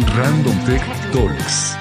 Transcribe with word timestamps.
Random 0.00 0.64
Tech 0.64 0.82
Talks. 1.12 1.76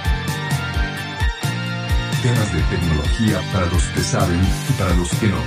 Temas 2.21 2.53
de 2.53 2.61
tecnología 2.69 3.41
para 3.51 3.65
los 3.65 3.83
que 3.85 4.01
saben 4.01 4.39
y 4.69 4.73
para 4.73 4.93
los 4.93 5.09
que 5.15 5.27
no. 5.27 5.37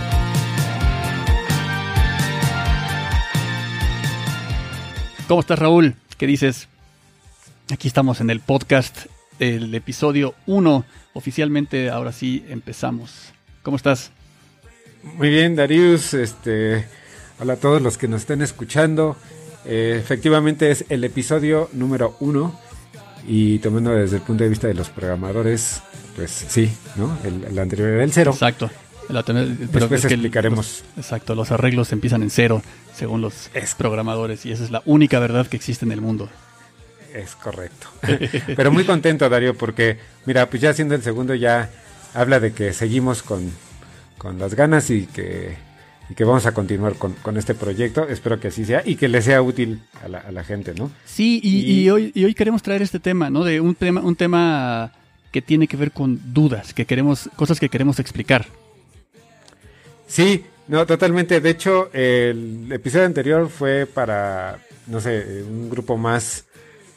¿Cómo 5.28 5.40
estás, 5.40 5.58
Raúl? 5.60 5.94
¿Qué 6.18 6.26
dices? 6.26 6.68
Aquí 7.72 7.86
estamos 7.86 8.20
en 8.20 8.30
el 8.30 8.40
podcast, 8.40 9.06
el 9.38 9.72
episodio 9.72 10.34
1. 10.46 10.84
Oficialmente, 11.14 11.90
ahora 11.90 12.10
sí 12.10 12.44
empezamos. 12.48 13.32
¿Cómo 13.62 13.76
estás? 13.76 14.10
Muy 15.04 15.30
bien, 15.30 15.54
Darius. 15.54 16.14
Este, 16.14 16.84
hola 17.38 17.52
a 17.52 17.56
todos 17.56 17.80
los 17.80 17.96
que 17.96 18.08
nos 18.08 18.22
estén 18.22 18.42
escuchando. 18.42 19.16
Eh, 19.68 19.96
efectivamente 20.00 20.70
es 20.70 20.84
el 20.88 21.02
episodio 21.02 21.68
número 21.72 22.16
1 22.20 22.60
y 23.26 23.58
tomando 23.58 23.90
desde 23.90 24.16
el 24.16 24.22
punto 24.22 24.44
de 24.44 24.50
vista 24.50 24.68
de 24.68 24.74
los 24.74 24.90
programadores, 24.90 25.82
pues 26.14 26.30
sí, 26.30 26.70
¿no? 26.94 27.18
El, 27.24 27.58
anterior 27.58 27.88
era 27.88 28.04
el 28.04 28.12
cero. 28.12 28.30
Exacto. 28.32 28.70
pero 29.08 29.88
Después 29.88 30.04
explicaremos. 30.04 30.84
exacto, 30.96 31.34
los 31.34 31.50
arreglos 31.50 31.92
empiezan 31.92 32.22
en 32.22 32.30
cero, 32.30 32.62
según 32.94 33.20
los 33.20 33.50
programadores, 33.76 34.46
y 34.46 34.52
esa 34.52 34.62
es 34.62 34.70
la 34.70 34.82
única 34.86 35.18
verdad 35.18 35.48
que 35.48 35.56
existe 35.56 35.84
en 35.84 35.90
el 35.90 36.00
mundo. 36.00 36.28
Es 37.12 37.34
correcto. 37.34 37.88
pero 38.56 38.70
muy 38.70 38.84
contento, 38.84 39.28
Darío, 39.28 39.56
porque, 39.56 39.98
mira, 40.26 40.48
pues 40.48 40.62
ya 40.62 40.72
siendo 40.74 40.94
el 40.94 41.02
segundo 41.02 41.34
ya 41.34 41.70
habla 42.14 42.38
de 42.38 42.52
que 42.52 42.72
seguimos 42.72 43.24
con, 43.24 43.50
con 44.16 44.38
las 44.38 44.54
ganas 44.54 44.90
y 44.90 45.06
que 45.06 45.65
y 46.08 46.14
que 46.14 46.24
vamos 46.24 46.46
a 46.46 46.52
continuar 46.52 46.94
con, 46.94 47.36
este 47.36 47.54
proyecto. 47.54 48.08
Espero 48.08 48.38
que 48.38 48.48
así 48.48 48.64
sea 48.64 48.82
y 48.84 48.96
que 48.96 49.08
le 49.08 49.22
sea 49.22 49.42
útil 49.42 49.80
a 50.02 50.32
la, 50.32 50.44
gente, 50.44 50.74
¿no? 50.74 50.90
Sí, 51.04 51.40
y, 51.42 51.88
hoy, 51.90 52.12
y 52.14 52.24
hoy 52.24 52.34
queremos 52.34 52.62
traer 52.62 52.82
este 52.82 53.00
tema, 53.00 53.30
¿no? 53.30 53.44
De 53.44 53.60
un 53.60 53.74
tema, 53.74 54.00
un 54.00 54.16
tema 54.16 54.92
que 55.32 55.42
tiene 55.42 55.66
que 55.66 55.76
ver 55.76 55.92
con 55.92 56.20
dudas, 56.32 56.72
que 56.72 56.86
queremos, 56.86 57.28
cosas 57.36 57.60
que 57.60 57.68
queremos 57.68 57.98
explicar. 57.98 58.46
Sí, 60.06 60.44
no, 60.68 60.86
totalmente. 60.86 61.40
De 61.40 61.50
hecho, 61.50 61.90
el 61.92 62.70
episodio 62.70 63.06
anterior 63.06 63.48
fue 63.48 63.86
para, 63.86 64.58
no 64.86 65.00
sé, 65.00 65.42
un 65.42 65.68
grupo 65.68 65.96
más 65.96 66.44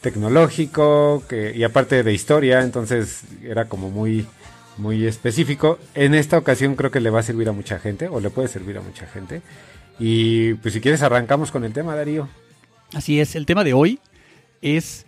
tecnológico 0.01 1.23
que, 1.27 1.55
y 1.55 1.63
aparte 1.63 2.03
de 2.03 2.13
historia, 2.13 2.61
entonces 2.61 3.21
era 3.43 3.65
como 3.65 3.89
muy 3.89 4.25
muy 4.79 5.05
específico. 5.05 5.77
En 5.93 6.15
esta 6.15 6.37
ocasión 6.37 6.75
creo 6.75 6.91
que 6.91 6.99
le 6.99 7.09
va 7.09 7.19
a 7.19 7.23
servir 7.23 7.49
a 7.49 7.51
mucha 7.51 7.79
gente, 7.79 8.07
o 8.07 8.19
le 8.19 8.29
puede 8.29 8.47
servir 8.47 8.77
a 8.77 8.81
mucha 8.81 9.05
gente. 9.05 9.41
Y 9.99 10.53
pues 10.55 10.73
si 10.73 10.81
quieres 10.81 11.01
arrancamos 11.01 11.51
con 11.51 11.63
el 11.63 11.73
tema, 11.73 11.95
Darío. 11.95 12.27
Así 12.93 13.19
es, 13.19 13.35
el 13.35 13.45
tema 13.45 13.63
de 13.63 13.73
hoy 13.73 13.99
es 14.61 15.05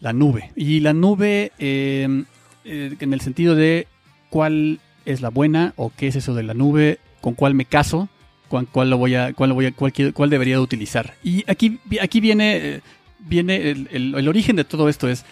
la 0.00 0.12
nube. 0.12 0.50
Y 0.56 0.80
la 0.80 0.92
nube 0.92 1.52
em, 1.58 2.24
eh, 2.64 2.96
en 2.98 3.12
el 3.12 3.20
sentido 3.20 3.54
de 3.54 3.86
cuál 4.30 4.80
es 5.04 5.20
la 5.20 5.28
buena 5.28 5.74
o 5.76 5.92
qué 5.96 6.08
es 6.08 6.16
eso 6.16 6.34
de 6.34 6.42
la 6.42 6.54
nube, 6.54 6.98
con 7.20 7.34
cuál 7.34 7.54
me 7.54 7.64
caso, 7.64 8.08
cuál, 8.48 8.66
cuál 8.66 8.90
lo 8.90 8.98
voy 8.98 9.14
a, 9.14 9.32
cuál 9.34 9.50
lo 9.50 9.54
voy 9.54 9.66
a, 9.66 9.72
cuál, 9.72 10.30
debería 10.30 10.56
de 10.56 10.60
utilizar. 10.60 11.14
Y 11.22 11.44
aquí, 11.48 11.78
aquí 12.00 12.20
viene, 12.20 12.56
eh, 12.56 12.80
viene 13.20 13.70
el, 13.70 13.88
el 13.92 14.28
origen 14.28 14.56
de 14.56 14.64
todo 14.64 14.88
esto 14.88 15.08
es 15.08 15.24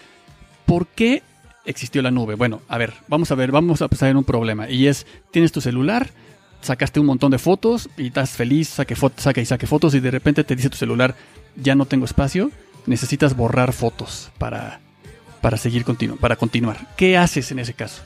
¿por 0.66 0.86
qué 0.86 1.22
existió 1.64 2.02
la 2.02 2.10
nube. 2.10 2.34
Bueno, 2.34 2.62
a 2.68 2.78
ver, 2.78 2.94
vamos 3.08 3.30
a 3.30 3.34
ver, 3.34 3.50
vamos 3.50 3.80
a 3.80 3.84
empezar 3.84 4.08
en 4.10 4.16
un 4.16 4.24
problema. 4.24 4.68
Y 4.68 4.86
es, 4.86 5.06
tienes 5.30 5.52
tu 5.52 5.60
celular, 5.60 6.10
sacaste 6.60 7.00
un 7.00 7.06
montón 7.06 7.30
de 7.30 7.38
fotos 7.38 7.88
y 7.96 8.08
estás 8.08 8.30
feliz, 8.30 8.68
saque 8.68 8.96
saca 8.96 9.40
y 9.40 9.46
saque 9.46 9.66
fotos 9.66 9.94
y 9.94 10.00
de 10.00 10.10
repente 10.10 10.44
te 10.44 10.56
dice 10.56 10.70
tu 10.70 10.76
celular, 10.76 11.14
ya 11.56 11.74
no 11.74 11.86
tengo 11.86 12.04
espacio, 12.04 12.50
necesitas 12.86 13.36
borrar 13.36 13.72
fotos 13.72 14.30
para, 14.38 14.80
para 15.40 15.56
seguir 15.56 15.84
continuo, 15.84 16.16
para 16.16 16.36
continuar. 16.36 16.88
¿Qué 16.96 17.16
haces 17.16 17.50
en 17.52 17.58
ese 17.58 17.74
caso? 17.74 18.02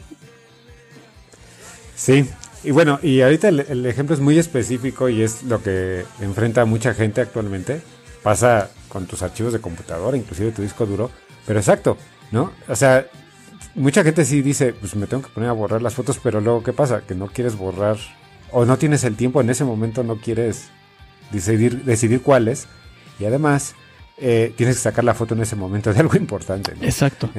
Sí, 1.94 2.28
y 2.64 2.70
bueno, 2.70 2.98
y 3.02 3.20
ahorita 3.20 3.48
el, 3.48 3.60
el, 3.60 3.86
ejemplo 3.86 4.14
es 4.14 4.20
muy 4.20 4.38
específico 4.38 5.08
y 5.08 5.22
es 5.22 5.42
lo 5.44 5.62
que 5.62 6.04
enfrenta 6.20 6.64
mucha 6.64 6.94
gente 6.94 7.20
actualmente. 7.20 7.80
Pasa 8.22 8.70
con 8.88 9.06
tus 9.06 9.22
archivos 9.22 9.52
de 9.52 9.60
computadora, 9.60 10.16
inclusive 10.16 10.50
tu 10.50 10.62
disco 10.62 10.86
duro. 10.86 11.10
Pero 11.46 11.58
exacto, 11.60 11.96
¿no? 12.30 12.52
O 12.68 12.76
sea, 12.76 13.06
mucha 13.78 14.02
gente 14.02 14.24
sí 14.24 14.42
dice, 14.42 14.72
pues 14.72 14.94
me 14.96 15.06
tengo 15.06 15.22
que 15.22 15.30
poner 15.30 15.48
a 15.48 15.52
borrar 15.52 15.82
las 15.82 15.94
fotos, 15.94 16.20
pero 16.22 16.40
luego, 16.40 16.62
¿qué 16.62 16.72
pasa? 16.72 17.02
Que 17.06 17.14
no 17.14 17.28
quieres 17.28 17.56
borrar 17.56 17.96
o 18.50 18.64
no 18.64 18.76
tienes 18.78 19.04
el 19.04 19.16
tiempo 19.16 19.40
en 19.40 19.50
ese 19.50 19.64
momento, 19.64 20.02
no 20.02 20.16
quieres 20.16 20.68
decidir, 21.30 21.84
decidir 21.84 22.22
cuáles. 22.22 22.66
Y 23.18 23.24
además, 23.24 23.74
eh, 24.18 24.52
tienes 24.56 24.76
que 24.76 24.82
sacar 24.82 25.04
la 25.04 25.14
foto 25.14 25.34
en 25.34 25.42
ese 25.42 25.56
momento 25.56 25.92
de 25.92 26.00
algo 26.00 26.16
importante. 26.16 26.72
Exacto. 26.82 27.30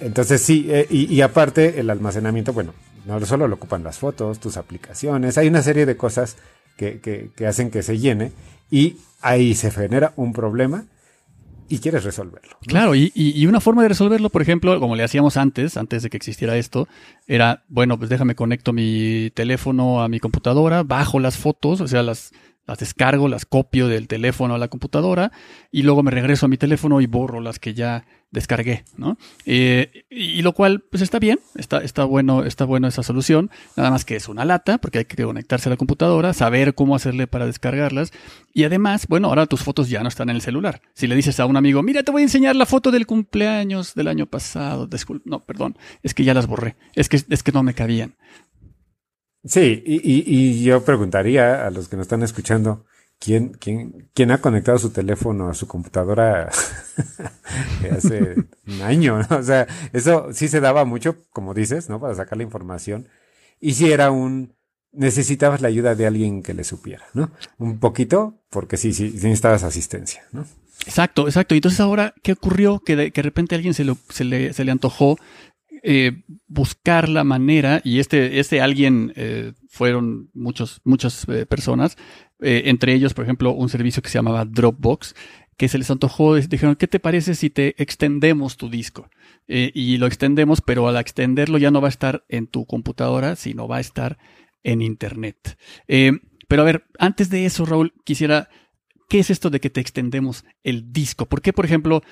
Entonces 0.00 0.40
sí, 0.40 0.66
eh, 0.68 0.86
y, 0.90 1.20
aparte 1.20 1.78
el 1.78 1.90
almacenamiento, 1.90 2.52
bueno, 2.52 2.74
no 3.04 3.24
solo 3.26 3.46
lo 3.48 3.56
ocupan 3.56 3.84
las 3.84 3.98
fotos, 3.98 4.40
tus 4.40 4.56
aplicaciones, 4.56 5.36
hay 5.38 5.48
una 5.48 5.62
serie 5.62 5.86
de 5.86 5.96
cosas 5.96 6.36
que, 6.76 7.00
que 7.00 7.46
hacen 7.46 7.70
que 7.70 7.82
se 7.82 7.98
llene 7.98 8.32
y 8.70 8.96
ahí 9.20 9.54
se 9.54 9.70
genera 9.70 10.12
un 10.16 10.32
problema 10.32 10.86
y 11.68 11.78
quieres 11.78 12.04
resolverlo. 12.04 12.56
Claro, 12.66 12.94
y, 12.94 13.46
una 13.46 13.60
forma 13.60 13.82
de 13.82 13.88
resolverlo, 13.88 14.30
por 14.30 14.42
ejemplo, 14.42 14.78
como 14.80 14.96
le 14.96 15.02
hacíamos 15.02 15.36
antes, 15.36 15.76
antes 15.76 16.02
de 16.02 16.10
que 16.10 16.16
existiera 16.16 16.56
esto, 16.56 16.88
era, 17.26 17.64
bueno, 17.68 17.98
pues 17.98 18.10
déjame 18.10 18.34
conecto 18.34 18.72
mi 18.72 19.30
teléfono 19.34 20.02
a 20.02 20.08
mi 20.08 20.20
computadora, 20.20 20.82
bajo 20.82 21.20
las 21.20 21.36
fotos, 21.36 21.80
o 21.80 21.88
sea, 21.88 22.02
las, 22.02 22.32
las 22.66 22.78
descargo, 22.78 23.28
las 23.28 23.46
copio 23.46 23.88
del 23.88 24.08
teléfono 24.08 24.54
a 24.54 24.58
la 24.58 24.68
computadora 24.68 25.32
y 25.70 25.82
luego 25.82 26.02
me 26.02 26.10
regreso 26.10 26.46
a 26.46 26.48
mi 26.48 26.56
teléfono 26.56 27.00
y 27.00 27.06
borro 27.06 27.40
las 27.40 27.58
que 27.58 27.74
ya 27.74 28.04
descargué, 28.34 28.84
¿no? 28.96 29.16
Eh, 29.46 30.04
y, 30.10 30.42
lo 30.42 30.52
cual, 30.52 30.80
pues 30.90 31.02
está 31.02 31.20
bien, 31.20 31.38
está, 31.54 31.78
está 31.78 32.04
bueno, 32.04 32.44
está 32.44 32.64
bueno 32.64 32.88
esa 32.88 33.04
solución, 33.04 33.48
nada 33.76 33.92
más 33.92 34.04
que 34.04 34.16
es 34.16 34.28
una 34.28 34.44
lata, 34.44 34.78
porque 34.78 34.98
hay 34.98 35.04
que 35.04 35.22
conectarse 35.22 35.68
a 35.68 35.70
la 35.70 35.76
computadora, 35.76 36.32
saber 36.34 36.74
cómo 36.74 36.96
hacerle 36.96 37.28
para 37.28 37.46
descargarlas, 37.46 38.12
y 38.52 38.64
además, 38.64 39.06
bueno, 39.06 39.28
ahora 39.28 39.46
tus 39.46 39.62
fotos 39.62 39.88
ya 39.88 40.02
no 40.02 40.08
están 40.08 40.30
en 40.30 40.36
el 40.36 40.42
celular. 40.42 40.82
Si 40.94 41.06
le 41.06 41.14
dices 41.14 41.38
a 41.38 41.46
un 41.46 41.56
amigo, 41.56 41.82
mira, 41.82 42.02
te 42.02 42.10
voy 42.10 42.22
a 42.22 42.24
enseñar 42.24 42.56
la 42.56 42.66
foto 42.66 42.90
del 42.90 43.06
cumpleaños 43.06 43.94
del 43.94 44.08
año 44.08 44.26
pasado, 44.26 44.88
no, 45.24 45.40
perdón, 45.40 45.78
es 46.02 46.12
que 46.12 46.24
ya 46.24 46.34
las 46.34 46.48
borré, 46.48 46.74
es 46.94 47.08
que, 47.08 47.22
es 47.28 47.42
que 47.42 47.52
no 47.52 47.62
me 47.62 47.74
cabían. 47.74 48.14
Sí, 49.44 49.82
y, 49.84 50.00
y, 50.04 50.64
yo 50.64 50.84
preguntaría 50.84 51.66
a 51.66 51.70
los 51.70 51.88
que 51.88 51.96
nos 51.96 52.04
están 52.04 52.22
escuchando, 52.22 52.86
¿quién, 53.18 53.50
quién, 53.50 54.08
quién 54.14 54.30
ha 54.30 54.40
conectado 54.40 54.78
su 54.78 54.90
teléfono 54.90 55.48
a 55.48 55.54
su 55.54 55.66
computadora 55.68 56.50
hace 57.90 58.36
un 58.66 58.82
año? 58.82 59.20
O 59.30 59.42
sea, 59.42 59.66
eso 59.92 60.28
sí 60.32 60.48
se 60.48 60.60
daba 60.60 60.84
mucho, 60.84 61.16
como 61.30 61.52
dices, 61.52 61.90
¿no? 61.90 62.00
Para 62.00 62.14
sacar 62.14 62.38
la 62.38 62.44
información. 62.44 63.08
Y 63.60 63.74
si 63.74 63.92
era 63.92 64.10
un, 64.10 64.54
necesitabas 64.92 65.60
la 65.60 65.68
ayuda 65.68 65.94
de 65.94 66.06
alguien 66.06 66.42
que 66.42 66.54
le 66.54 66.64
supiera, 66.64 67.04
¿no? 67.12 67.30
Un 67.58 67.78
poquito, 67.78 68.42
porque 68.50 68.76
sí, 68.76 68.92
sí, 68.94 69.10
necesitabas 69.12 69.62
asistencia, 69.62 70.24
¿no? 70.32 70.46
Exacto, 70.86 71.26
exacto. 71.26 71.54
Y 71.54 71.58
entonces 71.58 71.80
ahora, 71.80 72.14
¿qué 72.22 72.32
ocurrió? 72.32 72.80
Que 72.80 72.96
de, 72.96 73.10
que 73.10 73.20
de 73.20 73.28
repente 73.28 73.54
a 73.54 73.56
alguien 73.56 73.74
se, 73.74 73.84
lo, 73.84 73.96
se, 74.08 74.24
le, 74.24 74.52
se 74.52 74.64
le 74.64 74.72
antojó 74.72 75.18
eh, 75.86 76.22
buscar 76.48 77.10
la 77.10 77.24
manera, 77.24 77.82
y 77.84 77.98
este, 77.98 78.40
este 78.40 78.62
alguien 78.62 79.12
eh, 79.16 79.52
fueron 79.68 80.30
muchos, 80.32 80.80
muchas 80.82 81.28
eh, 81.28 81.44
personas, 81.44 81.98
entre 82.40 82.92
ellos, 82.92 83.14
por 83.14 83.24
ejemplo, 83.24 83.52
un 83.52 83.68
servicio 83.68 84.02
que 84.02 84.08
se 84.08 84.18
llamaba 84.18 84.44
Dropbox, 84.44 85.14
que 85.56 85.68
se 85.68 85.78
les 85.78 85.90
antojó, 85.90 86.34
dijeron, 86.36 86.76
¿qué 86.76 86.88
te 86.88 87.00
parece 87.00 87.34
si 87.34 87.48
te 87.48 87.80
extendemos 87.82 88.56
tu 88.56 88.68
disco? 88.68 89.08
y 89.46 89.98
lo 89.98 90.06
extendemos, 90.06 90.62
pero 90.62 90.88
al 90.88 90.96
extenderlo 90.96 91.58
ya 91.58 91.70
no 91.70 91.82
va 91.82 91.88
a 91.88 91.90
estar 91.90 92.24
en 92.30 92.46
tu 92.46 92.64
computadora, 92.64 93.36
sino 93.36 93.68
va 93.68 93.76
a 93.76 93.80
estar 93.80 94.16
en 94.62 94.80
Internet. 94.80 95.58
pero 95.86 96.62
a 96.62 96.64
ver, 96.64 96.84
antes 96.98 97.28
de 97.28 97.44
eso, 97.44 97.66
Raúl, 97.66 97.92
quisiera 98.04 98.48
¿qué 99.08 99.18
es 99.18 99.30
esto 99.30 99.50
de 99.50 99.60
que 99.60 99.70
te 99.70 99.80
extendemos 99.80 100.44
el 100.62 100.92
disco? 100.92 101.26
¿Por 101.26 101.42
qué, 101.42 101.52
por 101.52 101.64
ejemplo, 101.64 102.02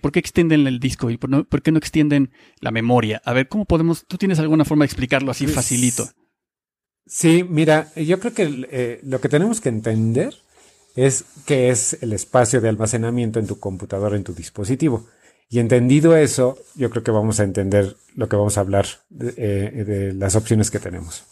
¿Por 0.00 0.12
qué 0.12 0.18
extienden 0.18 0.66
el 0.66 0.78
disco 0.78 1.10
y 1.10 1.16
por, 1.16 1.62
qué 1.62 1.72
no 1.72 1.78
extienden 1.78 2.30
la 2.60 2.70
memoria? 2.70 3.22
A 3.24 3.32
ver, 3.32 3.48
¿cómo 3.48 3.64
podemos? 3.64 4.06
¿Tú 4.06 4.18
tienes 4.18 4.38
alguna 4.38 4.64
forma 4.64 4.84
de 4.84 4.86
explicarlo 4.86 5.30
así 5.30 5.44
pues, 5.44 5.54
facilito? 5.54 6.08
Sí, 7.06 7.44
mira, 7.48 7.92
yo 7.96 8.20
creo 8.20 8.34
que 8.34 8.66
eh, 8.70 9.00
lo 9.02 9.20
que 9.20 9.28
tenemos 9.28 9.60
que 9.60 9.70
entender 9.70 10.34
es 10.94 11.24
qué 11.46 11.70
es 11.70 12.02
el 12.02 12.12
espacio 12.12 12.60
de 12.60 12.68
almacenamiento 12.68 13.38
en 13.38 13.46
tu 13.46 13.58
computadora, 13.58 14.16
en 14.16 14.24
tu 14.24 14.34
dispositivo. 14.34 15.06
Y 15.48 15.58
entendido 15.58 16.16
eso, 16.16 16.58
yo 16.74 16.90
creo 16.90 17.02
que 17.02 17.10
vamos 17.10 17.40
a 17.40 17.44
entender 17.44 17.96
lo 18.14 18.28
que 18.28 18.36
vamos 18.36 18.56
a 18.56 18.62
hablar 18.62 18.86
de, 19.10 19.34
eh, 19.36 20.12
las 20.14 20.36
opciones 20.36 20.70
que 20.70 20.78
tenemos. 20.78 21.24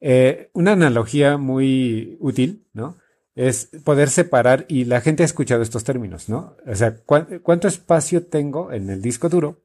Eh, 0.00 0.50
una 0.52 0.72
analogía 0.72 1.36
muy 1.36 2.16
útil, 2.20 2.66
¿no? 2.72 2.96
Es 3.34 3.70
poder 3.84 4.10
separar, 4.10 4.66
y 4.68 4.84
la 4.84 5.00
gente 5.00 5.22
ha 5.22 5.26
escuchado 5.26 5.62
estos 5.62 5.84
términos, 5.84 6.28
¿no? 6.28 6.56
O 6.66 6.74
sea, 6.74 6.96
¿cuánto 7.04 7.68
espacio 7.68 8.26
tengo 8.26 8.72
en 8.72 8.90
el 8.90 9.00
disco 9.00 9.28
duro? 9.28 9.62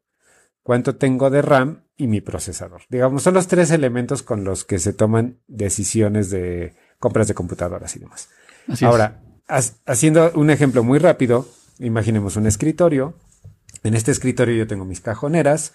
¿Cuánto 0.64 0.96
tengo 0.96 1.30
de 1.30 1.42
RAM 1.42 1.84
y 1.96 2.08
mi 2.08 2.22
procesador? 2.22 2.82
Digamos, 2.90 3.24
son 3.24 3.34
los 3.34 3.48
tres 3.48 3.72
elementos 3.72 4.24
con 4.24 4.44
los 4.44 4.66
que 4.66 4.80
se 4.80 4.94
toman 4.94 5.40
decisiones 5.48 6.30
de 6.30 6.76
compras 7.00 7.28
de 7.28 7.34
computadoras 7.34 7.96
y 7.96 8.00
demás. 8.00 8.30
Ahora, 8.82 9.22
haciendo 9.86 10.32
un 10.36 10.50
ejemplo 10.50 10.84
muy 10.84 11.00
rápido, 11.00 11.48
imaginemos 11.80 12.36
un 12.36 12.48
escritorio. 12.48 13.16
En 13.84 13.94
este 13.94 14.12
escritorio 14.12 14.56
yo 14.56 14.68
tengo 14.68 14.86
mis 14.86 15.02
cajoneras 15.02 15.74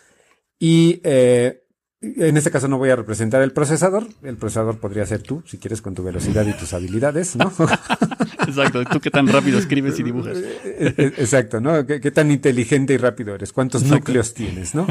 y 0.59 1.01
eh, 1.05 1.62
en 2.03 2.37
este 2.37 2.51
caso 2.51 2.67
no 2.67 2.79
voy 2.79 2.91
a 2.91 2.97
representar 2.97 3.43
el 3.43 3.53
procesador. 3.53 4.07
El 4.23 4.37
procesador 4.37 4.79
podría 4.79 5.07
ser 5.07 5.23
tú, 5.23 5.43
si 5.47 5.59
quieres, 5.59 5.81
con 5.81 5.95
tu 5.95 6.03
velocidad 6.03 6.45
y 6.47 6.53
tus 6.53 6.75
habilidades, 6.75 7.37
¿no? 7.37 7.53
Exacto. 8.47 8.85
Tú 8.85 9.01
qué 9.01 9.11
tan 9.11 9.29
rápido 9.29 9.59
escribes 9.59 9.99
y 10.01 10.03
dibujas. 10.03 10.37
Eh, 10.39 10.95
eh, 10.97 11.13
exacto, 11.19 11.61
¿no? 11.61 11.87
¿Qué, 11.87 12.11
tan 12.11 12.33
inteligente 12.33 12.95
y 12.95 12.97
rápido 12.97 13.35
eres? 13.35 13.53
¿Cuántos 13.53 13.85
núcleos 13.85 14.35
tienes, 14.35 14.75
no? 14.75 14.87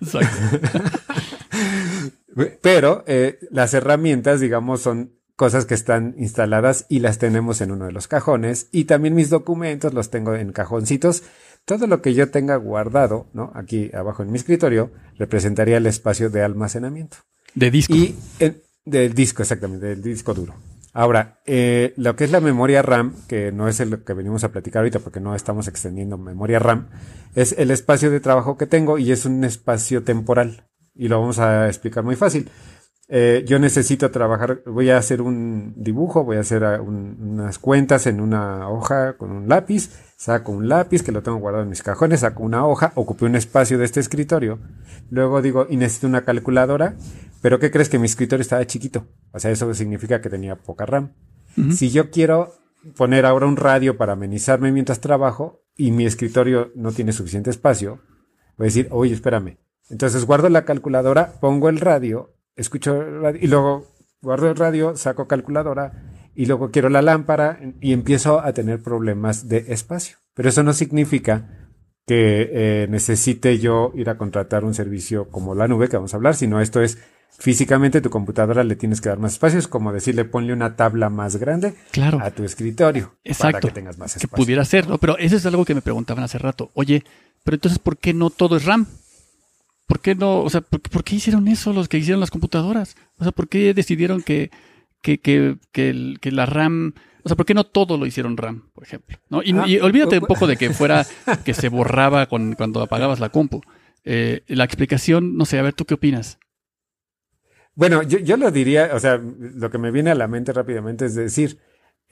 Exacto. 0.00 0.36
Pero 2.62 3.04
eh, 3.06 3.38
las 3.50 3.74
herramientas, 3.74 4.40
digamos, 4.40 4.80
son 4.80 5.12
cosas 5.36 5.66
que 5.66 5.74
están 5.74 6.14
instaladas 6.18 6.86
y 6.88 7.00
las 7.00 7.18
tenemos 7.18 7.60
en 7.60 7.72
uno 7.72 7.86
de 7.86 7.92
los 7.92 8.06
cajones. 8.06 8.68
Y 8.70 8.84
también 8.84 9.14
mis 9.14 9.30
documentos 9.30 9.92
los 9.92 10.10
tengo 10.10 10.36
en 10.36 10.52
cajoncitos. 10.52 11.24
Todo 11.64 11.86
lo 11.86 12.02
que 12.02 12.14
yo 12.14 12.30
tenga 12.30 12.56
guardado, 12.56 13.26
¿no? 13.32 13.52
Aquí 13.54 13.90
abajo 13.94 14.22
en 14.22 14.32
mi 14.32 14.38
escritorio, 14.38 14.90
representaría 15.16 15.76
el 15.76 15.86
espacio 15.86 16.28
de 16.30 16.42
almacenamiento. 16.42 17.18
De 17.54 17.70
disco. 17.70 17.94
Y 17.94 18.16
del 18.84 19.14
disco, 19.14 19.42
exactamente, 19.42 19.86
del 19.86 20.02
disco 20.02 20.34
duro. 20.34 20.54
Ahora, 20.94 21.40
eh, 21.46 21.94
lo 21.96 22.16
que 22.16 22.24
es 22.24 22.30
la 22.30 22.40
memoria 22.40 22.82
RAM, 22.82 23.14
que 23.26 23.50
no 23.50 23.66
es 23.68 23.80
lo 23.80 24.04
que 24.04 24.12
venimos 24.12 24.44
a 24.44 24.52
platicar 24.52 24.80
ahorita 24.80 24.98
porque 24.98 25.20
no 25.20 25.34
estamos 25.34 25.66
extendiendo 25.68 26.18
memoria 26.18 26.58
RAM, 26.58 26.88
es 27.34 27.52
el 27.56 27.70
espacio 27.70 28.10
de 28.10 28.20
trabajo 28.20 28.58
que 28.58 28.66
tengo 28.66 28.98
y 28.98 29.10
es 29.10 29.24
un 29.24 29.42
espacio 29.44 30.02
temporal. 30.02 30.66
Y 30.94 31.08
lo 31.08 31.20
vamos 31.20 31.38
a 31.38 31.68
explicar 31.68 32.04
muy 32.04 32.16
fácil. 32.16 32.50
Eh, 33.08 33.44
yo 33.46 33.58
necesito 33.58 34.10
trabajar, 34.10 34.62
voy 34.64 34.90
a 34.90 34.96
hacer 34.96 35.20
un 35.20 35.74
dibujo, 35.76 36.24
voy 36.24 36.36
a 36.36 36.40
hacer 36.40 36.64
ah, 36.64 36.80
unas 36.80 37.58
cuentas 37.58 38.06
en 38.06 38.20
una 38.20 38.68
hoja 38.70 39.16
con 39.18 39.32
un 39.32 39.48
lápiz, 39.48 39.90
saco 40.16 40.52
un 40.52 40.68
lápiz 40.68 41.02
que 41.02 41.12
lo 41.12 41.22
tengo 41.22 41.38
guardado 41.38 41.64
en 41.64 41.68
mis 41.68 41.82
cajones, 41.82 42.20
saco 42.20 42.42
una 42.42 42.66
hoja, 42.66 42.92
ocupé 42.94 43.26
un 43.26 43.36
espacio 43.36 43.76
de 43.76 43.84
este 43.84 44.00
escritorio, 44.00 44.60
luego 45.10 45.42
digo, 45.42 45.66
y 45.68 45.76
necesito 45.76 46.06
una 46.06 46.24
calculadora, 46.24 46.94
pero 47.42 47.58
¿qué 47.58 47.70
crees 47.70 47.88
que 47.88 47.98
mi 47.98 48.06
escritorio 48.06 48.42
estaba 48.42 48.66
chiquito? 48.66 49.08
O 49.32 49.38
sea, 49.40 49.50
eso 49.50 49.74
significa 49.74 50.20
que 50.20 50.30
tenía 50.30 50.56
poca 50.56 50.86
RAM. 50.86 51.12
Si 51.70 51.90
yo 51.90 52.10
quiero 52.10 52.54
poner 52.96 53.26
ahora 53.26 53.46
un 53.46 53.56
radio 53.56 53.98
para 53.98 54.14
amenizarme 54.14 54.72
mientras 54.72 55.00
trabajo 55.00 55.60
y 55.76 55.90
mi 55.90 56.06
escritorio 56.06 56.72
no 56.76 56.92
tiene 56.92 57.12
suficiente 57.12 57.50
espacio, 57.50 58.00
voy 58.56 58.64
a 58.64 58.68
decir, 58.68 58.88
oye, 58.90 59.12
espérame. 59.12 59.58
Entonces 59.90 60.24
guardo 60.24 60.48
la 60.48 60.64
calculadora, 60.64 61.34
pongo 61.40 61.68
el 61.68 61.78
radio 61.78 62.32
escucho 62.56 63.02
radio, 63.20 63.40
y 63.42 63.46
luego 63.46 63.86
guardo 64.20 64.48
el 64.50 64.56
radio, 64.56 64.96
saco 64.96 65.26
calculadora 65.26 65.92
y 66.34 66.46
luego 66.46 66.70
quiero 66.70 66.88
la 66.88 67.02
lámpara 67.02 67.58
y 67.80 67.92
empiezo 67.92 68.40
a 68.40 68.52
tener 68.52 68.82
problemas 68.82 69.48
de 69.48 69.66
espacio. 69.68 70.18
Pero 70.34 70.48
eso 70.48 70.62
no 70.62 70.72
significa 70.72 71.70
que 72.06 72.50
eh, 72.52 72.86
necesite 72.88 73.58
yo 73.58 73.92
ir 73.94 74.08
a 74.10 74.16
contratar 74.16 74.64
un 74.64 74.74
servicio 74.74 75.28
como 75.28 75.54
la 75.54 75.68
nube 75.68 75.88
que 75.88 75.96
vamos 75.96 76.14
a 76.14 76.16
hablar, 76.16 76.34
sino 76.34 76.60
esto 76.60 76.80
es 76.80 76.98
físicamente 77.38 78.00
tu 78.00 78.10
computadora 78.10 78.64
le 78.64 78.76
tienes 78.76 79.00
que 79.00 79.08
dar 79.08 79.18
más 79.18 79.32
espacio, 79.32 79.58
es 79.58 79.68
como 79.68 79.92
decirle 79.92 80.24
ponle 80.24 80.52
una 80.52 80.76
tabla 80.76 81.10
más 81.10 81.36
grande 81.36 81.74
a 82.20 82.30
tu 82.30 82.44
escritorio 82.44 83.14
Exacto. 83.24 83.52
para 83.52 83.60
que 83.60 83.74
tengas 83.74 83.98
más 83.98 84.16
espacio. 84.16 84.28
Que 84.28 84.36
pudiera 84.36 84.64
ser, 84.64 84.88
¿no? 84.88 84.98
Pero 84.98 85.18
eso 85.18 85.36
es 85.36 85.46
algo 85.46 85.64
que 85.64 85.74
me 85.74 85.82
preguntaban 85.82 86.24
hace 86.24 86.38
rato. 86.38 86.70
Oye, 86.74 87.04
pero 87.44 87.56
entonces 87.56 87.78
¿por 87.78 87.96
qué 87.96 88.14
no 88.14 88.30
todo 88.30 88.56
es 88.56 88.64
RAM? 88.64 88.86
¿Por 89.86 90.00
qué 90.00 90.14
no? 90.14 90.42
O 90.42 90.50
sea, 90.50 90.60
¿por, 90.60 91.04
qué 91.04 91.16
hicieron 91.16 91.48
eso 91.48 91.72
los 91.72 91.88
que 91.88 91.98
hicieron 91.98 92.20
las 92.20 92.30
computadoras? 92.30 92.96
O 93.18 93.24
sea, 93.24 93.32
¿por 93.32 93.48
qué 93.48 93.74
decidieron 93.74 94.22
que, 94.22 94.50
que, 95.00 95.18
que, 95.18 95.56
que, 95.72 96.30
la 96.30 96.46
RAM... 96.46 96.94
O 97.24 97.28
sea, 97.28 97.36
¿por 97.36 97.46
qué 97.46 97.54
no 97.54 97.64
todo 97.64 97.98
lo 97.98 98.06
hicieron 98.06 98.36
RAM, 98.36 98.70
por 98.72 98.84
ejemplo? 98.84 99.18
¿No? 99.28 99.42
Y, 99.42 99.52
ah, 99.52 99.84
olvídate 99.84 100.18
un 100.18 100.26
poco 100.26 100.46
de 100.46 100.56
que 100.56 100.70
fuera 100.70 101.06
que 101.44 101.54
se 101.54 101.68
borraba 101.68 102.26
con, 102.26 102.54
cuando 102.54 102.80
apagabas 102.82 103.20
la 103.20 103.28
compu. 103.28 103.60
Eh, 104.04 104.42
la 104.48 104.64
explicación, 104.64 105.36
no 105.36 105.44
sé, 105.44 105.58
a 105.58 105.62
ver, 105.62 105.74
¿tú 105.74 105.84
qué 105.84 105.94
opinas? 105.94 106.38
Bueno, 107.74 108.02
yo, 108.02 108.18
yo 108.18 108.36
lo 108.36 108.50
diría, 108.50 108.90
o 108.92 108.98
sea, 108.98 109.20
lo 109.22 109.70
que 109.70 109.78
me 109.78 109.90
viene 109.90 110.10
a 110.10 110.14
la 110.14 110.28
mente 110.28 110.52
rápidamente 110.52 111.06
es 111.06 111.14
decir, 111.14 111.58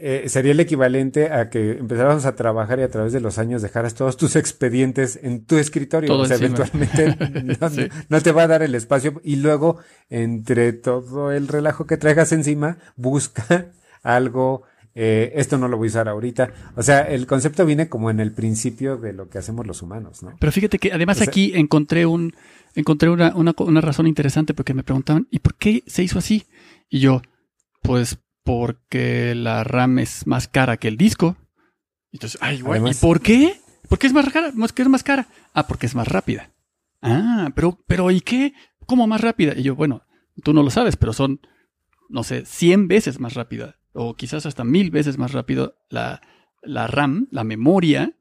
eh, 0.03 0.29
sería 0.31 0.53
el 0.53 0.61
equivalente 0.61 1.31
a 1.31 1.51
que 1.51 1.73
empezáramos 1.73 2.25
a 2.25 2.35
trabajar 2.35 2.79
y 2.79 2.83
a 2.83 2.91
través 2.91 3.13
de 3.13 3.21
los 3.21 3.37
años 3.37 3.61
dejaras 3.61 3.95
todos 3.95 4.17
tus 4.17 4.35
expedientes 4.35 5.21
en 5.23 5.45
tu 5.45 5.59
escritorio. 5.59 6.17
o 6.17 6.25
sea, 6.25 6.37
eventualmente 6.37 7.19
no, 8.09 8.21
te 8.23 8.33
va 8.33 8.45
a 8.45 8.47
dar 8.47 8.63
el 8.63 8.75
espacio 8.75 9.21
y 9.23 9.37
luego 9.37 9.79
entre 10.09 10.73
todo 10.73 11.33
el 11.33 11.49
relajo 11.49 11.87
que 11.87 11.99
traigas 11.99 12.33
encima, 12.33 12.79
busca 12.97 13.73
algo. 14.03 14.63
Eh, 14.95 15.33
esto 15.37 15.59
no 15.59 15.69
lo 15.69 15.77
voy 15.77 15.89
a 15.89 15.91
usar 15.91 16.09
ahorita. 16.09 16.53
O 16.77 16.83
sea, 16.83 17.03
el 17.03 17.27
concepto 17.27 17.67
viene 17.67 17.91
como 17.91 18.11
en 18.11 18.21
el 18.21 18.33
principio 18.33 18.97
de 18.97 19.13
lo 19.13 19.29
que 19.29 19.37
hacemos 19.37 19.67
los 19.67 19.83
humanos, 19.83 20.23
¿no? 20.23 20.35
Pero 20.41 20.51
fíjate 20.51 20.79
que 20.79 20.93
además 20.93 21.21
aquí 21.21 21.53
encontré 21.55 22.07
un, 22.07 22.35
encontré 22.75 23.11
una, 23.11 23.37
una, 23.37 23.55
una 23.59 23.81
razón 23.83 24.07
interesante 24.07 24.55
porque 24.55 24.73
me 24.73 24.83
preguntaban, 24.83 25.29
¿y 25.31 25.41
por 25.41 25.57
qué 25.57 25.85
se 25.87 26.03
hizo 26.03 26.19
así? 26.19 26.47
Y 26.89 27.01
yo, 27.01 27.21
pues 27.83 28.19
porque 28.45 29.35
la 29.35 29.65
RAM 29.65 29.99
es 29.99 30.27
más 30.27 30.49
cara 30.49 30.77
que 30.77 30.89
el 30.89 30.97
disco. 30.97 31.37
Entonces, 32.13 32.41
ay, 32.43 32.61
güey, 32.61 32.81
¿y 32.91 32.95
por 32.95 33.21
qué? 33.21 33.61
¿Por 33.89 33.99
qué 33.99 34.07
es 34.07 34.13
más 34.13 34.29
cara? 34.33 34.53
¿Por 34.53 34.71
es 34.77 34.89
más 34.89 35.03
cara? 35.03 35.27
Ah, 35.53 35.67
porque 35.67 35.87
es 35.87 35.95
más 35.95 36.09
rápida. 36.09 36.53
Ah, 37.03 37.51
pero, 37.55 37.79
pero, 37.87 38.11
¿y 38.11 38.21
qué? 38.21 38.55
¿Cómo 38.87 39.07
más 39.07 39.21
rápida? 39.21 39.55
Y 39.57 39.63
yo, 39.63 39.75
bueno, 39.75 40.03
tú 40.43 40.53
no 40.53 40.63
lo 40.63 40.71
sabes, 40.71 40.97
pero 40.97 41.13
son, 41.13 41.41
no 42.09 42.25
sé, 42.25 42.45
100 42.45 42.89
veces 42.89 43.21
más 43.21 43.35
rápida, 43.35 43.79
o 43.93 44.15
quizás 44.15 44.47
hasta 44.47 44.65
mil 44.65 44.91
veces 44.91 45.19
más 45.19 45.33
rápido 45.33 45.77
la, 45.89 46.21
la 46.63 46.87
RAM, 46.87 47.29
la 47.31 47.45
memoria, 47.45 48.17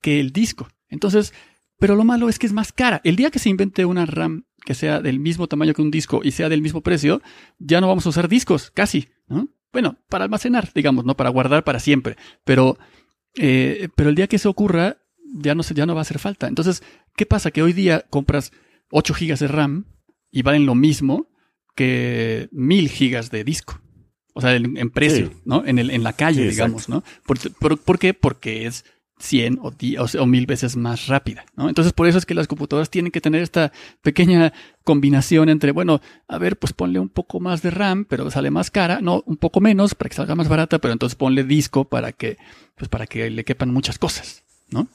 que 0.00 0.20
el 0.20 0.32
disco. 0.32 0.68
Entonces, 0.88 1.32
pero 1.78 1.96
lo 1.96 2.04
malo 2.04 2.28
es 2.28 2.38
que 2.38 2.46
es 2.46 2.52
más 2.52 2.72
cara. 2.72 3.00
El 3.04 3.16
día 3.16 3.30
que 3.30 3.38
se 3.38 3.48
invente 3.48 3.84
una 3.84 4.06
RAM 4.06 4.44
que 4.64 4.74
sea 4.74 5.00
del 5.00 5.18
mismo 5.18 5.48
tamaño 5.48 5.74
que 5.74 5.82
un 5.82 5.90
disco 5.90 6.20
y 6.22 6.30
sea 6.30 6.48
del 6.48 6.62
mismo 6.62 6.82
precio, 6.82 7.20
ya 7.58 7.80
no 7.80 7.88
vamos 7.88 8.06
a 8.06 8.10
usar 8.10 8.28
discos, 8.28 8.70
casi, 8.70 9.08
¿no? 9.26 9.48
Bueno, 9.72 9.96
para 10.08 10.24
almacenar, 10.24 10.70
digamos, 10.74 11.04
no 11.04 11.16
para 11.16 11.30
guardar 11.30 11.64
para 11.64 11.80
siempre. 11.80 12.16
Pero, 12.44 12.78
eh, 13.36 13.88
pero 13.96 14.10
el 14.10 14.14
día 14.14 14.26
que 14.26 14.36
eso 14.36 14.50
ocurra, 14.50 14.98
ya 15.34 15.54
no, 15.54 15.62
ya 15.62 15.86
no 15.86 15.94
va 15.94 16.00
a 16.00 16.02
hacer 16.02 16.18
falta. 16.18 16.46
Entonces, 16.46 16.82
¿qué 17.16 17.26
pasa? 17.26 17.50
Que 17.50 17.62
hoy 17.62 17.72
día 17.72 18.04
compras 18.10 18.52
8 18.90 19.14
gigas 19.14 19.40
de 19.40 19.48
RAM 19.48 19.86
y 20.30 20.42
valen 20.42 20.66
lo 20.66 20.74
mismo 20.74 21.28
que 21.74 22.48
1000 22.52 22.88
gigas 22.90 23.30
de 23.30 23.44
disco. 23.44 23.80
O 24.34 24.40
sea, 24.40 24.54
en, 24.54 24.90
precio, 24.90 25.30
¿no? 25.44 25.64
En, 25.66 25.78
el, 25.78 25.90
en 25.90 26.02
la 26.02 26.14
calle, 26.14 26.48
digamos, 26.48 26.88
¿no? 26.88 27.04
¿Por, 27.26 27.98
qué? 27.98 28.14
Porque 28.14 28.66
es 28.66 28.84
100 29.22 29.60
o, 29.62 29.72
o, 30.18 30.26
mil 30.26 30.46
veces 30.46 30.76
más 30.76 31.06
rápida, 31.06 31.44
¿no? 31.56 31.68
Entonces, 31.68 31.92
por 31.92 32.08
eso 32.08 32.18
es 32.18 32.26
que 32.26 32.34
las 32.34 32.48
computadoras 32.48 32.90
tienen 32.90 33.12
que 33.12 33.20
tener 33.20 33.42
esta 33.42 33.72
pequeña 34.02 34.52
combinación 34.84 35.48
entre, 35.48 35.70
bueno, 35.70 36.00
a 36.26 36.38
ver, 36.38 36.58
pues 36.58 36.72
ponle 36.72 36.98
un 36.98 37.08
poco 37.08 37.38
más 37.38 37.62
de 37.62 37.70
RAM, 37.70 38.04
pero 38.04 38.30
sale 38.30 38.50
más 38.50 38.70
cara, 38.70 39.00
no, 39.00 39.22
un 39.26 39.36
poco 39.36 39.60
menos 39.60 39.94
para 39.94 40.08
que 40.08 40.16
salga 40.16 40.34
más 40.34 40.48
barata, 40.48 40.80
pero 40.80 40.92
entonces 40.92 41.14
ponle 41.14 41.44
disco 41.44 41.84
para 41.84 42.12
que, 42.12 42.36
pues 42.76 42.88
para 42.88 43.06
que 43.06 43.30
le 43.30 43.44
quepan 43.44 43.70
muchas 43.72 43.98
cosas, 43.98 44.42
¿no? 44.70 44.88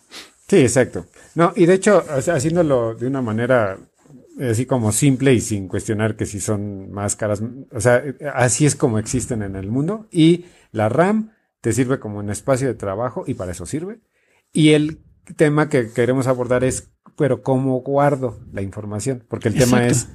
Sí, 0.48 0.58
exacto. 0.58 1.06
No, 1.36 1.54
y 1.56 1.66
de 1.66 1.76
hecho, 1.76 2.04
haciéndolo 2.10 2.96
de 2.96 3.08
una 3.08 3.22
manera 3.22 3.78
así 4.40 4.66
como 4.66 4.92
simple 4.92 5.34
y 5.34 5.42
sin 5.42 5.68
cuestionar 5.68 6.16
que 6.16 6.26
si 6.26 6.40
son 6.40 6.92
más 6.92 7.16
caras, 7.16 7.42
o 7.72 7.82
sea, 7.82 8.04
así 8.34 8.66
es 8.66 8.76
como 8.76 9.00
existen 9.00 9.42
en 9.42 9.56
el 9.56 9.70
mundo 9.70 10.08
y 10.12 10.46
la 10.72 10.90
RAM 10.90 11.32
te 11.62 11.74
sirve 11.74 12.00
como 12.00 12.20
un 12.20 12.30
espacio 12.30 12.68
de 12.68 12.76
trabajo 12.76 13.24
y 13.28 13.34
para 13.34 13.52
eso 13.52 13.66
sirve. 13.66 14.00
Y 14.54 14.70
el 14.70 15.00
tema 15.36 15.70
que 15.70 15.92
queremos 15.92 16.28
abordar 16.28 16.64
es, 16.64 16.92
pero 17.18 17.42
¿cómo 17.42 17.80
guardo 17.82 18.40
la 18.52 18.62
información? 18.62 19.24
Porque 19.28 19.50
el 19.50 19.56
tema 19.56 19.86
es 19.86 20.10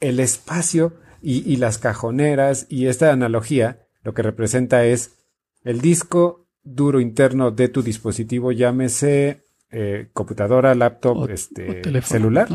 el 0.00 0.20
espacio 0.20 0.94
y, 1.22 1.56
las 1.56 1.78
cajoneras 1.78 2.66
y 2.68 2.86
esta 2.86 3.12
analogía 3.12 3.80
lo 4.02 4.14
que 4.14 4.22
representa 4.22 4.84
es 4.84 5.16
el 5.64 5.80
disco 5.80 6.46
duro 6.62 7.00
interno 7.00 7.50
de 7.50 7.68
tu 7.68 7.82
dispositivo, 7.82 8.52
llámese 8.52 9.44
eh, 9.70 10.08
computadora, 10.12 10.74
laptop, 10.74 11.28
este, 11.30 11.82
celular. 12.02 12.48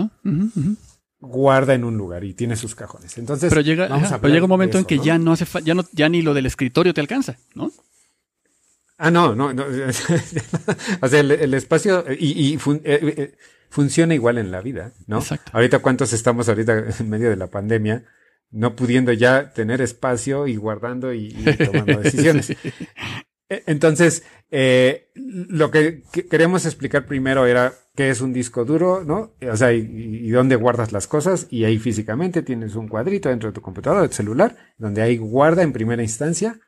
Guarda 1.19 1.75
en 1.75 1.83
un 1.83 1.97
lugar 1.97 2.23
y 2.23 2.33
tiene 2.33 2.55
sus 2.55 2.73
cajones. 2.73 3.17
Entonces, 3.17 3.49
pero 3.49 3.61
llega, 3.61 3.87
pero 4.21 4.33
llega 4.33 4.45
un 4.45 4.49
momento 4.49 4.79
en 4.79 4.85
que 4.85 4.99
ya 4.99 5.17
no 5.17 5.33
hace 5.33 5.45
ya 5.63 5.75
no, 5.75 5.83
ya 5.91 6.09
ni 6.09 6.21
lo 6.21 6.33
del 6.33 6.45
escritorio 6.45 6.93
te 6.93 7.01
alcanza, 7.01 7.37
¿no? 7.53 7.71
Ah, 9.03 9.09
no, 9.09 9.33
no, 9.33 9.51
no. 9.51 9.63
o 11.01 11.07
sea, 11.07 11.19
el, 11.21 11.53
espacio 11.55 12.05
y, 12.19 12.53
eh, 12.53 12.59
eh, 12.83 13.35
funciona 13.67 14.13
igual 14.13 14.37
en 14.37 14.51
la 14.51 14.61
vida, 14.61 14.93
¿no? 15.07 15.17
Exacto. 15.17 15.49
Ahorita 15.55 15.79
cuántos 15.79 16.13
estamos 16.13 16.47
ahorita 16.47 16.85
en 16.99 17.09
medio 17.09 17.31
de 17.31 17.35
la 17.35 17.47
pandemia, 17.47 18.03
no 18.51 18.75
pudiendo 18.75 19.11
ya 19.11 19.53
tener 19.53 19.81
espacio 19.81 20.45
y 20.45 20.55
guardando 20.55 21.15
y, 21.15 21.29
tomando 21.65 21.99
decisiones. 22.03 22.51
E, 23.49 23.63
entonces, 23.65 24.21
eh, 24.51 25.09
lo 25.15 25.71
que 25.71 26.03
queremos 26.29 26.67
explicar 26.67 27.07
primero 27.07 27.47
era 27.47 27.73
qué 27.95 28.11
es 28.11 28.21
un 28.21 28.33
disco 28.33 28.65
duro, 28.65 29.03
¿no? 29.03 29.33
O 29.51 29.57
sea, 29.57 29.73
y, 29.73 29.79
y, 29.79 30.29
dónde 30.29 30.57
guardas 30.57 30.91
las 30.91 31.07
cosas. 31.07 31.47
Y 31.49 31.63
ahí 31.63 31.79
físicamente 31.79 32.43
tienes 32.43 32.75
un 32.75 32.87
cuadrito 32.87 33.29
dentro 33.29 33.49
de 33.49 33.55
tu 33.55 33.61
computadora, 33.61 34.07
de 34.07 34.13
celular, 34.13 34.55
donde 34.77 35.01
ahí 35.01 35.17
guarda 35.17 35.63
en 35.63 35.73
primera 35.73 36.03
instancia 36.03 36.59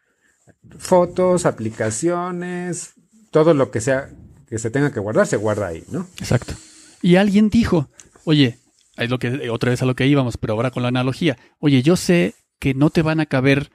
fotos, 0.77 1.45
aplicaciones, 1.45 2.93
todo 3.31 3.53
lo 3.53 3.71
que 3.71 3.81
sea 3.81 4.09
que 4.47 4.59
se 4.59 4.69
tenga 4.69 4.91
que 4.91 4.99
guardar, 4.99 5.25
se 5.27 5.37
guarda 5.37 5.67
ahí, 5.67 5.83
¿no? 5.89 6.07
Exacto. 6.19 6.53
Y 7.01 7.15
alguien 7.15 7.49
dijo, 7.49 7.89
oye, 8.23 8.59
es 8.97 9.09
lo 9.09 9.19
que, 9.19 9.49
otra 9.49 9.71
vez 9.71 9.81
a 9.81 9.85
lo 9.85 9.95
que 9.95 10.07
íbamos, 10.07 10.37
pero 10.37 10.53
ahora 10.53 10.71
con 10.71 10.83
la 10.83 10.89
analogía, 10.89 11.37
oye, 11.59 11.81
yo 11.81 11.95
sé 11.95 12.35
que 12.59 12.73
no 12.73 12.89
te 12.89 13.01
van 13.01 13.19
a 13.19 13.25
caber 13.25 13.71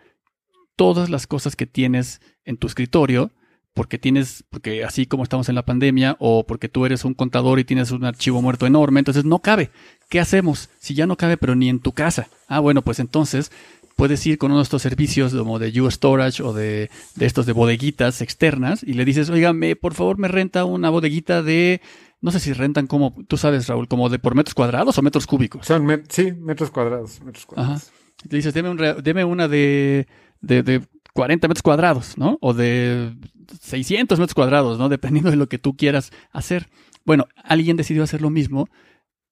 todas 0.76 1.10
las 1.10 1.26
cosas 1.26 1.56
que 1.56 1.66
tienes 1.66 2.20
en 2.44 2.56
tu 2.56 2.68
escritorio, 2.68 3.32
porque 3.74 3.98
tienes, 3.98 4.44
porque 4.50 4.84
así 4.84 5.06
como 5.06 5.22
estamos 5.22 5.48
en 5.48 5.54
la 5.54 5.64
pandemia, 5.64 6.16
o 6.20 6.46
porque 6.46 6.68
tú 6.68 6.86
eres 6.86 7.04
un 7.04 7.14
contador 7.14 7.58
y 7.58 7.64
tienes 7.64 7.90
un 7.90 8.04
archivo 8.04 8.40
muerto 8.40 8.66
enorme, 8.66 9.00
entonces 9.00 9.24
no 9.24 9.40
cabe. 9.40 9.70
¿Qué 10.08 10.20
hacemos? 10.20 10.70
Si 10.78 10.94
ya 10.94 11.06
no 11.06 11.16
cabe, 11.16 11.36
pero 11.36 11.54
ni 11.54 11.68
en 11.68 11.80
tu 11.80 11.92
casa. 11.92 12.28
Ah, 12.46 12.60
bueno, 12.60 12.82
pues 12.82 12.98
entonces 12.98 13.52
puedes 13.98 14.24
ir 14.26 14.38
con 14.38 14.52
uno 14.52 14.60
de 14.60 14.62
estos 14.62 14.80
servicios 14.80 15.34
como 15.34 15.58
de 15.58 15.78
U 15.80 15.90
Storage 15.90 16.40
o 16.44 16.52
de, 16.52 16.88
de 17.16 17.26
estos 17.26 17.46
de 17.46 17.52
bodeguitas 17.52 18.22
externas 18.22 18.84
y 18.84 18.92
le 18.94 19.04
dices, 19.04 19.28
oígame, 19.28 19.74
por 19.74 19.94
favor 19.94 20.18
me 20.18 20.28
renta 20.28 20.64
una 20.64 20.88
bodeguita 20.88 21.42
de, 21.42 21.80
no 22.20 22.30
sé 22.30 22.38
si 22.38 22.52
rentan 22.52 22.86
como, 22.86 23.14
tú 23.26 23.36
sabes 23.36 23.66
Raúl, 23.66 23.88
como 23.88 24.08
de 24.08 24.20
por 24.20 24.36
metros 24.36 24.54
cuadrados 24.54 24.96
o 24.96 25.02
metros 25.02 25.26
cúbicos. 25.26 25.66
Son, 25.66 25.84
met- 25.84 26.04
sí, 26.10 26.30
metros 26.32 26.70
cuadrados, 26.70 27.20
metros 27.22 27.44
cuadrados. 27.44 27.82
Ajá. 27.82 27.92
Y 28.24 28.28
te 28.28 28.36
dices, 28.36 28.54
deme, 28.54 28.70
un 28.70 28.78
deme 29.02 29.24
una 29.24 29.48
de, 29.48 30.06
de, 30.40 30.62
de 30.62 30.80
40 31.12 31.48
metros 31.48 31.62
cuadrados, 31.62 32.16
¿no? 32.16 32.38
O 32.40 32.54
de 32.54 33.16
600 33.60 34.16
metros 34.20 34.34
cuadrados, 34.34 34.78
¿no? 34.78 34.88
Dependiendo 34.88 35.30
de 35.30 35.36
lo 35.36 35.48
que 35.48 35.58
tú 35.58 35.76
quieras 35.76 36.12
hacer. 36.30 36.68
Bueno, 37.04 37.26
alguien 37.42 37.76
decidió 37.76 38.04
hacer 38.04 38.22
lo 38.22 38.30
mismo, 38.30 38.68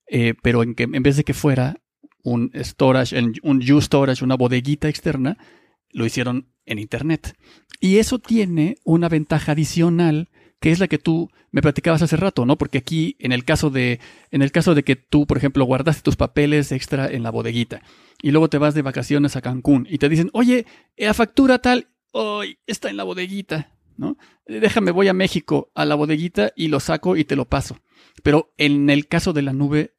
eh, 0.08 0.34
pero 0.42 0.62
en, 0.64 0.74
que, 0.74 0.84
en 0.84 1.02
vez 1.04 1.16
de 1.16 1.22
que 1.24 1.34
fuera 1.34 1.76
un 2.26 2.50
storage, 2.54 3.16
un 3.42 3.72
U-Storage, 3.72 4.24
una 4.24 4.34
bodeguita 4.34 4.88
externa, 4.88 5.38
lo 5.90 6.04
hicieron 6.04 6.48
en 6.64 6.80
Internet. 6.80 7.36
Y 7.80 7.98
eso 7.98 8.18
tiene 8.18 8.76
una 8.84 9.08
ventaja 9.08 9.52
adicional 9.52 10.28
que 10.60 10.72
es 10.72 10.80
la 10.80 10.88
que 10.88 10.98
tú 10.98 11.30
me 11.52 11.62
platicabas 11.62 12.02
hace 12.02 12.16
rato, 12.16 12.44
¿no? 12.44 12.56
Porque 12.58 12.78
aquí, 12.78 13.14
en 13.20 13.30
el 13.30 13.44
caso 13.44 13.70
de, 13.70 14.00
en 14.30 14.42
el 14.42 14.50
caso 14.50 14.74
de 14.74 14.82
que 14.82 14.96
tú, 14.96 15.26
por 15.26 15.36
ejemplo, 15.36 15.64
guardaste 15.64 16.02
tus 16.02 16.16
papeles 16.16 16.72
extra 16.72 17.08
en 17.08 17.22
la 17.22 17.30
bodeguita 17.30 17.82
y 18.20 18.32
luego 18.32 18.48
te 18.48 18.58
vas 18.58 18.74
de 18.74 18.82
vacaciones 18.82 19.36
a 19.36 19.42
Cancún 19.42 19.86
y 19.88 19.98
te 19.98 20.08
dicen, 20.08 20.30
oye, 20.32 20.66
la 20.96 21.14
factura 21.14 21.60
tal, 21.60 21.88
hoy 22.10 22.58
está 22.66 22.90
en 22.90 22.96
la 22.96 23.04
bodeguita, 23.04 23.70
¿no? 23.96 24.16
Déjame, 24.46 24.90
voy 24.90 25.08
a 25.08 25.12
México 25.12 25.70
a 25.74 25.84
la 25.84 25.94
bodeguita 25.94 26.52
y 26.56 26.68
lo 26.68 26.80
saco 26.80 27.16
y 27.16 27.24
te 27.24 27.36
lo 27.36 27.44
paso. 27.44 27.78
Pero 28.22 28.52
en 28.56 28.90
el 28.90 29.06
caso 29.06 29.32
de 29.32 29.42
la 29.42 29.52
nube, 29.52 29.95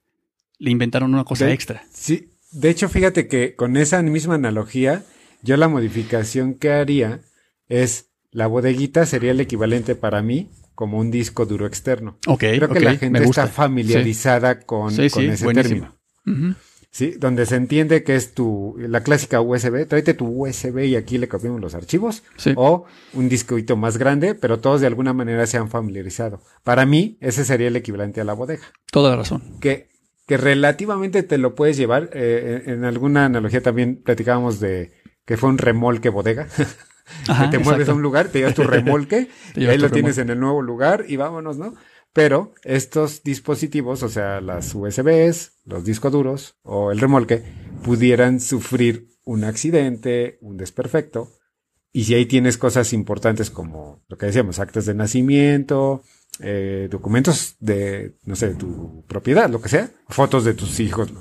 le 0.59 0.71
inventaron 0.71 1.13
una 1.13 1.23
cosa 1.23 1.45
De- 1.45 1.53
extra. 1.53 1.83
Sí, 1.93 2.29
de 2.51 2.69
hecho, 2.69 2.89
fíjate 2.89 3.27
que 3.27 3.55
con 3.55 3.77
esa 3.77 4.01
misma 4.01 4.35
analogía, 4.35 5.03
yo 5.43 5.57
la 5.57 5.67
modificación 5.67 6.53
que 6.55 6.71
haría 6.71 7.21
es 7.69 8.09
la 8.31 8.47
bodeguita 8.47 9.05
sería 9.05 9.31
el 9.31 9.39
equivalente 9.39 9.95
para 9.95 10.21
mí 10.21 10.49
como 10.75 10.99
un 10.99 11.09
disco 11.11 11.45
duro 11.45 11.65
externo. 11.65 12.17
Ok, 12.27 12.39
Creo 12.39 12.69
que 12.69 12.79
la 12.79 12.95
gente 12.95 13.23
está 13.23 13.47
familiarizada 13.47 14.59
con, 14.61 14.91
Sí, 14.91 15.09
con 15.09 15.23
sí, 15.23 15.29
ese 15.29 15.43
buenísimo. 15.45 15.97
término. 16.25 16.55
Sí, 16.91 17.13
donde 17.19 17.45
se 17.45 17.55
entiende 17.55 18.03
que 18.03 18.15
es 18.15 18.33
tu, 18.33 18.75
la 18.79 19.01
clásica 19.03 19.39
USB, 19.41 19.85
tráete 19.87 20.13
tu 20.15 20.25
USB 20.27 20.85
y 20.85 20.95
aquí 20.95 21.17
le 21.19 21.27
copiamos 21.27 21.61
los 21.61 21.75
archivos, 21.75 22.23
Sí. 22.37 22.53
o 22.55 22.85
un 23.13 23.29
disquito 23.29 23.75
más 23.77 23.97
grande, 23.97 24.33
pero 24.33 24.59
todos 24.59 24.81
de 24.81 24.87
alguna 24.87 25.13
manera 25.13 25.45
se 25.45 25.57
han 25.57 25.69
familiarizado. 25.69 26.41
Para 26.63 26.85
mí, 26.87 27.17
ese 27.21 27.45
sería 27.45 27.67
el 27.67 27.75
equivalente 27.75 28.21
a 28.21 28.23
la 28.23 28.33
bodega, 28.33 28.63
Toda 28.91 29.11
la 29.11 29.17
razón. 29.17 29.43
que, 29.59 29.89
que 30.27 30.37
relativamente 30.37 31.23
te 31.23 31.37
lo 31.37 31.55
puedes 31.55 31.77
llevar, 31.77 32.09
eh, 32.13 32.63
en 32.65 32.73
en 32.73 32.85
alguna 32.85 33.25
analogía 33.25 33.63
también 33.63 34.03
platicábamos 34.03 34.59
de 34.59 34.91
que 35.25 35.37
fue 35.37 35.49
un 35.49 35.57
remolque 35.57 36.09
bodega, 36.09 36.47
Ajá, 37.27 37.45
que 37.45 37.57
te 37.57 37.63
mueves 37.63 37.81
exacto. 37.81 37.91
a 37.93 37.95
un 37.95 38.01
lugar, 38.01 38.27
te 38.27 38.39
llevas 38.39 38.53
tu 38.53 38.63
remolque, 38.63 39.29
y 39.55 39.65
ahí 39.65 39.77
lo 39.77 39.89
tienes 39.89 40.17
remolque. 40.17 40.21
en 40.21 40.29
el 40.29 40.39
nuevo 40.39 40.61
lugar 40.61 41.05
y 41.07 41.15
vámonos, 41.15 41.57
¿no? 41.57 41.73
Pero 42.11 42.53
estos 42.63 43.23
dispositivos, 43.23 44.03
o 44.03 44.09
sea, 44.09 44.41
las 44.41 44.73
USBs, 44.75 45.59
los 45.65 45.85
discos 45.85 46.11
duros 46.11 46.57
o 46.63 46.91
el 46.91 46.99
remolque, 46.99 47.43
pudieran 47.83 48.39
sufrir 48.39 49.07
un 49.23 49.43
accidente, 49.43 50.37
un 50.41 50.57
desperfecto. 50.57 51.31
Y 51.93 52.05
si 52.05 52.15
ahí 52.15 52.25
tienes 52.25 52.57
cosas 52.57 52.91
importantes 52.91 53.49
como 53.49 54.03
lo 54.07 54.17
que 54.17 54.25
decíamos, 54.25 54.59
actas 54.59 54.85
de 54.85 54.93
nacimiento, 54.93 56.03
eh, 56.39 56.87
documentos 56.89 57.55
de, 57.59 58.15
no 58.25 58.35
sé, 58.35 58.49
de 58.49 58.55
tu 58.55 59.05
propiedad, 59.07 59.49
lo 59.49 59.61
que 59.61 59.69
sea, 59.69 59.89
fotos 60.07 60.43
de 60.43 60.53
tus 60.53 60.79
hijos, 60.79 61.11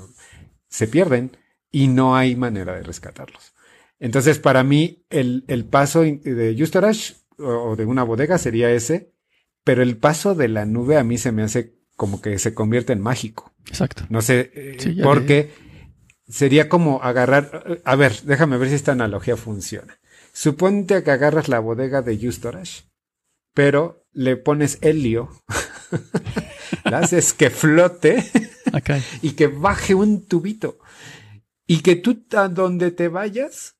se 0.69 0.87
pierden 0.87 1.37
y 1.71 1.87
no 1.87 2.15
hay 2.15 2.35
manera 2.35 2.75
de 2.75 2.83
rescatarlos. 2.83 3.53
Entonces, 3.99 4.39
para 4.39 4.63
mí, 4.63 5.05
el, 5.09 5.43
el 5.47 5.65
paso 5.65 6.01
de 6.01 6.55
Ustorage 6.61 7.15
o 7.39 7.75
de 7.75 7.85
una 7.85 8.03
bodega 8.03 8.37
sería 8.37 8.71
ese, 8.71 9.11
pero 9.63 9.81
el 9.81 9.97
paso 9.97 10.35
de 10.35 10.47
la 10.47 10.65
nube 10.65 10.97
a 10.97 11.03
mí 11.03 11.17
se 11.17 11.31
me 11.31 11.43
hace 11.43 11.75
como 11.95 12.21
que 12.21 12.39
se 12.39 12.53
convierte 12.53 12.93
en 12.93 13.01
mágico. 13.01 13.53
Exacto. 13.67 14.03
No 14.09 14.21
sé, 14.21 14.51
eh, 14.53 14.77
Sí, 14.79 14.97
porque 15.03 15.51
sería 16.27 16.69
como 16.69 17.01
agarrar, 17.01 17.81
a 17.83 17.95
ver, 17.95 18.21
déjame 18.23 18.57
ver 18.57 18.69
si 18.69 18.75
esta 18.75 18.91
analogía 18.91 19.35
funciona. 19.35 19.99
Suponte 20.31 21.03
que 21.03 21.11
agarras 21.11 21.47
la 21.47 21.59
bodega 21.59 22.01
de 22.01 22.27
Ustorage, 22.27 22.83
pero 23.53 23.96
le 24.17 24.35
pones 24.35 24.79
helio, 24.81 25.29
la 26.83 26.99
haces 26.99 27.33
que 27.33 27.51
flote 27.51 28.23
y 29.21 29.31
que 29.33 29.45
baje 29.45 29.93
un 29.93 30.25
tubito. 30.25 30.79
Y 31.67 31.81
que 31.81 31.95
tú 31.97 32.25
a 32.35 32.47
donde 32.47 32.89
te 32.89 33.09
vayas, 33.09 33.75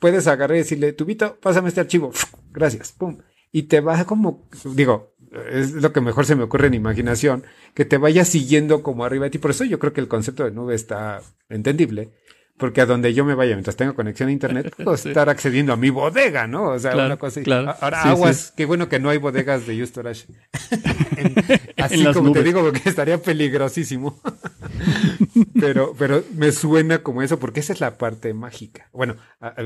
puedes 0.00 0.26
agarrar 0.26 0.56
y 0.56 0.60
decirle, 0.60 0.92
tubito, 0.94 1.38
pásame 1.40 1.68
este 1.68 1.80
archivo. 1.80 2.10
Gracias. 2.50 2.90
Pum. 2.90 3.18
Y 3.52 3.64
te 3.64 3.80
va 3.80 4.04
como, 4.04 4.48
digo, 4.64 5.14
es 5.48 5.74
lo 5.74 5.92
que 5.92 6.00
mejor 6.00 6.26
se 6.26 6.34
me 6.34 6.42
ocurre 6.42 6.66
en 6.66 6.74
imaginación, 6.74 7.44
que 7.72 7.84
te 7.84 7.98
vaya 7.98 8.24
siguiendo 8.24 8.82
como 8.82 9.04
arriba 9.04 9.26
de 9.26 9.30
ti. 9.30 9.38
Por 9.38 9.52
eso 9.52 9.64
yo 9.64 9.78
creo 9.78 9.92
que 9.92 10.00
el 10.00 10.08
concepto 10.08 10.44
de 10.44 10.50
nube 10.50 10.74
está 10.74 11.22
entendible. 11.48 12.10
Porque 12.58 12.80
a 12.80 12.86
donde 12.86 13.12
yo 13.12 13.24
me 13.26 13.34
vaya, 13.34 13.54
mientras 13.54 13.76
tenga 13.76 13.92
conexión 13.92 14.30
a 14.30 14.32
internet, 14.32 14.72
puedo 14.76 14.96
Sí. 14.96 15.08
estar 15.10 15.28
accediendo 15.28 15.74
a 15.74 15.76
mi 15.76 15.90
bodega, 15.90 16.46
¿no? 16.46 16.70
O 16.70 16.78
sea, 16.78 16.92
Claro, 16.92 17.06
una 17.08 17.16
cosa 17.18 17.40
así. 17.40 17.44
claro. 17.44 17.74
Ahora, 17.80 18.02
Sí, 18.02 18.08
aguas, 18.08 18.36
sí. 18.36 18.52
qué 18.56 18.64
bueno 18.64 18.88
que 18.88 18.98
no 18.98 19.10
hay 19.10 19.18
bodegas 19.18 19.66
de 19.66 19.82
Ustorage. 19.82 20.24
Así 21.76 22.04
como 22.12 22.32
te 22.32 22.42
digo, 22.42 22.62
porque 22.62 22.88
estaría 22.88 23.18
peligrosísimo. 23.18 24.20
pero, 25.60 25.94
pero 25.98 26.24
me 26.34 26.52
suena 26.52 26.98
como 27.02 27.22
eso, 27.22 27.38
porque 27.38 27.60
esa 27.60 27.72
es 27.72 27.80
la 27.80 27.98
parte 27.98 28.32
mágica. 28.34 28.88
Bueno, 28.92 29.16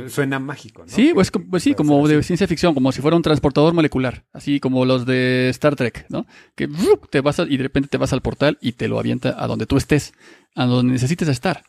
suena 0.08 0.38
mágico, 0.38 0.82
¿no? 0.82 0.88
Sí, 0.88 1.12
pues, 1.14 1.30
pues 1.30 1.62
sí, 1.62 1.74
como 1.74 2.06
de 2.08 2.16
así. 2.16 2.24
ciencia 2.28 2.46
ficción, 2.48 2.74
como 2.74 2.92
si 2.92 3.00
fuera 3.00 3.16
un 3.16 3.22
transportador 3.22 3.72
molecular, 3.74 4.24
así 4.32 4.60
como 4.60 4.84
los 4.84 5.06
de 5.06 5.48
Star 5.50 5.76
Trek, 5.76 6.06
¿no? 6.08 6.26
Que 6.56 6.68
te 7.10 7.20
vas 7.20 7.40
a- 7.40 7.44
y 7.48 7.56
de 7.56 7.62
repente 7.62 7.88
te 7.88 7.98
vas 7.98 8.12
al 8.12 8.20
portal 8.22 8.58
y 8.60 8.72
te 8.72 8.88
lo 8.88 8.98
avienta 8.98 9.42
a 9.42 9.46
donde 9.46 9.66
tú 9.66 9.76
estés, 9.76 10.12
a 10.54 10.64
donde 10.66 10.92
necesites 10.92 11.28
estar 11.28 11.62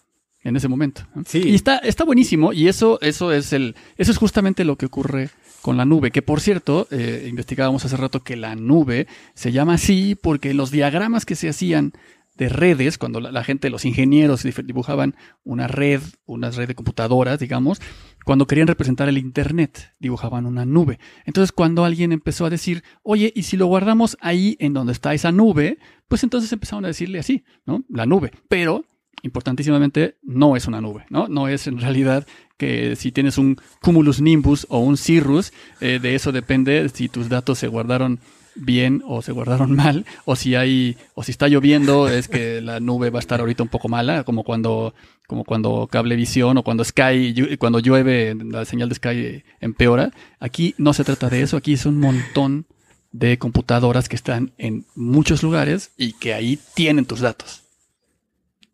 en 0.44 0.56
ese 0.56 0.68
momento. 0.68 1.04
Sí. 1.26 1.42
Y 1.46 1.56
está, 1.56 1.78
está 1.78 2.04
buenísimo 2.04 2.54
y 2.54 2.68
eso, 2.68 3.00
eso 3.02 3.32
es 3.32 3.54
el, 3.54 3.76
eso 3.98 4.12
es 4.12 4.18
justamente 4.18 4.66
lo 4.66 4.78
que 4.78 4.88
ocurre 4.88 5.30
con 5.62 5.78
la 5.78 5.86
nube, 5.86 6.12
que 6.12 6.22
por 6.22 6.42
cierto, 6.42 6.88
eh, 6.92 7.28
investigábamos 7.30 7.86
hace 7.86 7.98
rato 7.98 8.24
que 8.24 8.36
la 8.36 8.56
nube 8.56 9.08
se 9.36 9.52
llama 9.52 9.76
así 9.76 10.16
porque 10.16 10.54
los 10.54 10.72
diagramas 10.72 11.26
que 11.26 11.36
se 11.36 11.50
hacían 11.50 11.94
de 12.36 12.50
redes, 12.50 12.98
cuando 12.98 13.20
la, 13.20 13.32
la 13.32 13.44
gente, 13.44 13.70
los 13.70 13.86
ingenieros 13.86 14.44
dibujaban 14.44 15.16
una 15.44 15.68
red, 15.68 16.02
una 16.26 16.50
red 16.50 16.68
de 16.68 16.76
computadoras, 16.76 17.40
digamos, 17.40 17.80
cuando 18.26 18.48
querían 18.48 18.68
representar 18.68 19.10
el 19.10 19.18
Internet, 19.18 19.94
dibujaban 20.00 20.46
una 20.46 20.66
nube. 20.66 21.00
Entonces, 21.26 21.52
cuando 21.52 21.86
alguien 21.86 22.12
empezó 22.12 22.46
a 22.46 22.50
decir, 22.50 22.84
oye, 23.04 23.32
¿y 23.36 23.44
si 23.44 23.58
lo 23.58 23.68
guardamos 23.68 24.18
ahí 24.22 24.58
en 24.60 24.74
donde 24.74 24.94
está 24.94 25.14
esa 25.14 25.32
nube? 25.32 25.78
Pues 26.08 26.24
entonces 26.24 26.52
empezaron 26.52 26.86
a 26.86 26.90
decirle 26.90 27.20
así, 27.20 27.44
¿no? 27.66 27.84
La 27.90 28.06
nube. 28.06 28.32
Pero, 28.48 28.86
importantísimamente, 29.24 30.16
no 30.24 30.56
es 30.56 30.68
una 30.68 30.82
nube, 30.82 31.06
¿no? 31.10 31.28
No 31.28 31.48
es 31.48 31.68
en 31.68 31.80
realidad 31.80 32.26
que 32.58 32.96
si 32.96 33.12
tienes 33.12 33.38
un 33.38 33.58
cumulus 33.82 34.22
nimbus 34.22 34.66
o 34.70 34.80
un 34.80 34.98
cirrus, 34.98 35.52
eh, 35.80 36.00
de 36.02 36.16
eso 36.16 36.32
depende 36.32 36.90
si 36.90 37.10
tus 37.10 37.30
datos 37.30 37.60
se 37.60 37.68
guardaron 37.68 38.20
bien 38.56 39.02
o 39.06 39.22
se 39.22 39.32
guardaron 39.32 39.72
mal, 39.76 40.06
o 40.26 40.36
si 40.36 40.56
hay, 40.56 40.98
o 41.14 41.24
si 41.24 41.32
está 41.32 41.48
lloviendo, 41.48 42.08
es 42.08 42.28
que 42.28 42.62
la 42.62 42.80
nube 42.80 43.10
va 43.10 43.20
a 43.20 43.22
estar 43.22 43.40
ahorita 43.40 43.64
un 43.64 43.70
poco 43.70 43.90
mala, 43.90 44.24
como 44.24 44.44
cuando, 44.44 44.94
como 45.28 45.44
cuando 45.44 45.88
Cablevisión 45.92 46.58
o 46.58 46.64
cuando 46.64 46.84
Sky, 46.84 47.58
cuando 47.58 47.80
llueve, 47.80 48.36
la 48.36 48.66
señal 48.66 48.90
de 48.90 48.96
Sky 48.96 49.44
empeora. 49.60 50.12
Aquí 50.40 50.76
no 50.78 50.94
se 50.94 51.04
trata 51.04 51.30
de 51.30 51.42
eso, 51.42 51.58
aquí 51.58 51.74
es 51.74 51.86
un 51.86 52.00
montón 52.00 52.66
de 53.12 53.38
computadoras 53.38 54.08
que 54.08 54.16
están 54.16 54.54
en 54.58 54.86
muchos 54.96 55.44
lugares 55.44 55.92
y 55.98 56.14
que 56.14 56.34
ahí 56.34 56.60
tienen 56.76 57.06
tus 57.06 57.20
datos. 57.20 57.61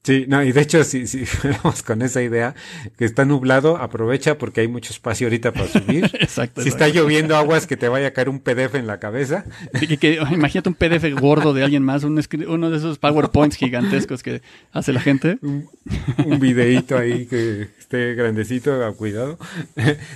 Sí, 0.07 0.23
no, 0.29 0.41
y 0.41 0.53
de 0.53 0.61
hecho, 0.61 0.85
si, 0.85 1.05
si 1.05 1.25
fuéramos 1.25 1.83
con 1.83 2.01
esa 2.01 2.21
idea, 2.21 2.55
que 2.97 3.03
está 3.03 3.25
nublado, 3.25 3.75
aprovecha 3.75 4.37
porque 4.37 4.61
hay 4.61 4.69
mucho 4.69 4.93
espacio 4.93 5.27
ahorita 5.27 5.51
para 5.51 5.67
subir. 5.67 6.05
Exacto. 6.13 6.61
si 6.61 6.69
está 6.69 6.87
lloviendo 6.87 7.35
aguas, 7.35 7.67
que 7.67 7.75
te 7.75 7.89
vaya 7.89 8.07
a 8.07 8.11
caer 8.11 8.29
un 8.29 8.39
PDF 8.39 8.75
en 8.75 8.87
la 8.87 8.99
cabeza. 9.01 9.43
Que- 9.77 9.97
que- 9.97 10.13
imagínate 10.31 10.69
un 10.69 10.75
PDF 10.75 11.11
gordo 11.19 11.53
de 11.53 11.61
alguien 11.65 11.83
más, 11.83 12.05
un 12.05 12.21
uno 12.47 12.69
de 12.69 12.77
esos 12.77 12.99
PowerPoints 12.99 13.57
gigantescos 13.63 14.23
que 14.23 14.41
hace 14.71 14.93
la 14.93 15.01
gente. 15.01 15.39
un, 15.41 15.67
un 16.25 16.39
videíto 16.39 16.97
ahí 16.97 17.25
que 17.25 17.67
esté 17.77 18.13
grandecito, 18.15 18.79
cuidado. 18.95 19.37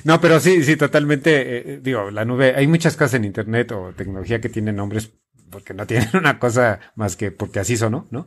No, 0.05 0.21
pero 0.21 0.39
sí, 0.39 0.63
sí, 0.63 0.77
totalmente. 0.77 1.73
eh, 1.73 1.79
digo, 1.83 2.11
la 2.11 2.23
nube, 2.23 2.53
hay 2.55 2.65
muchas 2.67 2.95
cosas 2.95 3.15
en 3.15 3.25
Internet 3.25 3.73
o 3.73 3.91
tecnología 3.93 4.39
que 4.39 4.47
tienen 4.47 4.77
nombres 4.77 5.11
porque 5.49 5.73
no 5.73 5.85
tienen 5.85 6.07
una 6.13 6.39
cosa 6.39 6.79
más 6.95 7.17
que 7.17 7.29
porque 7.31 7.59
así 7.59 7.75
sonó, 7.75 8.07
¿no? 8.09 8.25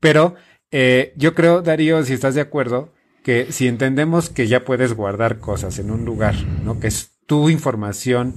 Pero 0.00 0.34
eh, 0.70 1.12
yo 1.16 1.34
creo, 1.34 1.62
Darío, 1.62 2.04
si 2.04 2.12
estás 2.12 2.34
de 2.34 2.40
acuerdo, 2.40 2.92
que 3.22 3.50
si 3.50 3.66
entendemos 3.66 4.30
que 4.30 4.46
ya 4.46 4.64
puedes 4.64 4.92
guardar 4.92 5.38
cosas 5.38 5.78
en 5.78 5.90
un 5.90 6.04
lugar, 6.04 6.34
¿no? 6.64 6.78
Que 6.78 6.86
es 6.86 7.12
tu 7.26 7.50
información 7.50 8.34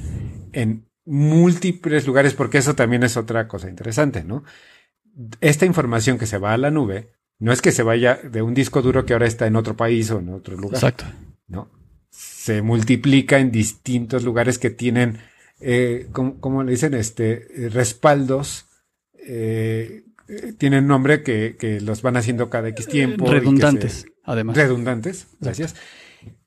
en 0.52 0.90
múltiples 1.06 2.08
lugares, 2.08 2.34
porque 2.34 2.60
eso 2.60 2.76
también 2.76 3.04
es 3.04 3.18
otra 3.18 3.48
cosa 3.48 3.70
interesante, 3.70 4.24
¿no? 4.24 4.44
Esta 5.42 5.66
información 5.66 6.18
que 6.18 6.28
se 6.28 6.38
va 6.38 6.54
a 6.54 6.58
la 6.58 6.72
nube, 6.72 7.12
no 7.40 7.52
es 7.52 7.62
que 7.62 7.72
se 7.72 7.84
vaya 7.84 8.16
de 8.16 8.42
un 8.42 8.54
disco 8.54 8.82
duro 8.82 9.06
que 9.06 9.14
ahora 9.14 9.28
está 9.28 9.48
en 9.48 9.56
otro 9.56 9.76
país 9.76 10.12
o 10.12 10.20
en 10.20 10.30
otro 10.30 10.56
lugar. 10.56 10.76
Exacto. 10.76 11.06
¿No? 11.48 11.72
Se 12.10 12.62
multiplica 12.62 13.40
en 13.40 13.52
distintos 13.52 14.24
lugares 14.24 14.60
que 14.60 14.70
tienen, 14.70 15.20
eh, 15.62 16.08
¿cómo, 16.12 16.64
le 16.64 16.72
dicen? 16.72 16.94
Este, 16.94 17.48
respaldos, 17.72 18.66
eh, 19.14 20.04
tienen 20.58 20.88
nombre 20.88 21.24
que, 21.24 21.56
que, 21.58 21.82
los 21.82 22.02
van 22.02 22.18
haciendo 22.18 22.50
cada 22.50 22.70
X 22.70 22.88
tiempo. 22.88 23.30
Redundantes, 23.32 24.06
además. 24.24 24.58
Redundantes, 24.58 25.28
gracias. 25.40 25.76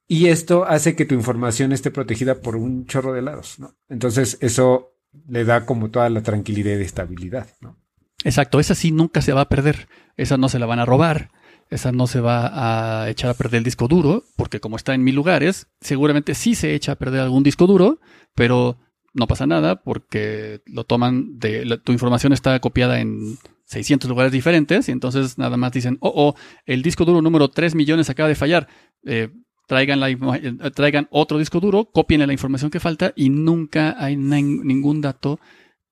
Y 0.07 0.27
esto 0.27 0.65
hace 0.65 0.95
que 0.95 1.05
tu 1.05 1.15
información 1.15 1.73
esté 1.73 1.91
protegida 1.91 2.41
por 2.41 2.57
un 2.57 2.87
chorro 2.87 3.13
de 3.13 3.23
lados, 3.23 3.59
¿no? 3.59 3.75
Entonces, 3.89 4.39
eso 4.41 4.99
le 5.27 5.45
da 5.45 5.65
como 5.65 5.91
toda 5.91 6.09
la 6.11 6.23
tranquilidad 6.23 6.79
y 6.79 6.83
estabilidad, 6.83 7.49
¿no? 7.61 7.79
Exacto, 8.25 8.61
esa 8.61 8.75
sí 8.75 8.93
nunca 8.93 9.23
se 9.23 9.33
va 9.33 9.43
a 9.43 9.49
perder, 9.49 9.89
esa 10.17 10.37
no 10.37 10.49
se 10.49 10.59
la 10.59 10.67
van 10.67 10.79
a 10.79 10.85
robar, 10.85 11.31
esa 11.71 11.91
no 11.91 12.07
se 12.07 12.21
va 12.21 13.03
a 13.03 13.09
echar 13.09 13.31
a 13.31 13.35
perder 13.35 13.59
el 13.59 13.65
disco 13.65 13.89
duro, 13.89 14.25
porque 14.37 14.61
como 14.61 14.77
está 14.77 14.95
en 14.95 15.03
mil 15.03 15.15
lugares, 15.15 15.69
seguramente 15.81 16.35
sí 16.35 16.55
se 16.55 16.75
echa 16.75 16.93
a 16.93 16.97
perder 16.97 17.21
algún 17.21 17.43
disco 17.43 17.67
duro, 17.67 17.99
pero 18.35 18.79
no 19.15 19.27
pasa 19.27 19.47
nada 19.47 19.83
porque 19.83 20.63
lo 20.67 20.85
toman 20.85 21.39
de 21.39 21.81
tu 21.83 21.93
información 21.93 22.33
está 22.33 22.59
copiada 22.61 23.01
en 23.01 23.39
600 23.73 24.09
lugares 24.09 24.33
diferentes 24.33 24.89
y 24.89 24.93
entonces 24.93 25.39
nada 25.39 25.57
más 25.57 25.73
dicen, 25.73 25.97
oh, 26.01 26.13
oh, 26.15 26.35
el 26.67 26.83
disco 26.83 27.05
duro 27.05 27.23
número 27.23 27.49
3 27.49 27.75
millones 27.75 28.11
acaba 28.11 28.29
de 28.29 28.35
fallar. 28.35 28.69
Eh, 29.05 29.31
traigan, 29.67 30.01
la, 30.01 30.11
eh, 30.11 30.19
traigan 30.75 31.09
otro 31.11 31.39
disco 31.39 31.59
duro, 31.59 31.87
copien 31.87 32.25
la 32.27 32.33
información 32.33 32.71
que 32.71 32.81
falta 32.81 33.13
y 33.17 33.31
nunca 33.31 33.97
hay 33.99 34.17
ningún 34.17 35.01
dato 35.01 35.41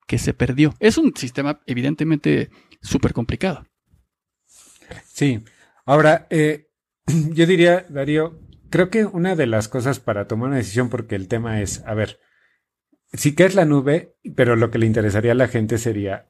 que 0.07 0.19
se 0.19 0.35
perdió. 0.35 0.75
Es 0.79 0.99
un 0.99 1.17
sistema 1.17 1.61
evidentemente 1.67 2.51
súper 2.83 3.13
complicado. 3.13 3.67
Sí. 5.07 5.43
Ahora, 5.87 6.27
eh, 6.31 6.69
yo 7.07 7.47
diría, 7.47 7.87
Darío, 7.89 8.41
creo 8.69 8.91
que 8.91 9.07
una 9.07 9.37
de 9.37 9.47
las 9.47 9.69
cosas 9.69 10.01
para 10.01 10.27
tomar 10.27 10.49
una 10.49 10.59
decisión, 10.59 10.91
porque 10.91 11.15
el 11.15 11.29
tema 11.29 11.63
es, 11.63 11.83
a 11.87 11.95
ver, 11.95 12.19
sí 13.13 13.35
que 13.35 13.45
es 13.45 13.55
la 13.55 13.65
nube, 13.65 14.17
pero 14.37 14.57
lo 14.57 14.71
que 14.71 14.79
le 14.79 14.87
interesaría 14.87 15.33
a 15.33 15.37
la 15.37 15.49
gente 15.49 15.79
sería 15.79 16.30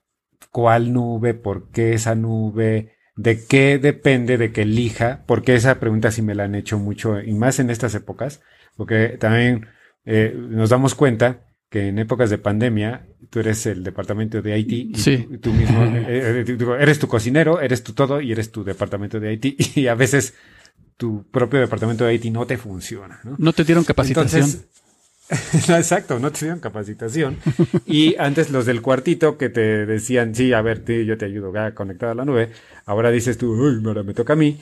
cuál 0.50 0.92
nube, 0.92 1.34
por 1.34 1.70
qué 1.70 1.94
esa 1.94 2.14
nube, 2.14 2.94
de 3.16 3.44
qué 3.46 3.78
depende 3.78 4.38
de 4.38 4.52
que 4.52 4.62
elija, 4.62 5.24
porque 5.26 5.54
esa 5.54 5.78
pregunta 5.78 6.10
sí 6.10 6.22
me 6.22 6.34
la 6.34 6.44
han 6.44 6.54
hecho 6.54 6.78
mucho, 6.78 7.20
y 7.20 7.32
más 7.34 7.58
en 7.58 7.70
estas 7.70 7.94
épocas, 7.94 8.40
porque 8.76 9.16
también 9.18 9.66
eh, 10.04 10.34
nos 10.34 10.70
damos 10.70 10.94
cuenta 10.94 11.46
que 11.68 11.88
en 11.88 11.98
épocas 11.98 12.30
de 12.30 12.38
pandemia 12.38 13.06
tú 13.30 13.38
eres 13.38 13.64
el 13.66 13.84
departamento 13.84 14.42
de 14.42 14.58
IT 14.58 14.72
y 14.72 15.38
tú, 15.38 15.52
mismo 15.52 15.84
eh, 16.08 16.44
eh, 16.46 16.56
eres 16.80 16.98
tu 16.98 17.06
cocinero, 17.06 17.60
eres 17.60 17.84
tu 17.84 17.92
todo 17.92 18.20
y 18.20 18.32
eres 18.32 18.50
tu 18.50 18.64
departamento 18.64 19.20
de 19.20 19.32
IT 19.34 19.76
y 19.76 19.86
a 19.86 19.94
veces 19.94 20.34
tu 20.96 21.24
propio 21.30 21.60
departamento 21.60 22.04
de 22.04 22.14
IT 22.14 22.26
no 22.26 22.46
te 22.46 22.58
funciona. 22.58 23.20
No, 23.24 23.36
no 23.38 23.52
te 23.52 23.64
dieron 23.64 23.84
capacitación. 23.84 24.50
exacto, 25.68 26.18
no 26.18 26.32
te 26.32 26.40
dieron 26.40 26.60
capacitación. 26.60 27.36
Y 27.86 28.16
antes 28.16 28.50
los 28.50 28.66
del 28.66 28.82
cuartito 28.82 29.38
que 29.38 29.48
te 29.48 29.86
decían, 29.86 30.34
sí, 30.34 30.52
a 30.52 30.62
ver, 30.62 30.84
yo 31.04 31.16
te 31.16 31.26
ayudo 31.26 31.56
a 31.58 31.74
conectar 31.74 32.08
a 32.08 32.14
la 32.14 32.24
nube. 32.24 32.50
Ahora 32.86 33.10
dices 33.10 33.38
tú, 33.38 33.52
uy, 33.52 33.82
ahora 33.84 34.02
me 34.02 34.14
toca 34.14 34.32
a 34.32 34.36
mí. 34.36 34.58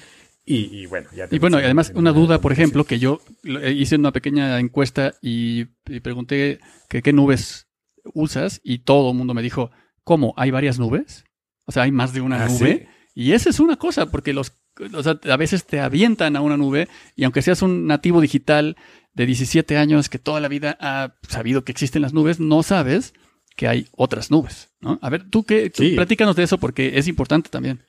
Y, 0.50 0.87
bueno, 0.87 1.11
ya 1.14 1.28
Y 1.31 1.38
bueno, 1.38 1.59
además 1.59 1.92
una 1.94 2.11
duda, 2.11 2.40
por 2.40 2.52
ejemplo, 2.52 2.85
que 2.85 2.98
yo 2.98 3.20
hice 3.44 3.96
una 3.96 4.12
pequeña 4.12 4.59
encuesta 4.59 5.14
y, 5.20 5.66
pregunté 6.02 6.59
que 6.88 7.02
qué 7.02 7.12
nubes 7.12 7.68
usas 8.14 8.59
y 8.64 8.78
todo 8.78 9.11
el 9.11 9.16
mundo 9.16 9.35
me 9.35 9.42
dijo, 9.42 9.70
¿cómo? 10.04 10.33
¿Hay 10.38 10.50
varias 10.50 10.78
nubes? 10.78 11.24
O 11.66 11.72
sea, 11.72 11.83
hay 11.83 11.92
más 11.92 12.14
de 12.14 12.22
una 12.22 12.44
¿Ah, 12.44 12.48
nube. 12.48 12.88
Y 13.14 13.33
esa 13.33 13.50
es 13.50 13.61
una 13.61 13.76
cosa, 13.76 14.11
porque 14.11 14.33
los, 14.33 14.54
o 14.94 15.02
sea, 15.02 15.20
a 15.31 15.37
veces 15.37 15.66
te 15.66 15.81
avientan 15.81 16.35
a 16.35 16.40
una 16.40 16.57
nube 16.57 16.88
y 17.14 17.24
aunque 17.24 17.42
seas 17.42 17.61
un 17.61 17.87
nativo 17.87 18.22
digital 18.22 18.76
de 19.18 19.26
17 19.26 19.76
años 19.76 20.09
que 20.09 20.20
toda 20.20 20.40
la 20.40 20.46
vida 20.46 20.78
ha 20.81 21.16
sabido 21.28 21.64
que 21.64 21.72
existen 21.72 22.02
las 22.02 22.14
nubes, 22.14 22.38
no 22.38 22.62
sabes 22.62 23.14
que 23.57 23.66
hay 23.66 23.88
otras 23.96 24.31
nubes. 24.31 24.70
¿no? 24.81 25.00
A 25.02 25.11
ver, 25.11 25.28
tú 25.28 25.42
qué, 25.44 25.72
platícanos 25.96 26.37
de 26.37 26.44
eso 26.44 26.59
porque 26.59 26.96
es 26.98 27.09
importante 27.09 27.50
también. 27.50 27.81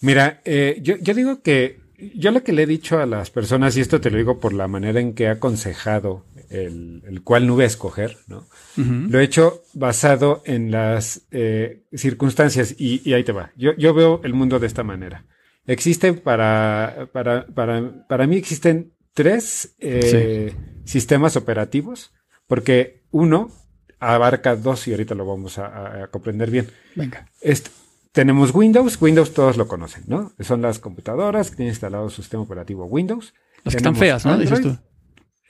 Mira, 0.00 0.40
eh, 0.46 0.78
yo, 0.82 0.96
yo 0.96 1.12
digo 1.12 1.42
que 1.42 1.80
yo 2.14 2.30
lo 2.30 2.42
que 2.42 2.54
le 2.54 2.62
he 2.62 2.66
dicho 2.66 2.98
a 2.98 3.04
las 3.04 3.30
personas, 3.30 3.76
y 3.76 3.82
esto 3.82 4.00
te 4.00 4.10
lo 4.10 4.16
digo 4.16 4.40
por 4.40 4.54
la 4.54 4.66
manera 4.66 4.98
en 4.98 5.12
que 5.12 5.24
he 5.24 5.28
aconsejado 5.28 6.24
el, 6.48 7.02
el 7.06 7.22
cuál 7.22 7.46
nube 7.46 7.66
escoger, 7.66 8.16
¿no? 8.28 8.46
Lo 8.76 9.20
he 9.20 9.24
hecho 9.24 9.64
basado 9.74 10.42
en 10.46 10.70
las 10.70 11.26
eh, 11.32 11.82
circunstancias 11.92 12.74
y, 12.78 13.02
y, 13.04 13.12
ahí 13.12 13.24
te 13.24 13.32
va. 13.32 13.50
Yo, 13.56 13.74
yo 13.76 13.92
veo 13.92 14.20
el 14.24 14.32
mundo 14.32 14.58
de 14.58 14.68
esta 14.68 14.84
manera. 14.84 15.26
Existen 15.66 16.20
para, 16.20 17.10
para, 17.12 17.46
para, 17.48 18.06
para 18.06 18.26
mí 18.26 18.36
existen 18.36 18.92
tres 19.14 19.74
eh, 19.78 20.54
sistemas 20.84 21.36
operativos, 21.36 22.12
porque 22.46 23.04
uno 23.10 23.50
abarca 24.00 24.56
dos 24.56 24.86
y 24.88 24.92
ahorita 24.92 25.14
lo 25.14 25.26
vamos 25.26 25.58
a, 25.58 26.04
a 26.04 26.06
comprender 26.08 26.50
bien. 26.50 26.68
Venga. 26.94 27.26
Este, 27.40 27.70
tenemos 28.12 28.54
Windows, 28.54 29.00
Windows 29.00 29.32
todos 29.34 29.56
lo 29.56 29.68
conocen, 29.68 30.04
¿no? 30.06 30.32
Son 30.40 30.62
las 30.62 30.78
computadoras 30.78 31.50
que 31.50 31.56
tienen 31.56 31.72
instalado 31.72 32.08
su 32.10 32.22
sistema 32.22 32.42
operativo 32.42 32.84
Windows. 32.86 33.34
Las 33.64 33.74
que 33.74 33.78
están 33.78 33.96
feas, 33.96 34.24
¿no? 34.24 34.36
Dices 34.38 34.60
tú. 34.60 34.76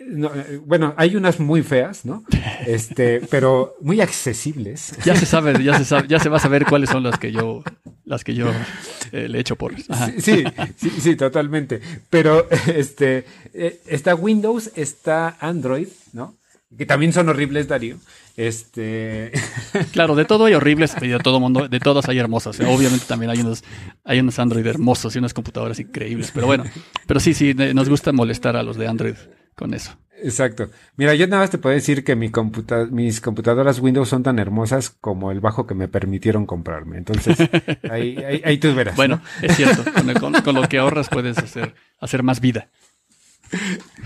Eh, 0.01 0.61
bueno, 0.65 0.95
hay 0.97 1.17
unas 1.17 1.41
muy 1.41 1.63
feas, 1.63 2.05
¿no? 2.05 2.25
Este, 2.67 3.21
pero 3.31 3.77
muy 3.81 4.01
accesibles. 4.01 4.97
Ya 5.05 5.17
se 5.17 5.25
sabe, 5.25 5.63
ya 5.63 5.79
se 5.79 5.85
sabe, 5.85 6.09
ya 6.09 6.21
se 6.21 6.29
va 6.29 6.37
a 6.37 6.41
saber 6.41 6.67
cuáles 6.67 6.91
son 6.91 7.05
las 7.05 7.19
que 7.19 7.33
yo, 7.33 7.63
las 8.09 8.25
que 8.25 8.35
yo 8.35 8.51
eh, 9.13 9.29
le 9.29 9.39
echo 9.39 9.57
por. 9.57 9.77
Sí, 10.21 10.45
sí, 10.77 10.91
sí, 11.01 11.17
totalmente. 11.17 11.81
Pero 12.11 12.49
este, 12.75 13.25
eh, 13.55 13.81
está 13.87 14.15
Windows, 14.15 14.73
está 14.75 15.37
Android, 15.41 15.89
¿no? 16.13 16.35
Que 16.77 16.85
también 16.85 17.13
son 17.13 17.29
horribles, 17.29 17.69
Darío. 17.69 17.99
Este. 18.37 19.33
Claro, 19.93 20.17
de 20.17 20.25
todo 20.25 20.47
hay 20.47 20.55
horribles 20.55 20.95
y 21.01 21.09
de 21.09 21.19
todo 21.19 21.41
mundo, 21.41 21.69
de 21.69 21.81
todas 21.81 22.09
hay 22.09 22.19
hermosas. 22.19 22.59
Obviamente 22.61 23.05
también 23.07 23.31
hay 23.31 23.41
unos, 23.41 23.63
hay 24.05 24.21
unos 24.21 24.39
Android 24.39 24.67
hermosos 24.67 25.15
y 25.15 25.19
unas 25.19 25.35
computadoras 25.35 25.79
increíbles. 25.79 26.31
Pero 26.33 26.47
bueno, 26.47 26.65
pero 27.07 27.21
sí, 27.21 27.35
sí, 27.35 27.55
nos 27.55 27.89
gusta 27.89 28.13
molestar 28.13 28.57
a 28.57 28.63
los 28.63 28.77
de 28.77 28.87
Android 28.87 29.17
con 29.55 29.75
eso. 29.75 29.97
Exacto. 30.23 30.71
Mira, 30.97 31.15
yo 31.15 31.27
nada 31.27 31.43
más 31.43 31.51
te 31.51 31.59
puedo 31.59 31.75
decir 31.75 32.05
que 32.05 32.17
mi 32.17 32.31
computa 32.31 32.87
mis 32.91 33.21
computadoras 33.21 33.81
Windows 33.81 34.09
son 34.09 34.23
tan 34.23 34.39
hermosas 34.39 34.91
como 34.91 35.31
el 35.31 35.41
bajo 35.41 35.67
que 35.67 35.75
me 35.75 35.89
permitieron 35.89 36.47
comprarme. 36.47 36.99
Entonces, 36.99 37.39
ahí, 37.91 38.17
ahí, 38.45 38.59
tú 38.59 38.75
verás. 38.75 38.97
Bueno, 38.97 39.23
es 39.43 39.57
cierto. 39.57 39.85
Con, 40.45 40.55
lo 40.55 40.69
que 40.69 40.79
ahorras 40.79 41.09
puedes 41.09 41.39
hacer, 41.39 41.75
hacer 42.01 42.23
más 42.23 42.41
vida. 42.41 42.71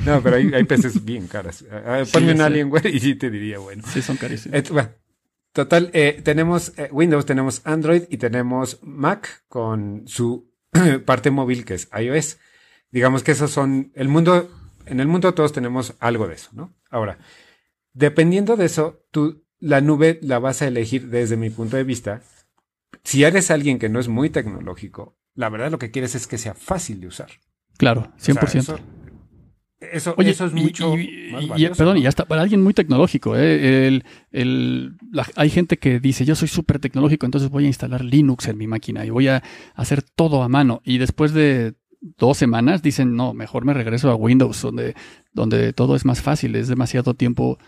No, 0.04 0.22
pero 0.22 0.36
hay, 0.36 0.52
hay 0.52 0.64
peces 0.64 1.04
bien 1.04 1.26
caras. 1.26 1.64
Ponme 2.12 2.32
un 2.32 2.40
Alienware 2.40 2.86
y 2.86 3.00
sí 3.00 3.14
te 3.14 3.30
diría, 3.30 3.58
bueno. 3.58 3.82
Sí, 3.86 4.02
son 4.02 4.16
carísimos. 4.16 4.62
total, 5.52 5.90
eh, 5.92 6.20
tenemos 6.22 6.72
eh, 6.76 6.88
Windows, 6.92 7.26
tenemos 7.26 7.60
Android 7.64 8.02
y 8.08 8.18
tenemos 8.18 8.78
Mac 8.82 9.44
con 9.48 10.04
su 10.06 10.52
parte 11.06 11.30
móvil 11.30 11.64
que 11.64 11.74
es 11.74 11.88
iOS. 11.98 12.38
Digamos 12.90 13.22
que 13.22 13.32
esos 13.32 13.50
son 13.50 13.90
el 13.94 14.08
mundo, 14.08 14.50
en 14.86 15.00
el 15.00 15.08
mundo 15.08 15.34
todos 15.34 15.52
tenemos 15.52 15.94
algo 16.00 16.28
de 16.28 16.34
eso, 16.34 16.50
¿no? 16.52 16.72
Ahora, 16.90 17.18
dependiendo 17.92 18.56
de 18.56 18.66
eso, 18.66 19.04
tú 19.10 19.44
la 19.58 19.80
nube 19.80 20.18
la 20.22 20.38
vas 20.38 20.62
a 20.62 20.66
elegir 20.66 21.08
desde 21.08 21.36
mi 21.36 21.50
punto 21.50 21.76
de 21.76 21.84
vista. 21.84 22.22
Si 23.04 23.24
eres 23.24 23.50
alguien 23.50 23.78
que 23.78 23.88
no 23.88 24.00
es 24.00 24.08
muy 24.08 24.30
tecnológico, 24.30 25.16
la 25.34 25.48
verdad 25.48 25.70
lo 25.70 25.78
que 25.78 25.90
quieres 25.90 26.14
es 26.14 26.26
que 26.26 26.38
sea 26.38 26.54
fácil 26.54 27.00
de 27.00 27.06
usar. 27.06 27.30
Claro, 27.78 28.12
100%. 28.20 28.80
Eso, 29.90 30.14
eso 30.16 30.46
es 30.46 30.52
mucho 30.52 30.94
más 31.32 31.76
perdón, 31.76 31.98
y 31.98 32.06
hasta 32.06 32.24
para 32.24 32.42
alguien 32.42 32.62
muy 32.62 32.72
tecnológico. 32.72 33.36
¿eh? 33.36 33.88
El, 33.88 34.04
el, 34.30 34.96
hay 35.34 35.50
gente 35.50 35.76
que 35.78 35.98
dice, 35.98 36.24
yo 36.24 36.36
soy 36.36 36.46
súper 36.46 36.78
tecnológico, 36.78 37.26
entonces 37.26 37.50
voy 37.50 37.64
a 37.64 37.66
instalar 37.66 38.04
Linux 38.04 38.46
en 38.46 38.58
mi 38.58 38.68
máquina 38.68 39.04
y 39.04 39.10
voy 39.10 39.26
a 39.26 39.42
hacer 39.74 40.02
todo 40.02 40.44
a 40.44 40.48
mano. 40.48 40.82
Y 40.84 40.98
después 40.98 41.32
de 41.32 41.74
dos 42.02 42.36
semanas 42.36 42.82
dicen, 42.82 43.16
no, 43.16 43.32
mejor 43.32 43.64
me 43.64 43.72
regreso 43.72 44.10
a 44.10 44.16
Windows, 44.16 44.60
donde, 44.60 44.94
donde 45.32 45.72
todo 45.72 45.94
es 45.94 46.04
más 46.04 46.20
fácil, 46.20 46.56
es 46.56 46.68
demasiado 46.68 47.14
tiempo. 47.14 47.58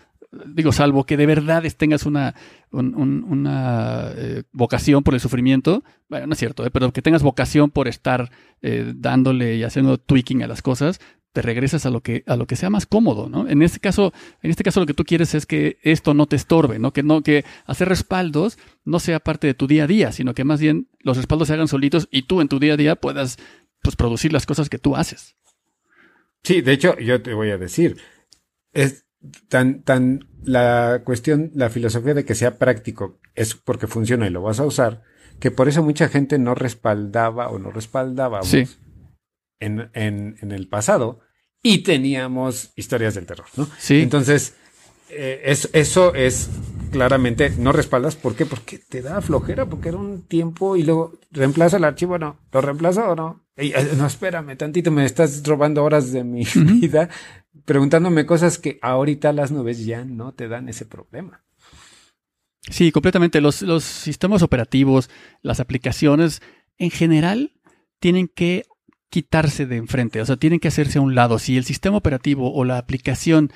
Digo, 0.46 0.72
salvo 0.72 1.04
que 1.04 1.16
de 1.16 1.26
verdad 1.26 1.62
tengas 1.76 2.04
una, 2.04 2.34
una 2.72 4.10
eh, 4.16 4.42
vocación 4.52 5.04
por 5.04 5.14
el 5.14 5.20
sufrimiento. 5.20 5.84
Bueno, 6.08 6.26
no 6.26 6.32
es 6.32 6.38
cierto, 6.40 6.66
¿eh? 6.66 6.70
pero 6.72 6.92
que 6.92 7.02
tengas 7.02 7.22
vocación 7.22 7.70
por 7.70 7.86
estar 7.86 8.32
eh, 8.60 8.92
dándole 8.96 9.54
y 9.56 9.62
haciendo 9.62 9.98
tweaking 9.98 10.42
a 10.42 10.48
las 10.48 10.60
cosas, 10.60 10.98
te 11.34 11.42
regresas 11.42 11.84
a 11.84 11.90
lo 11.90 12.00
que 12.00 12.22
a 12.28 12.36
lo 12.36 12.46
que 12.46 12.54
sea 12.54 12.70
más 12.70 12.86
cómodo, 12.86 13.28
¿no? 13.28 13.48
En 13.48 13.60
este 13.62 13.80
caso, 13.80 14.12
en 14.40 14.50
este 14.50 14.62
caso 14.62 14.78
lo 14.78 14.86
que 14.86 14.94
tú 14.94 15.04
quieres 15.04 15.34
es 15.34 15.46
que 15.46 15.78
esto 15.82 16.14
no 16.14 16.26
te 16.26 16.36
estorbe, 16.36 16.78
¿no? 16.78 16.92
Que 16.92 17.02
no 17.02 17.22
que 17.22 17.44
hacer 17.66 17.88
respaldos 17.88 18.56
no 18.84 19.00
sea 19.00 19.18
parte 19.18 19.48
de 19.48 19.54
tu 19.54 19.66
día 19.66 19.84
a 19.84 19.86
día, 19.88 20.12
sino 20.12 20.32
que 20.32 20.44
más 20.44 20.60
bien 20.60 20.86
los 21.00 21.16
respaldos 21.16 21.48
se 21.48 21.54
hagan 21.54 21.66
solitos 21.66 22.08
y 22.12 22.22
tú 22.22 22.40
en 22.40 22.46
tu 22.46 22.60
día 22.60 22.74
a 22.74 22.76
día 22.76 22.94
puedas 22.94 23.38
pues 23.84 23.94
producir 23.96 24.32
las 24.32 24.46
cosas 24.46 24.68
que 24.68 24.78
tú 24.78 24.96
haces. 24.96 25.36
Sí, 26.42 26.62
de 26.62 26.72
hecho, 26.72 26.98
yo 26.98 27.22
te 27.22 27.34
voy 27.34 27.50
a 27.50 27.58
decir, 27.58 27.96
es 28.72 29.04
tan 29.48 29.82
tan 29.82 30.28
la 30.42 31.02
cuestión, 31.04 31.50
la 31.54 31.70
filosofía 31.70 32.14
de 32.14 32.24
que 32.24 32.34
sea 32.34 32.58
práctico 32.58 33.20
es 33.34 33.54
porque 33.54 33.86
funciona 33.86 34.26
y 34.26 34.30
lo 34.30 34.42
vas 34.42 34.58
a 34.60 34.66
usar, 34.66 35.02
que 35.38 35.50
por 35.50 35.68
eso 35.68 35.82
mucha 35.82 36.08
gente 36.08 36.38
no 36.38 36.54
respaldaba 36.54 37.48
o 37.50 37.58
no 37.58 37.70
respaldaba 37.70 38.42
Sí. 38.42 38.66
en, 39.60 39.90
en, 39.94 40.36
en 40.40 40.52
el 40.52 40.68
pasado 40.68 41.20
y 41.62 41.82
teníamos 41.82 42.72
historias 42.76 43.14
del 43.14 43.26
terror, 43.26 43.46
¿no? 43.56 43.68
Sí. 43.78 44.00
Entonces, 44.02 44.54
eh, 45.10 45.42
es- 45.44 45.70
eso 45.72 46.14
es 46.14 46.48
claramente, 46.94 47.50
no 47.58 47.72
respaldas, 47.72 48.14
¿por 48.14 48.36
qué? 48.36 48.46
Porque 48.46 48.78
te 48.78 49.02
da 49.02 49.20
flojera, 49.20 49.66
porque 49.66 49.88
era 49.88 49.98
un 49.98 50.22
tiempo 50.22 50.76
y 50.76 50.84
luego 50.84 51.18
reemplaza 51.32 51.78
el 51.78 51.84
archivo, 51.84 52.18
no, 52.18 52.38
lo 52.52 52.60
reemplazo 52.60 53.02
o 53.08 53.16
no. 53.16 53.42
Ey, 53.56 53.72
eh, 53.74 53.90
no, 53.96 54.06
espérame, 54.06 54.56
tantito, 54.56 54.92
me 54.92 55.04
estás 55.04 55.42
robando 55.44 55.82
horas 55.82 56.12
de 56.12 56.22
mi 56.22 56.44
vida 56.54 57.08
preguntándome 57.64 58.26
cosas 58.26 58.58
que 58.58 58.78
ahorita 58.80 59.32
las 59.32 59.50
nubes 59.50 59.84
ya 59.84 60.04
no 60.04 60.34
te 60.34 60.46
dan 60.46 60.68
ese 60.68 60.86
problema. 60.86 61.42
Sí, 62.70 62.92
completamente. 62.92 63.40
Los, 63.40 63.62
los 63.62 63.82
sistemas 63.82 64.42
operativos, 64.42 65.10
las 65.42 65.58
aplicaciones, 65.58 66.42
en 66.78 66.90
general, 66.90 67.52
tienen 67.98 68.28
que 68.28 68.66
quitarse 69.10 69.66
de 69.66 69.76
enfrente, 69.76 70.20
o 70.20 70.26
sea, 70.26 70.36
tienen 70.36 70.60
que 70.60 70.68
hacerse 70.68 70.98
a 70.98 71.02
un 71.02 71.16
lado. 71.16 71.40
Si 71.40 71.56
el 71.56 71.64
sistema 71.64 71.96
operativo 71.96 72.54
o 72.54 72.64
la 72.64 72.78
aplicación 72.78 73.52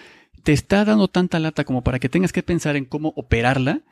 te 0.49 0.55
está 0.55 0.87
dando 0.87 1.09
tanta 1.09 1.39
lata 1.39 1.65
como 1.65 1.83
para 1.85 1.99
que 1.99 2.09
tengas 2.09 2.33
que 2.33 2.43
pensar 2.43 2.75
en 2.75 2.87
cómo 2.87 3.13
operarla, 3.17 3.83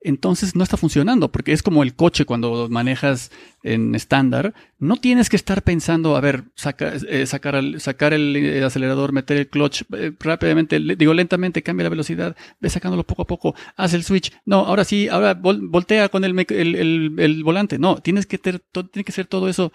entonces 0.00 0.56
no 0.56 0.64
está 0.64 0.76
funcionando, 0.76 1.30
porque 1.30 1.52
es 1.52 1.62
como 1.62 1.84
el 1.84 1.94
coche 1.94 2.24
cuando 2.24 2.68
manejas 2.68 3.30
en 3.62 3.94
estándar, 3.94 4.52
no 4.80 4.96
tienes 4.96 5.28
que 5.28 5.36
estar 5.36 5.62
pensando, 5.62 6.16
a 6.16 6.20
ver, 6.20 6.42
saca- 6.56 6.94
eh, 7.08 7.26
sacar, 7.26 7.54
el, 7.54 7.80
sacar 7.80 8.12
el, 8.12 8.34
eh, 8.34 8.64
acelerador, 8.64 9.12
meter 9.12 9.36
el 9.36 9.46
clutch 9.46 9.82
eh, 9.96 10.10
rápidamente, 10.18 10.80
le- 10.80 10.96
digo 10.96 11.14
lentamente, 11.14 11.62
cambia 11.62 11.84
la 11.84 11.90
velocidad, 11.90 12.34
ve 12.58 12.68
sacándolo 12.70 13.04
poco 13.06 13.22
a 13.22 13.26
poco, 13.28 13.54
haz 13.76 13.94
el 13.94 14.02
switch, 14.02 14.32
no, 14.44 14.66
ahora 14.66 14.82
sí, 14.82 15.06
ahora 15.06 15.40
vol- 15.40 15.68
voltea 15.70 16.08
con 16.08 16.24
el, 16.24 16.36
el, 16.48 16.74
el- 16.74 17.14
el 17.18 17.44
volante, 17.44 17.78
no, 17.78 17.98
tienes 17.98 18.26
que, 18.26 18.38
ter- 18.38 18.58
tiene 18.90 19.04
que 19.04 19.12
ser 19.12 19.26
todo 19.26 19.48
eso 19.48 19.72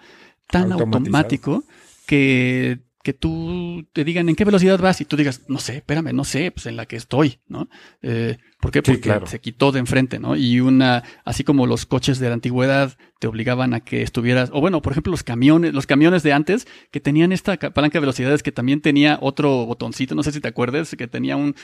tan 0.50 0.64
automático 1.06 1.64
que, 2.06 2.80
que 3.06 3.12
tú 3.12 3.86
te 3.92 4.02
digan 4.02 4.28
en 4.28 4.34
qué 4.34 4.44
velocidad 4.44 4.80
vas 4.80 5.00
y 5.00 5.04
tú 5.04 5.16
digas, 5.16 5.42
no 5.46 5.60
sé, 5.60 5.76
espérame, 5.76 6.12
no 6.12 6.24
sé, 6.24 6.50
pues 6.50 6.66
en 6.66 6.74
la 6.74 6.86
que 6.86 6.96
estoy, 6.96 7.38
¿no? 7.46 7.68
Eh, 8.02 8.36
¿Por 8.60 8.70
qué? 8.70 8.78
Sí, 8.78 8.84
Porque 8.92 9.00
claro. 9.00 9.26
se 9.26 9.38
quitó 9.40 9.70
de 9.70 9.78
enfrente, 9.80 10.18
¿no? 10.18 10.34
Y 10.34 10.60
una, 10.60 11.02
así 11.24 11.44
como 11.44 11.66
los 11.66 11.84
coches 11.84 12.18
de 12.18 12.28
la 12.28 12.34
antigüedad 12.34 12.96
te 13.18 13.26
obligaban 13.26 13.74
a 13.74 13.80
que 13.80 14.02
estuvieras, 14.02 14.50
o 14.52 14.60
bueno, 14.60 14.80
por 14.82 14.92
ejemplo, 14.92 15.10
los 15.10 15.22
camiones, 15.22 15.74
los 15.74 15.86
camiones 15.86 16.22
de 16.22 16.32
antes 16.32 16.66
que 16.90 16.98
tenían 17.00 17.32
esta 17.32 17.58
ca- 17.58 17.70
palanca 17.70 17.96
de 17.98 18.00
velocidades 18.00 18.42
que 18.42 18.52
también 18.52 18.80
tenía 18.80 19.18
otro 19.20 19.66
botoncito, 19.66 20.14
no 20.14 20.22
sé 20.22 20.32
si 20.32 20.40
te 20.40 20.48
acuerdas, 20.48 20.94
que 20.96 21.06
tenía 21.06 21.36
un, 21.36 21.54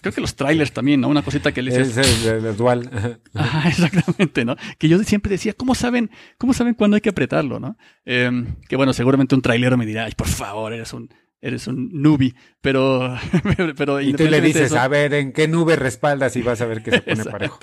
creo 0.00 0.12
que 0.12 0.20
los 0.20 0.34
trailers 0.34 0.72
también, 0.72 1.00
¿no? 1.00 1.08
Una 1.08 1.22
cosita 1.22 1.52
que 1.52 1.62
le 1.62 1.72
decías, 1.72 1.96
Es 1.96 2.24
el, 2.26 2.44
el 2.44 2.56
dual. 2.56 2.90
ajá. 3.34 3.68
Exactamente, 3.68 4.44
¿no? 4.44 4.56
Que 4.78 4.88
yo 4.88 4.98
siempre 5.04 5.30
decía, 5.30 5.52
¿cómo 5.54 5.74
saben, 5.76 6.10
cómo 6.36 6.52
saben 6.52 6.74
cuándo 6.74 6.96
hay 6.96 7.00
que 7.00 7.10
apretarlo, 7.10 7.60
no? 7.60 7.76
Eh, 8.04 8.30
que 8.68 8.76
bueno, 8.76 8.92
seguramente 8.92 9.34
un 9.34 9.42
trailero 9.42 9.76
me 9.76 9.86
dirá, 9.86 10.04
ay, 10.06 10.12
por 10.16 10.28
favor, 10.28 10.72
eres 10.72 10.92
un, 10.92 11.08
eres 11.42 11.66
un 11.66 11.90
newbie, 12.02 12.34
pero, 12.60 13.16
pero 13.76 14.00
Y 14.00 14.12
tú 14.14 14.24
le 14.24 14.40
dices, 14.40 14.72
a 14.72 14.88
ver, 14.88 15.14
¿en 15.14 15.32
qué 15.32 15.48
nube 15.48 15.76
respaldas? 15.76 16.36
Y 16.36 16.42
vas 16.42 16.60
a 16.60 16.66
ver 16.66 16.82
que 16.82 16.90
se 16.90 17.02
pone 17.02 17.24
parejo. 17.24 17.58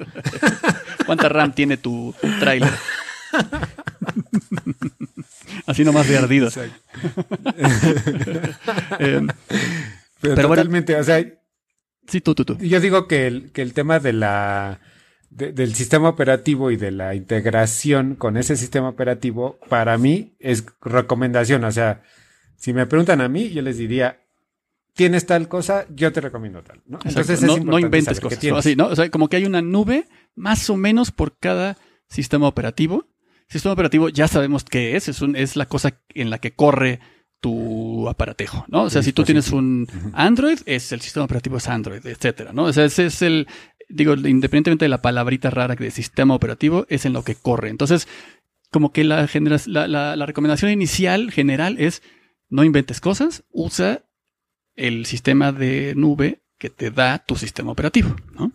¿cuánta 1.05 1.29
RAM 1.29 1.53
tiene 1.53 1.77
tu 1.77 2.13
trailer? 2.39 2.71
Así 5.65 5.83
nomás 5.83 6.07
de 6.07 6.17
ardido. 6.17 6.49
Eh, 8.99 9.21
Pero, 10.19 10.35
Pero 10.35 10.47
bueno. 10.47 10.63
totalmente, 10.63 10.95
o 10.95 11.03
sea, 11.03 11.23
sí, 12.07 12.21
tú, 12.21 12.33
tú, 12.33 12.43
tú. 12.43 12.57
yo 12.57 12.79
digo 12.79 13.07
que 13.07 13.27
el, 13.27 13.51
que 13.51 13.61
el 13.61 13.73
tema 13.73 13.99
de 13.99 14.13
la 14.13 14.79
de- 15.29 15.51
del 15.51 15.75
sistema 15.75 16.09
operativo 16.09 16.71
y 16.71 16.75
de 16.77 16.89
la 16.91 17.13
integración 17.13 18.15
con 18.15 18.35
ese 18.37 18.55
sistema 18.55 18.89
operativo, 18.89 19.59
para 19.69 19.97
mí 19.99 20.35
es 20.39 20.65
recomendación. 20.81 21.63
O 21.65 21.71
sea, 21.71 22.01
si 22.58 22.74
me 22.74 22.86
preguntan 22.86 23.22
a 23.22 23.30
mí, 23.30 23.50
yo 23.52 23.62
les 23.62 23.78
diría, 23.78 24.20
tienes 24.93 25.26
tal 25.26 25.48
cosa, 25.48 25.86
yo 25.96 26.12
te 26.12 26.22
recomiendo 26.22 26.62
tal. 26.63 26.82
¿no? 26.88 26.98
Exacto, 27.06 27.34
es 27.34 27.41
no, 27.41 27.48
no 27.48 27.54
importante 27.54 27.86
inventes 27.86 28.20
cosas. 28.20 28.43
¿no? 28.43 28.58
Así, 28.58 28.76
¿no? 28.76 28.88
O 28.88 28.96
sea, 28.96 29.10
como 29.10 29.30
que 29.30 29.38
hay 29.38 29.46
una 29.46 29.62
nube 29.62 30.08
más 30.36 30.70
o 30.70 30.76
menos 30.76 31.12
por 31.12 31.38
cada 31.38 31.78
sistema 32.10 32.48
operativo. 32.48 33.06
Sistema 33.48 33.74
operativo 33.74 34.10
ya 34.10 34.28
sabemos 34.28 34.63
qué 34.65 34.96
es, 34.98 35.08
es, 35.08 35.22
un- 35.22 35.36
es 35.36 35.56
la 35.56 35.67
cosa 35.67 36.02
en 36.10 36.30
la 36.30 36.39
que 36.39 36.52
corre 36.52 37.00
tu 37.39 38.10
aparatejo, 38.10 38.65
¿no? 38.67 38.84
O 38.84 38.89
sea, 38.89 39.04
si 39.04 39.13
tú 39.13 39.24
tienes 39.24 39.52
un 39.52 39.88
Android, 40.13 40.58
es 40.65 40.91
el 40.91 41.02
sistema 41.02 41.26
operativo 41.26 41.58
es 41.58 41.67
Android, 41.67 42.06
etcétera, 42.06 42.52
¿no? 42.52 42.63
O 42.63 42.74
sea, 42.74 42.86
ese 42.86 43.06
es 43.06 43.22
el, 43.22 43.48
digo, 43.89 44.15
independientemente 44.15 44.86
de 44.86 44.89
la 44.89 45.04
palabrita 45.04 45.52
rara 45.52 45.76
de 45.76 45.91
sistema 45.91 46.34
operativo, 46.34 46.88
es 46.89 47.06
en 47.06 47.13
lo 47.13 47.24
que 47.24 47.36
corre. 47.36 47.70
Entonces, 47.70 48.08
como 48.72 48.91
que 48.91 49.04
la, 49.04 49.28
genera- 49.28 49.62
la, 49.67 49.88
la- 49.88 50.15
la 50.15 50.26
recomendación 50.26 50.72
inicial 50.72 51.32
general 51.32 51.76
es 51.80 52.02
no 52.49 52.63
inventes 52.63 53.01
cosas, 53.01 53.43
usa 53.51 54.03
el 54.75 55.05
sistema 55.05 55.51
de 55.51 55.93
nube 55.95 56.41
que 56.57 56.69
te 56.69 56.91
da 56.91 57.19
tu 57.19 57.36
sistema 57.36 57.71
operativo, 57.71 58.15
¿no? 58.33 58.51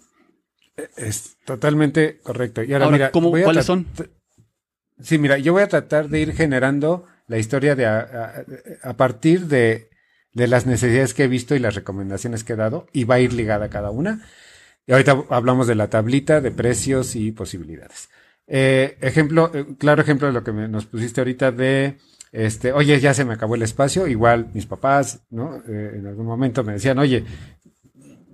Es 0.96 1.36
totalmente 1.44 2.18
correcto. 2.22 2.62
Y 2.62 2.72
ahora, 2.72 2.86
Ahora, 2.86 2.96
mira, 2.96 3.10
¿cómo- 3.10 3.36
a 3.36 3.42
cuáles 3.42 3.66
son? 3.66 3.86
Sí, 5.00 5.18
mira, 5.18 5.38
yo 5.38 5.52
voy 5.52 5.62
a 5.62 5.68
tratar 5.68 6.08
de 6.08 6.20
ir 6.20 6.32
generando 6.32 7.06
la 7.26 7.38
historia 7.38 7.74
de 7.74 7.86
a, 7.86 7.98
a- 8.00 8.88
a 8.90 8.96
partir 8.96 9.46
de, 9.46 9.90
de 10.32 10.46
las 10.46 10.66
necesidades 10.66 11.14
que 11.14 11.24
he 11.24 11.28
visto 11.28 11.54
y 11.54 11.58
las 11.58 11.74
recomendaciones 11.74 12.44
que 12.44 12.54
he 12.54 12.56
dado 12.56 12.86
y 12.92 13.04
va 13.04 13.16
a 13.16 13.20
ir 13.20 13.32
ligada 13.32 13.68
cada 13.68 13.90
una. 13.90 14.26
Y 14.86 14.92
ahorita 14.92 15.24
hablamos 15.30 15.66
de 15.66 15.74
la 15.74 15.88
tablita 15.90 16.40
de 16.40 16.50
precios 16.50 17.14
y 17.16 17.32
posibilidades. 17.32 18.10
Eh, 18.46 18.96
ejemplo, 19.00 19.50
eh, 19.54 19.66
claro 19.78 20.02
ejemplo 20.02 20.26
de 20.26 20.32
lo 20.32 20.42
que 20.44 20.52
me- 20.52 20.68
nos 20.68 20.86
pusiste 20.86 21.20
ahorita 21.20 21.52
de, 21.52 21.98
este, 22.32 22.72
oye, 22.72 22.98
ya 22.98 23.14
se 23.14 23.24
me 23.24 23.34
acabó 23.34 23.54
el 23.54 23.62
espacio. 23.62 24.06
Igual 24.06 24.50
mis 24.54 24.66
papás, 24.66 25.22
¿no? 25.30 25.56
Eh, 25.68 25.92
en 25.96 26.06
algún 26.06 26.26
momento 26.26 26.64
me 26.64 26.72
decían, 26.72 26.98
oye, 26.98 27.24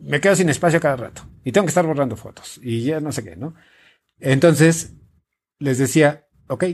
me 0.01 0.21
quedo 0.21 0.37
sin 0.37 0.49
espacio 0.49 0.81
cada 0.81 0.97
rato 0.97 1.23
y 1.45 1.53
tengo 1.53 1.67
que 1.67 1.71
estar 1.71 1.85
borrando 1.85 2.17
fotos 2.17 2.61
y 2.63 2.83
ya 2.83 3.01
no 3.01 3.13
sé 3.13 3.25
qué, 3.25 3.37
¿no? 3.37 3.55
Entonces 4.21 4.95
les 5.59 5.79
decía, 5.79 6.27
ok, 6.47 6.65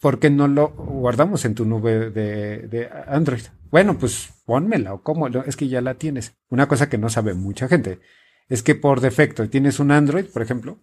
¿por 0.00 0.18
qué 0.18 0.30
no 0.30 0.48
lo 0.48 0.68
guardamos 0.70 1.44
en 1.44 1.54
tu 1.54 1.64
nube 1.66 2.10
de, 2.10 2.68
de 2.68 2.88
Android? 3.06 3.42
Bueno, 3.70 3.98
pues 3.98 4.30
pónmela 4.46 4.94
o 4.94 5.02
cómo, 5.02 5.28
es 5.28 5.56
que 5.56 5.68
ya 5.68 5.82
la 5.82 5.94
tienes. 5.94 6.34
Una 6.48 6.66
cosa 6.68 6.88
que 6.88 6.98
no 6.98 7.10
sabe 7.10 7.34
mucha 7.34 7.68
gente 7.68 8.00
es 8.48 8.62
que 8.62 8.74
por 8.74 9.00
defecto 9.00 9.48
tienes 9.50 9.78
un 9.78 9.90
Android, 9.90 10.24
por 10.26 10.40
ejemplo, 10.40 10.78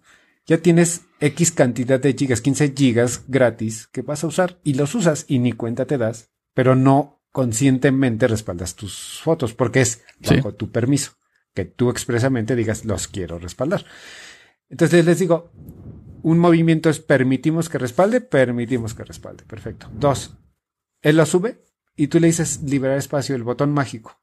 ya 0.45 0.59
tienes 0.59 1.01
X 1.19 1.51
cantidad 1.51 1.99
de 1.99 2.13
gigas, 2.13 2.41
15 2.41 2.73
gigas 2.75 3.23
gratis 3.27 3.87
que 3.87 4.01
vas 4.01 4.23
a 4.23 4.27
usar 4.27 4.59
y 4.63 4.75
los 4.75 4.93
usas 4.95 5.25
y 5.27 5.39
ni 5.39 5.51
cuenta 5.53 5.85
te 5.85 5.97
das, 5.97 6.31
pero 6.53 6.75
no 6.75 7.23
conscientemente 7.31 8.27
respaldas 8.27 8.75
tus 8.75 9.19
fotos 9.23 9.53
porque 9.53 9.81
es 9.81 10.03
Sí. 10.21 10.35
bajo 10.37 10.53
tu 10.53 10.71
permiso, 10.71 11.13
que 11.53 11.65
tú 11.65 11.89
expresamente 11.89 12.55
digas 12.55 12.85
los 12.85 13.07
quiero 13.07 13.39
respaldar. 13.39 13.85
Entonces 14.69 15.05
les 15.05 15.19
digo, 15.19 15.51
un 16.21 16.39
movimiento 16.39 16.89
es 16.89 16.99
permitimos 16.99 17.69
que 17.69 17.77
respalde, 17.77 18.21
permitimos 18.21 18.93
que 18.93 19.03
respalde. 19.03 19.43
Perfecto. 19.45 19.89
Dos, 19.93 20.37
él 21.01 21.17
lo 21.17 21.25
sube 21.25 21.63
y 21.95 22.07
tú 22.07 22.19
le 22.19 22.27
dices 22.27 22.61
liberar 22.63 22.97
espacio, 22.97 23.35
el 23.35 23.43
botón 23.43 23.71
mágico. 23.73 24.19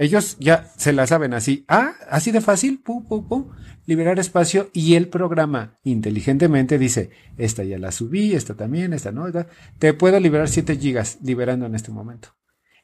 Ellos 0.00 0.38
ya 0.40 0.72
se 0.78 0.94
la 0.94 1.06
saben 1.06 1.34
así. 1.34 1.64
Ah, 1.68 1.92
así 2.08 2.30
de 2.32 2.40
fácil, 2.40 2.80
pum, 2.82 3.06
pum, 3.06 3.28
pum, 3.28 3.50
liberar 3.84 4.18
espacio 4.18 4.70
y 4.72 4.94
el 4.94 5.08
programa 5.08 5.78
inteligentemente 5.84 6.78
dice, 6.78 7.10
esta 7.36 7.64
ya 7.64 7.78
la 7.78 7.92
subí, 7.92 8.32
esta 8.34 8.54
también, 8.54 8.94
esta 8.94 9.12
no, 9.12 9.26
esta- 9.26 9.46
te 9.78 9.92
puedo 9.92 10.18
liberar 10.18 10.48
7 10.48 10.76
gigas 10.76 11.18
liberando 11.22 11.66
en 11.66 11.74
este 11.74 11.90
momento. 11.92 12.30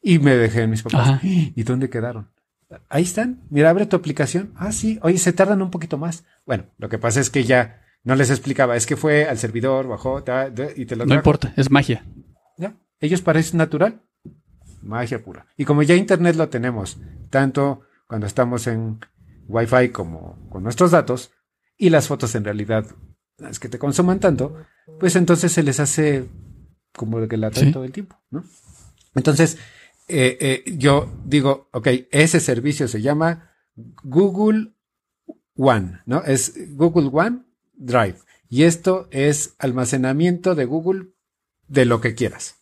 Y 0.02 0.18
me 0.18 0.36
dejé 0.36 0.62
en 0.64 0.70
mis 0.70 0.82
papás. 0.82 1.08
Ajá. 1.08 1.20
¿Y 1.22 1.62
dónde 1.62 1.88
quedaron? 1.88 2.28
Ahí 2.90 3.04
están. 3.04 3.40
Mira, 3.48 3.70
abre 3.70 3.86
tu 3.86 3.96
aplicación. 3.96 4.52
Ah, 4.54 4.70
sí. 4.72 4.98
Oye, 5.02 5.16
se 5.18 5.32
tardan 5.32 5.62
un 5.62 5.70
poquito 5.70 5.96
más. 5.98 6.24
Bueno, 6.44 6.66
lo 6.78 6.88
que 6.90 6.98
pasa 6.98 7.20
es 7.20 7.30
que 7.30 7.44
ya 7.44 7.80
no 8.04 8.14
les 8.14 8.28
explicaba. 8.28 8.76
Es 8.76 8.84
que 8.86 8.96
fue 8.96 9.24
al 9.26 9.38
servidor, 9.38 9.88
bajó 9.88 10.22
ta, 10.22 10.52
ta, 10.52 10.66
y 10.76 10.84
te 10.84 10.96
lo 10.96 11.04
No 11.04 11.08
trajo. 11.08 11.18
importa, 11.20 11.54
es 11.56 11.70
magia. 11.70 12.04
Ya. 12.58 12.76
Ellos 13.00 13.22
parecen 13.22 13.58
natural. 13.58 14.02
Magia 14.82 15.22
pura. 15.22 15.46
Y 15.56 15.64
como 15.64 15.82
ya 15.82 15.94
Internet 15.94 16.36
lo 16.36 16.48
tenemos, 16.48 16.98
tanto 17.30 17.82
cuando 18.06 18.26
estamos 18.26 18.66
en 18.66 19.00
Wi-Fi 19.48 19.90
como 19.90 20.48
con 20.50 20.62
nuestros 20.62 20.90
datos, 20.90 21.32
y 21.76 21.90
las 21.90 22.08
fotos 22.08 22.34
en 22.34 22.44
realidad 22.44 22.86
es 23.50 23.58
que 23.60 23.68
te 23.68 23.78
consuman 23.78 24.18
tanto, 24.20 24.56
pues 24.98 25.16
entonces 25.16 25.52
se 25.52 25.62
les 25.62 25.78
hace 25.80 26.28
como 26.94 27.20
de 27.20 27.28
que 27.28 27.36
la 27.36 27.50
traen 27.50 27.68
Sí. 27.68 27.72
todo 27.72 27.84
el 27.84 27.92
tiempo, 27.92 28.16
¿no? 28.30 28.44
Entonces, 29.14 29.58
eh, 30.08 30.38
eh, 30.40 30.76
yo 30.78 31.12
digo, 31.24 31.68
ok, 31.72 31.88
ese 32.10 32.40
servicio 32.40 32.88
se 32.88 33.02
llama 33.02 33.50
Google 34.04 34.72
One, 35.56 36.00
¿no? 36.06 36.22
Es 36.22 36.54
Google 36.76 37.10
One 37.12 37.42
Drive. 37.74 38.16
Y 38.48 38.62
esto 38.62 39.08
es 39.10 39.54
almacenamiento 39.58 40.54
de 40.54 40.64
Google 40.64 41.08
de 41.66 41.84
lo 41.84 42.00
que 42.00 42.14
quieras. 42.14 42.55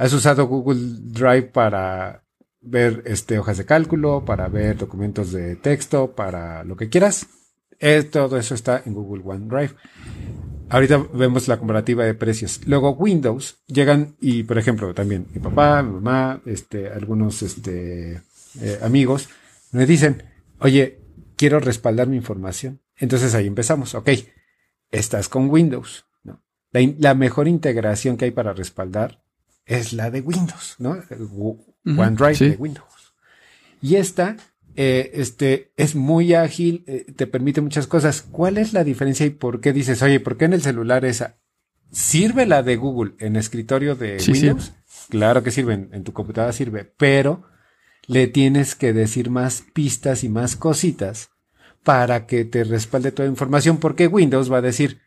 Has 0.00 0.14
usado 0.14 0.46
Google 0.46 0.80
Drive 0.80 1.48
para 1.52 2.24
ver 2.62 3.02
este, 3.04 3.38
hojas 3.38 3.58
de 3.58 3.66
cálculo, 3.66 4.24
para 4.24 4.48
ver 4.48 4.78
documentos 4.78 5.30
de 5.30 5.56
texto, 5.56 6.12
para 6.12 6.64
lo 6.64 6.74
que 6.74 6.88
quieras. 6.88 7.26
Eh, 7.78 8.04
todo 8.04 8.38
eso 8.38 8.54
está 8.54 8.82
en 8.86 8.94
Google 8.94 9.22
OneDrive. 9.26 9.74
Ahorita 10.70 11.06
vemos 11.12 11.48
la 11.48 11.58
comparativa 11.58 12.02
de 12.02 12.14
precios. 12.14 12.62
Luego 12.66 12.92
Windows 12.92 13.58
llegan 13.66 14.16
y, 14.22 14.42
por 14.44 14.56
ejemplo, 14.56 14.94
también 14.94 15.26
mi 15.34 15.38
papá, 15.38 15.82
mi 15.82 15.92
mamá, 15.92 16.40
este, 16.46 16.88
algunos 16.88 17.42
este, 17.42 18.22
eh, 18.58 18.78
amigos 18.80 19.28
me 19.70 19.84
dicen, 19.84 20.22
oye, 20.60 20.98
quiero 21.36 21.60
respaldar 21.60 22.06
mi 22.06 22.16
información. 22.16 22.80
Entonces 22.96 23.34
ahí 23.34 23.46
empezamos. 23.46 23.94
Ok, 23.94 24.08
estás 24.90 25.28
con 25.28 25.50
Windows. 25.50 26.06
la 26.72 27.14
mejor 27.14 27.48
integración 27.48 28.16
que 28.16 28.24
hay 28.24 28.30
para 28.30 28.54
respaldar 28.54 29.20
es 29.70 29.92
la 29.92 30.10
de 30.10 30.20
Windows, 30.20 30.74
¿no? 30.78 30.98
OneDrive 31.84 32.50
de 32.50 32.56
Windows. 32.56 33.14
Y 33.80 33.96
esta, 33.96 34.36
eh, 34.74 35.12
este, 35.14 35.72
es 35.76 35.94
muy 35.94 36.34
ágil, 36.34 36.84
eh, 36.88 37.06
te 37.14 37.28
permite 37.28 37.60
muchas 37.60 37.86
cosas. 37.86 38.22
¿Cuál 38.22 38.58
es 38.58 38.72
la 38.72 38.82
diferencia 38.82 39.24
y 39.24 39.30
por 39.30 39.60
qué 39.60 39.72
dices, 39.72 40.02
oye, 40.02 40.18
¿por 40.18 40.36
qué 40.36 40.46
en 40.46 40.54
el 40.54 40.62
celular 40.62 41.04
esa? 41.04 41.38
¿Sirve 41.92 42.46
la 42.46 42.64
de 42.64 42.76
Google 42.76 43.14
en 43.20 43.36
escritorio 43.36 43.94
de 43.94 44.18
Windows? 44.26 44.72
Claro 45.08 45.44
que 45.44 45.52
sirve, 45.52 45.74
en, 45.74 46.02
tu 46.02 46.12
computadora 46.12 46.52
sirve, 46.52 46.92
pero 46.96 47.44
le 48.08 48.26
tienes 48.26 48.74
que 48.74 48.92
decir 48.92 49.30
más 49.30 49.62
pistas 49.72 50.24
y 50.24 50.28
más 50.28 50.56
cositas 50.56 51.30
para 51.84 52.26
que 52.26 52.44
te 52.44 52.64
respalde 52.64 53.12
toda 53.12 53.26
la 53.26 53.32
información, 53.32 53.78
porque 53.78 54.08
Windows 54.08 54.50
va 54.50 54.58
a 54.58 54.62
decir, 54.62 55.00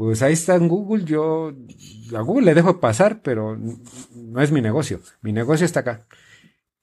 pues 0.00 0.22
ahí 0.22 0.32
está 0.32 0.54
en 0.54 0.66
Google, 0.66 1.04
yo 1.04 1.52
a 2.16 2.20
Google 2.22 2.46
le 2.46 2.54
dejo 2.54 2.80
pasar, 2.80 3.20
pero 3.20 3.58
no 4.14 4.40
es 4.40 4.50
mi 4.50 4.62
negocio, 4.62 5.02
mi 5.20 5.30
negocio 5.30 5.66
está 5.66 5.80
acá. 5.80 6.06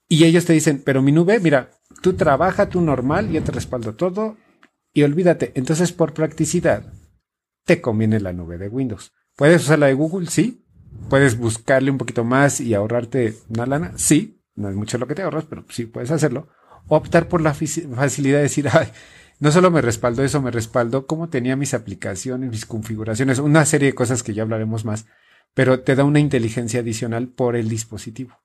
Y 0.07 0.25
ellos 0.25 0.45
te 0.45 0.53
dicen, 0.53 0.83
pero 0.85 1.01
mi 1.01 1.11
nube, 1.11 1.39
mira, 1.39 1.71
tú 2.03 2.13
trabaja 2.13 2.69
tú 2.69 2.79
normal, 2.79 3.31
yo 3.31 3.41
te 3.41 3.51
respaldo 3.51 3.95
todo 3.95 4.37
y 4.93 5.01
olvídate. 5.01 5.51
Entonces, 5.55 5.91
por 5.93 6.13
practicidad, 6.13 6.93
te 7.65 7.81
conviene 7.81 8.19
la 8.19 8.33
nube 8.33 8.59
de 8.59 8.69
Windows. 8.69 9.13
¿Puedes 9.35 9.63
usar 9.63 9.79
la 9.79 9.87
de 9.87 9.95
Google? 9.95 10.27
Sí. 10.27 10.63
¿Puedes 11.09 11.39
buscarle 11.39 11.89
un 11.89 11.97
poquito 11.97 12.23
más 12.23 12.61
y 12.61 12.75
ahorrarte 12.75 13.33
una 13.49 13.65
lana? 13.65 13.93
Sí. 13.95 14.43
No 14.53 14.69
es 14.69 14.75
mucho 14.75 14.99
lo 14.99 15.07
que 15.07 15.15
te 15.15 15.23
ahorras, 15.23 15.45
pero 15.45 15.65
sí 15.69 15.87
puedes 15.87 16.11
hacerlo. 16.11 16.49
optar 16.87 17.27
por 17.27 17.41
la 17.41 17.55
facilidad 17.55 18.37
de 18.37 18.43
decir, 18.43 18.69
ay, 18.71 18.89
no 19.39 19.51
solo 19.51 19.71
me 19.71 19.81
respaldó 19.81 20.23
eso, 20.23 20.41
me 20.41 20.51
respaldó 20.51 21.05
cómo 21.05 21.29
tenía 21.29 21.55
mis 21.55 21.73
aplicaciones, 21.73 22.49
mis 22.49 22.65
configuraciones, 22.65 23.39
una 23.39 23.65
serie 23.65 23.89
de 23.89 23.95
cosas 23.95 24.23
que 24.23 24.33
ya 24.33 24.43
hablaremos 24.43 24.85
más, 24.85 25.05
pero 25.53 25.81
te 25.81 25.95
da 25.95 26.03
una 26.03 26.19
inteligencia 26.19 26.79
adicional 26.79 27.27
por 27.27 27.55
el 27.55 27.69
dispositivo. 27.69 28.39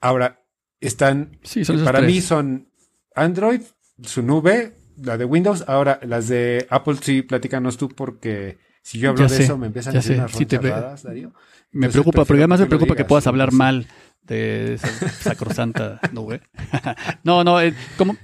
Ahora, 0.00 0.44
están, 0.80 1.38
sí, 1.42 1.62
para 1.84 2.00
mí 2.00 2.20
son 2.20 2.68
Android, 3.14 3.62
su 4.02 4.22
nube, 4.22 4.76
la 4.96 5.16
de 5.16 5.24
Windows, 5.24 5.64
ahora 5.66 6.00
las 6.02 6.28
de 6.28 6.66
Apple 6.70 6.96
sí, 7.00 7.22
platícanos 7.22 7.76
tú 7.76 7.88
porque 7.88 8.58
si 8.82 8.98
yo 8.98 9.10
hablo 9.10 9.28
de 9.28 9.44
eso 9.44 9.58
me 9.58 9.66
empiezan 9.66 9.94
a 9.94 9.98
decir 9.98 10.16
unas 10.16 10.32
sí 10.32 10.44
Darío. 10.46 11.32
Me 11.72 11.88
preocupa, 11.88 12.24
porque 12.24 12.40
además 12.40 12.60
me 12.60 12.66
preocupa 12.66 12.96
que 12.96 13.04
puedas 13.04 13.26
hablar 13.26 13.52
mal 13.52 13.86
de 14.22 14.74
esa 14.74 14.88
sacrosanta 15.10 16.00
nube. 16.12 16.40
no, 17.24 17.44
no, 17.44 17.60
eh, 17.60 17.74
como 17.96 18.16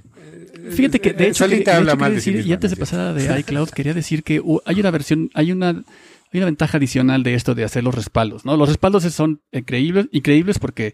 Fíjate 0.71 0.99
que, 0.99 1.13
de 1.13 1.25
eh, 1.25 1.27
hecho, 1.29 1.47
decir, 1.47 2.45
y 2.45 2.53
antes 2.53 2.71
de 2.71 2.77
pasar 2.77 2.99
a 2.99 3.13
de 3.13 3.39
iCloud, 3.39 3.69
quería 3.69 3.93
decir 3.93 4.23
que 4.23 4.41
hay 4.65 4.79
una 4.79 4.91
versión, 4.91 5.29
hay 5.33 5.51
una, 5.51 5.69
hay 5.69 6.39
una 6.39 6.45
ventaja 6.45 6.77
adicional 6.77 7.23
de 7.23 7.33
esto 7.33 7.55
de 7.55 7.63
hacer 7.63 7.83
los 7.83 7.95
respaldos, 7.95 8.45
¿no? 8.45 8.57
Los 8.57 8.69
respaldos 8.69 9.03
son 9.03 9.41
increíbles, 9.51 10.07
increíbles 10.11 10.59
porque 10.59 10.93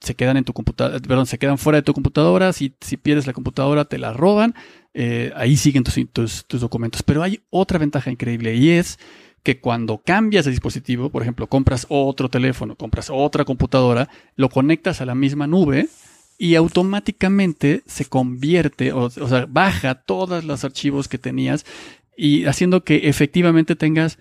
se 0.00 0.14
quedan 0.14 0.36
en 0.36 0.44
tu 0.44 0.52
computadora, 0.52 0.98
perdón, 0.98 1.26
se 1.26 1.38
quedan 1.38 1.58
fuera 1.58 1.76
de 1.76 1.82
tu 1.82 1.92
computadora, 1.92 2.52
si, 2.52 2.74
si 2.80 2.96
pierdes 2.96 3.26
la 3.26 3.32
computadora 3.32 3.84
te 3.84 3.98
la 3.98 4.12
roban, 4.12 4.54
eh, 4.94 5.32
ahí 5.36 5.56
siguen 5.56 5.84
tus, 5.84 5.98
tus, 6.12 6.46
tus 6.46 6.60
documentos. 6.60 7.02
Pero 7.02 7.22
hay 7.22 7.40
otra 7.50 7.78
ventaja 7.78 8.10
increíble 8.10 8.54
y 8.54 8.70
es 8.70 8.98
que 9.42 9.60
cuando 9.60 9.98
cambias 9.98 10.44
de 10.44 10.50
dispositivo, 10.50 11.10
por 11.10 11.22
ejemplo, 11.22 11.46
compras 11.46 11.86
otro 11.88 12.28
teléfono, 12.28 12.76
compras 12.76 13.08
otra 13.10 13.44
computadora, 13.44 14.08
lo 14.36 14.48
conectas 14.48 15.00
a 15.00 15.06
la 15.06 15.14
misma 15.14 15.46
nube, 15.46 15.88
y 16.42 16.54
automáticamente 16.54 17.82
se 17.84 18.06
convierte, 18.06 18.94
o, 18.94 19.10
sea, 19.10 19.44
baja 19.46 19.94
todos 19.94 20.42
los 20.42 20.64
archivos 20.64 21.06
que 21.06 21.18
tenías 21.18 21.66
y 22.16 22.46
haciendo 22.46 22.82
que 22.82 23.10
efectivamente 23.10 23.76
tengas 23.76 24.18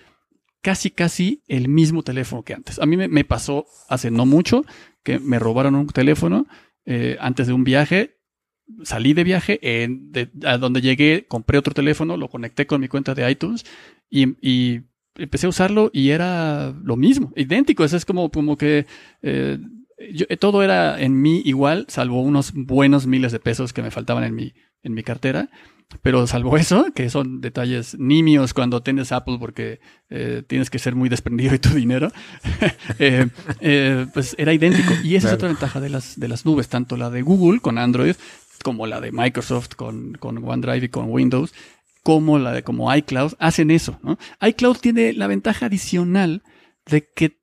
casi, 0.61 0.91
casi 0.91 1.43
el 1.47 1.69
mismo 1.69 2.03
teléfono 2.03 2.43
que 2.43 2.55
antes. 2.55 2.77
A 2.79 2.85
mí 2.85 2.97
me, 2.97 3.23
pasó 3.23 3.67
hace 3.87 4.11
no 4.11 4.25
mucho 4.25 4.65
que 5.01 5.17
me 5.17 5.39
robaron 5.39 5.75
un 5.75 5.87
teléfono 5.87 6.45
eh, 6.85 7.15
antes 7.21 7.47
de 7.47 7.53
un 7.53 7.63
viaje. 7.63 8.17
Salí 8.83 9.13
de 9.13 9.23
viaje, 9.23 9.61
a 10.43 10.57
donde 10.57 10.81
llegué 10.81 11.25
compré 11.25 11.57
otro 11.57 11.73
teléfono, 11.73 12.17
lo 12.17 12.27
conecté 12.27 12.67
con 12.67 12.81
mi 12.81 12.89
cuenta 12.89 13.15
de 13.15 13.31
iTunes 13.31 13.65
y, 14.09 14.81
empecé 15.15 15.47
a 15.47 15.49
usarlo 15.49 15.89
y 15.93 16.09
era 16.09 16.73
lo 16.83 16.97
mismo, 16.97 17.31
idéntico. 17.37 17.85
Eso 17.85 17.95
es 17.95 18.05
como, 18.05 18.29
como 18.29 18.57
que 18.57 18.85
eh, 19.21 19.57
eh, 19.99 20.37
todo 20.37 20.63
era 20.63 20.99
en 20.99 21.21
mí 21.21 21.41
igual, 21.45 21.85
salvo 21.89 22.21
unos 22.21 22.53
buenos 22.53 23.05
miles 23.05 23.31
de 23.31 23.39
pesos 23.39 23.73
que 23.73 23.81
me 23.81 23.91
faltaban 23.91 24.23
en 24.23 24.35
mi, 24.35 24.53
en 24.83 24.93
mi 24.93 25.03
cartera. 25.03 25.49
Pero 26.03 26.27
salvo 26.27 26.55
eso, 26.55 26.85
que 26.93 27.09
son 27.09 27.41
detalles 27.41 27.97
nimios 27.97 28.53
cuando 28.53 28.83
tienes 28.83 29.11
Apple 29.11 29.37
porque 29.39 29.79
eh, 30.11 30.43
tienes 30.45 30.69
que 30.69 30.77
ser 30.77 30.93
muy 30.93 31.09
desprendido 31.09 31.51
de 31.51 31.57
tu 31.57 31.69
dinero, 31.69 32.11
eh, 32.99 34.05
pues 34.13 34.35
era 34.37 34.53
idéntico. 34.53 34.93
Y 35.03 35.15
esa 35.15 35.29
es 35.29 35.33
otra 35.33 35.47
ventaja 35.47 35.79
de 35.79 35.89
las, 35.89 36.19
de 36.19 36.27
las 36.27 36.45
nubes, 36.45 36.69
tanto 36.69 36.95
la 36.95 37.09
de 37.09 37.23
Google 37.23 37.59
con 37.59 37.79
Android 37.79 38.15
como 38.63 38.87
la 38.87 39.01
de 39.01 39.11
Microsoft 39.11 39.75
con, 39.75 40.13
con 40.19 40.43
OneDrive 40.43 40.85
y 40.85 40.89
con 40.89 41.09
Windows, 41.09 41.53
como 42.03 42.39
la 42.39 42.51
de 42.51 42.63
como 42.63 42.93
iCloud, 42.93 43.33
hacen 43.39 43.71
eso. 43.71 43.99
¿no? 44.03 44.17
iCloud 44.41 44.77
tiene 44.77 45.13
la 45.13 45.27
ventaja 45.27 45.67
adicional 45.67 46.43
de 46.85 47.07
que 47.07 47.38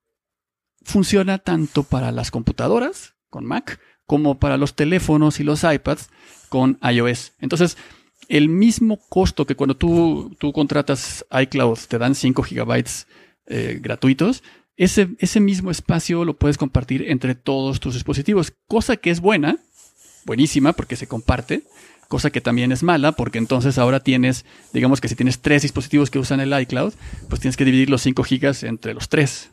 funciona 0.86 1.38
tanto 1.38 1.82
para 1.82 2.12
las 2.12 2.30
computadoras 2.30 3.14
con 3.28 3.44
Mac 3.44 3.80
como 4.06 4.38
para 4.38 4.56
los 4.56 4.74
teléfonos 4.74 5.40
y 5.40 5.44
los 5.44 5.64
iPads 5.64 6.10
con 6.48 6.78
iOS. 6.80 7.32
Entonces, 7.40 7.76
el 8.28 8.48
mismo 8.48 9.00
costo 9.08 9.46
que 9.46 9.56
cuando 9.56 9.76
tú, 9.76 10.34
tú 10.38 10.52
contratas 10.52 11.26
iCloud 11.30 11.78
te 11.88 11.98
dan 11.98 12.14
5 12.14 12.42
gigabytes 12.44 13.08
eh, 13.46 13.80
gratuitos, 13.82 14.44
ese, 14.76 15.08
ese 15.18 15.40
mismo 15.40 15.72
espacio 15.72 16.24
lo 16.24 16.38
puedes 16.38 16.56
compartir 16.56 17.10
entre 17.10 17.34
todos 17.34 17.80
tus 17.80 17.94
dispositivos, 17.94 18.52
cosa 18.68 18.96
que 18.96 19.10
es 19.10 19.20
buena, 19.20 19.58
buenísima 20.24 20.72
porque 20.72 20.94
se 20.94 21.08
comparte, 21.08 21.64
cosa 22.08 22.30
que 22.30 22.40
también 22.40 22.72
es 22.72 22.82
mala 22.82 23.12
porque 23.12 23.38
entonces 23.38 23.78
ahora 23.78 24.00
tienes, 24.00 24.44
digamos 24.72 25.00
que 25.00 25.08
si 25.08 25.14
tienes 25.14 25.40
tres 25.40 25.62
dispositivos 25.62 26.10
que 26.10 26.18
usan 26.18 26.40
el 26.40 26.58
iCloud, 26.60 26.94
pues 27.28 27.40
tienes 27.40 27.56
que 27.56 27.64
dividir 27.64 27.90
los 27.90 28.02
5 28.02 28.22
gigas 28.22 28.62
entre 28.62 28.94
los 28.94 29.08
tres. 29.08 29.50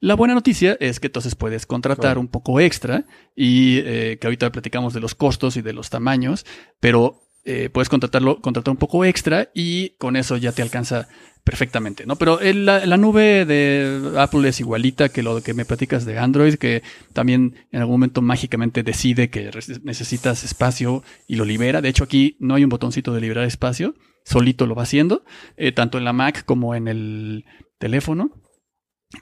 La 0.00 0.14
buena 0.14 0.34
noticia 0.34 0.76
es 0.80 1.00
que 1.00 1.08
entonces 1.08 1.34
puedes 1.34 1.66
contratar 1.66 2.18
un 2.18 2.28
poco 2.28 2.60
extra 2.60 3.04
y 3.36 3.78
eh, 3.78 4.18
que 4.20 4.26
ahorita 4.26 4.50
platicamos 4.52 4.94
de 4.94 5.00
los 5.00 5.14
costos 5.14 5.56
y 5.56 5.62
de 5.62 5.72
los 5.72 5.90
tamaños, 5.90 6.46
pero 6.80 7.22
eh, 7.44 7.70
puedes 7.72 7.88
contratarlo, 7.88 8.40
contratar 8.40 8.70
un 8.70 8.78
poco 8.78 9.04
extra 9.04 9.50
y 9.54 9.90
con 9.98 10.16
eso 10.16 10.36
ya 10.36 10.52
te 10.52 10.62
alcanza 10.62 11.08
perfectamente, 11.44 12.06
¿no? 12.06 12.16
Pero 12.16 12.38
la, 12.40 12.86
la, 12.86 12.96
nube 12.96 13.44
de 13.44 14.12
Apple 14.16 14.48
es 14.48 14.60
igualita 14.60 15.08
que 15.08 15.24
lo 15.24 15.42
que 15.42 15.54
me 15.54 15.64
platicas 15.64 16.04
de 16.04 16.18
Android, 16.18 16.54
que 16.54 16.82
también 17.12 17.56
en 17.72 17.80
algún 17.80 17.94
momento 17.94 18.22
mágicamente 18.22 18.84
decide 18.84 19.28
que 19.28 19.50
necesitas 19.82 20.44
espacio 20.44 21.02
y 21.26 21.34
lo 21.34 21.44
libera. 21.44 21.80
De 21.80 21.88
hecho, 21.88 22.04
aquí 22.04 22.36
no 22.38 22.54
hay 22.54 22.62
un 22.62 22.70
botoncito 22.70 23.12
de 23.12 23.20
liberar 23.20 23.44
espacio, 23.44 23.96
solito 24.24 24.66
lo 24.66 24.76
va 24.76 24.84
haciendo, 24.84 25.24
eh, 25.56 25.72
tanto 25.72 25.98
en 25.98 26.04
la 26.04 26.12
Mac 26.12 26.44
como 26.44 26.76
en 26.76 26.86
el 26.86 27.44
teléfono. 27.78 28.30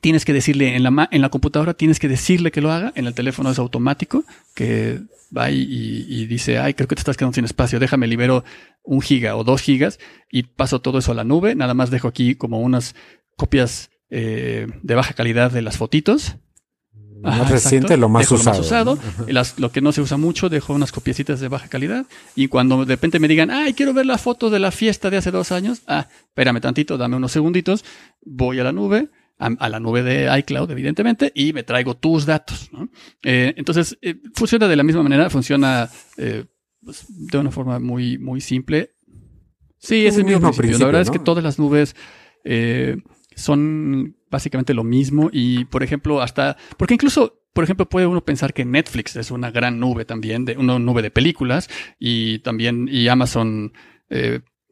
Tienes 0.00 0.24
que 0.24 0.32
decirle, 0.32 0.76
en 0.76 0.82
la, 0.82 1.08
en 1.10 1.20
la 1.20 1.28
computadora 1.28 1.74
tienes 1.74 1.98
que 1.98 2.08
decirle 2.08 2.52
que 2.52 2.60
lo 2.60 2.70
haga, 2.70 2.92
en 2.94 3.06
el 3.06 3.14
teléfono 3.14 3.50
es 3.50 3.58
automático, 3.58 4.24
que 4.54 5.00
va 5.36 5.50
y, 5.50 6.26
dice, 6.26 6.58
ay, 6.58 6.74
creo 6.74 6.88
que 6.88 6.94
te 6.94 7.00
estás 7.00 7.16
quedando 7.16 7.34
sin 7.34 7.44
espacio, 7.44 7.78
déjame 7.78 8.06
libero 8.06 8.44
un 8.82 9.00
giga 9.00 9.36
o 9.36 9.44
dos 9.44 9.60
gigas 9.60 9.98
y 10.30 10.44
paso 10.44 10.80
todo 10.80 10.98
eso 10.98 11.12
a 11.12 11.14
la 11.14 11.24
nube. 11.24 11.54
Nada 11.54 11.74
más 11.74 11.90
dejo 11.90 12.08
aquí 12.08 12.34
como 12.34 12.60
unas 12.60 12.94
copias 13.36 13.90
eh, 14.10 14.66
de 14.82 14.94
baja 14.94 15.14
calidad 15.14 15.50
de 15.50 15.62
las 15.62 15.76
fotitos. 15.76 16.36
Lo 17.22 17.30
más 17.30 17.50
reciente, 17.50 17.96
lo 17.98 18.08
más 18.08 18.30
usado. 18.32 18.98
Lo, 19.58 19.72
que 19.72 19.82
no 19.82 19.92
se 19.92 20.00
usa 20.00 20.16
mucho, 20.16 20.48
dejo 20.48 20.72
unas 20.72 20.90
copiecitas 20.90 21.38
de 21.40 21.48
baja 21.48 21.68
calidad. 21.68 22.06
Y 22.34 22.48
cuando 22.48 22.84
de 22.86 22.94
repente 22.94 23.18
me 23.18 23.28
digan, 23.28 23.50
ay, 23.50 23.74
quiero 23.74 23.92
ver 23.92 24.06
la 24.06 24.16
foto 24.16 24.48
de 24.48 24.58
la 24.58 24.70
fiesta 24.70 25.10
de 25.10 25.18
hace 25.18 25.30
dos 25.30 25.52
años, 25.52 25.82
ah, 25.86 26.08
espérame 26.28 26.60
tantito, 26.60 26.96
dame 26.96 27.16
unos 27.16 27.32
segunditos, 27.32 27.84
voy 28.22 28.58
a 28.58 28.64
la 28.64 28.72
nube, 28.72 29.10
a, 29.40 29.68
la 29.68 29.80
nube 29.80 30.02
de 30.02 30.38
iCloud, 30.38 30.70
evidentemente, 30.70 31.32
y 31.34 31.52
me 31.52 31.62
traigo 31.62 31.96
tus 31.96 32.26
datos. 32.26 32.70
Eh, 33.22 33.54
entonces, 33.56 33.98
eh, 34.02 34.16
funciona 34.34 34.68
de 34.68 34.76
la 34.76 34.82
misma 34.82 35.02
manera, 35.02 35.30
funciona 35.30 35.88
eh, 36.18 36.44
pues, 36.84 37.06
de 37.08 37.38
una 37.38 37.50
forma 37.50 37.78
muy, 37.78 38.18
muy 38.18 38.40
simple. 38.40 38.94
Sí, 39.78 40.06
es 40.06 40.18
el 40.18 40.24
mismo, 40.24 40.52
principio. 40.52 40.78
La 40.78 40.86
verdad 40.86 41.02
es 41.02 41.10
que 41.10 41.18
todas 41.18 41.42
las 41.42 41.58
nubes 41.58 41.96
son 43.34 44.16
básicamente 44.30 44.74
lo 44.74 44.84
mismo 44.84 45.30
y, 45.32 45.64
por 45.64 45.82
ejemplo, 45.82 46.20
hasta, 46.20 46.58
porque 46.76 46.94
incluso, 46.94 47.42
por 47.54 47.64
ejemplo, 47.64 47.88
puede 47.88 48.06
uno 48.06 48.22
pensar 48.22 48.52
que 48.52 48.66
Netflix 48.66 49.16
es 49.16 49.30
una 49.30 49.50
gran 49.50 49.80
nube 49.80 50.04
también, 50.04 50.44
de 50.44 50.58
una 50.58 50.78
nube 50.78 51.00
de 51.00 51.10
películas 51.10 51.70
y 51.98 52.40
también, 52.40 52.88
y 52.92 53.08
Amazon, 53.08 53.72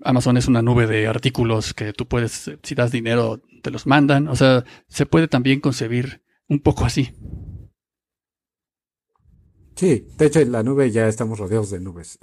Amazon 0.04 0.36
es 0.36 0.46
una 0.46 0.60
nube 0.60 0.86
de 0.86 1.06
artículos 1.06 1.72
que 1.72 1.94
tú 1.94 2.06
puedes, 2.06 2.50
si 2.62 2.74
das 2.74 2.92
dinero, 2.92 3.40
te 3.62 3.70
los 3.70 3.86
mandan. 3.86 4.28
O 4.28 4.36
sea, 4.36 4.64
se 4.88 5.06
puede 5.06 5.28
también 5.28 5.60
concebir 5.60 6.22
un 6.48 6.60
poco 6.60 6.84
así. 6.84 7.12
Sí, 9.76 10.08
de 10.16 10.26
hecho 10.26 10.40
en 10.40 10.50
la 10.50 10.62
nube 10.64 10.90
ya 10.90 11.06
estamos 11.06 11.38
rodeados 11.38 11.70
de 11.70 11.80
nubes. 11.80 12.18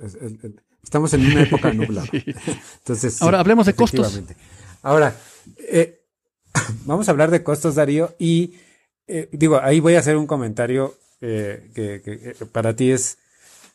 Estamos 0.84 1.14
en 1.14 1.26
una 1.26 1.44
época 1.44 1.74
nublada. 1.74 2.08
Entonces, 2.80 3.22
Ahora 3.22 3.40
hablemos 3.40 3.66
de 3.66 3.74
costos. 3.74 4.22
Ahora, 4.82 5.16
eh, 5.70 6.02
vamos 6.86 7.08
a 7.08 7.12
hablar 7.12 7.32
de 7.32 7.44
costos, 7.44 7.76
Darío, 7.76 8.16
y 8.20 8.56
eh, 9.08 9.30
digo, 9.32 9.60
ahí 9.62 9.80
voy 9.80 9.96
a 9.96 10.00
hacer 10.00 10.18
un 10.18 10.28
comentario 10.28 10.96
eh, 11.22 11.72
que, 11.74 12.36
para 12.52 12.76
ti 12.76 12.92
es, 12.92 13.18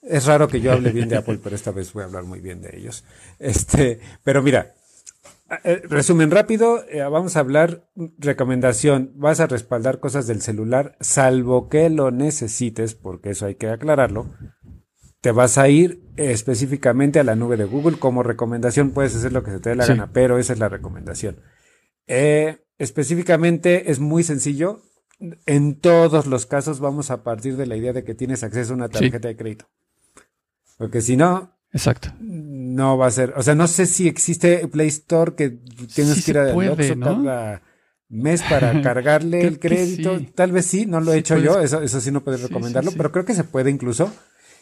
es 0.02 0.26
raro 0.26 0.48
que 0.48 0.60
yo 0.60 0.72
hable 0.72 0.90
bien 0.90 1.08
de 1.08 1.16
Apple, 1.16 1.40
pero 1.42 1.56
esta 1.56 1.70
vez 1.70 1.92
voy 1.92 2.02
a 2.02 2.06
hablar 2.06 2.24
muy 2.24 2.40
bien 2.40 2.60
de 2.60 2.76
ellos. 2.76 3.04
Este, 3.38 3.98
pero 4.22 4.42
mira, 4.42 4.74
resumen 5.88 6.30
rápido, 6.30 6.84
eh, 6.88 7.02
vamos 7.02 7.36
a 7.36 7.40
hablar 7.40 7.88
recomendación. 8.18 9.12
Vas 9.16 9.40
a 9.40 9.46
respaldar 9.46 9.98
cosas 9.98 10.26
del 10.26 10.40
celular, 10.42 10.96
salvo 11.00 11.68
que 11.68 11.90
lo 11.90 12.10
necesites, 12.10 12.94
porque 12.94 13.30
eso 13.30 13.46
hay 13.46 13.56
que 13.56 13.68
aclararlo. 13.68 14.26
Te 15.20 15.32
vas 15.32 15.58
a 15.58 15.68
ir 15.68 16.02
específicamente 16.16 17.18
a 17.18 17.24
la 17.24 17.36
nube 17.36 17.56
de 17.56 17.64
Google. 17.64 17.98
Como 17.98 18.22
recomendación 18.22 18.92
puedes 18.92 19.14
hacer 19.16 19.32
lo 19.32 19.42
que 19.42 19.50
se 19.50 19.60
te 19.60 19.70
dé 19.70 19.76
la 19.76 19.86
gana, 19.86 20.12
pero 20.12 20.38
esa 20.38 20.52
es 20.52 20.58
la 20.58 20.68
recomendación. 20.68 21.40
Eh, 22.06 22.64
específicamente 22.78 23.90
es 23.90 23.98
muy 23.98 24.22
sencillo. 24.22 24.82
En 25.46 25.78
todos 25.80 26.26
los 26.26 26.46
casos 26.46 26.80
vamos 26.80 27.10
a 27.10 27.22
partir 27.22 27.56
de 27.56 27.66
la 27.66 27.76
idea 27.76 27.92
de 27.92 28.04
que 28.04 28.14
tienes 28.14 28.42
acceso 28.42 28.72
a 28.72 28.76
una 28.76 28.88
tarjeta 28.88 29.28
de 29.28 29.36
crédito. 29.36 29.68
Porque 30.78 31.02
si 31.02 31.16
no, 31.16 31.59
Exacto. 31.72 32.12
No 32.20 32.98
va 32.98 33.06
a 33.06 33.10
ser, 33.10 33.34
o 33.36 33.42
sea, 33.42 33.54
no 33.54 33.68
sé 33.68 33.86
si 33.86 34.08
existe 34.08 34.66
Play 34.68 34.88
Store 34.88 35.34
que 35.34 35.58
tienes 35.94 36.24
que 36.24 36.30
ir 36.32 36.38
a 36.38 36.52
puede, 36.52 36.96
¿no? 36.96 37.22
cada 37.22 37.62
mes 38.08 38.42
para 38.42 38.82
cargarle 38.82 39.42
el 39.42 39.58
crédito. 39.58 40.20
Tal 40.34 40.52
vez 40.52 40.66
sí, 40.66 40.86
no 40.86 41.00
lo 41.00 41.12
he 41.12 41.18
hecho 41.18 41.38
yo, 41.38 41.60
eso, 41.60 41.80
eso 41.82 42.00
sí 42.00 42.10
no 42.10 42.22
puedo 42.22 42.38
recomendarlo, 42.38 42.92
pero 42.96 43.12
creo 43.12 43.24
que 43.24 43.34
se 43.34 43.44
puede 43.44 43.70
incluso. 43.70 44.12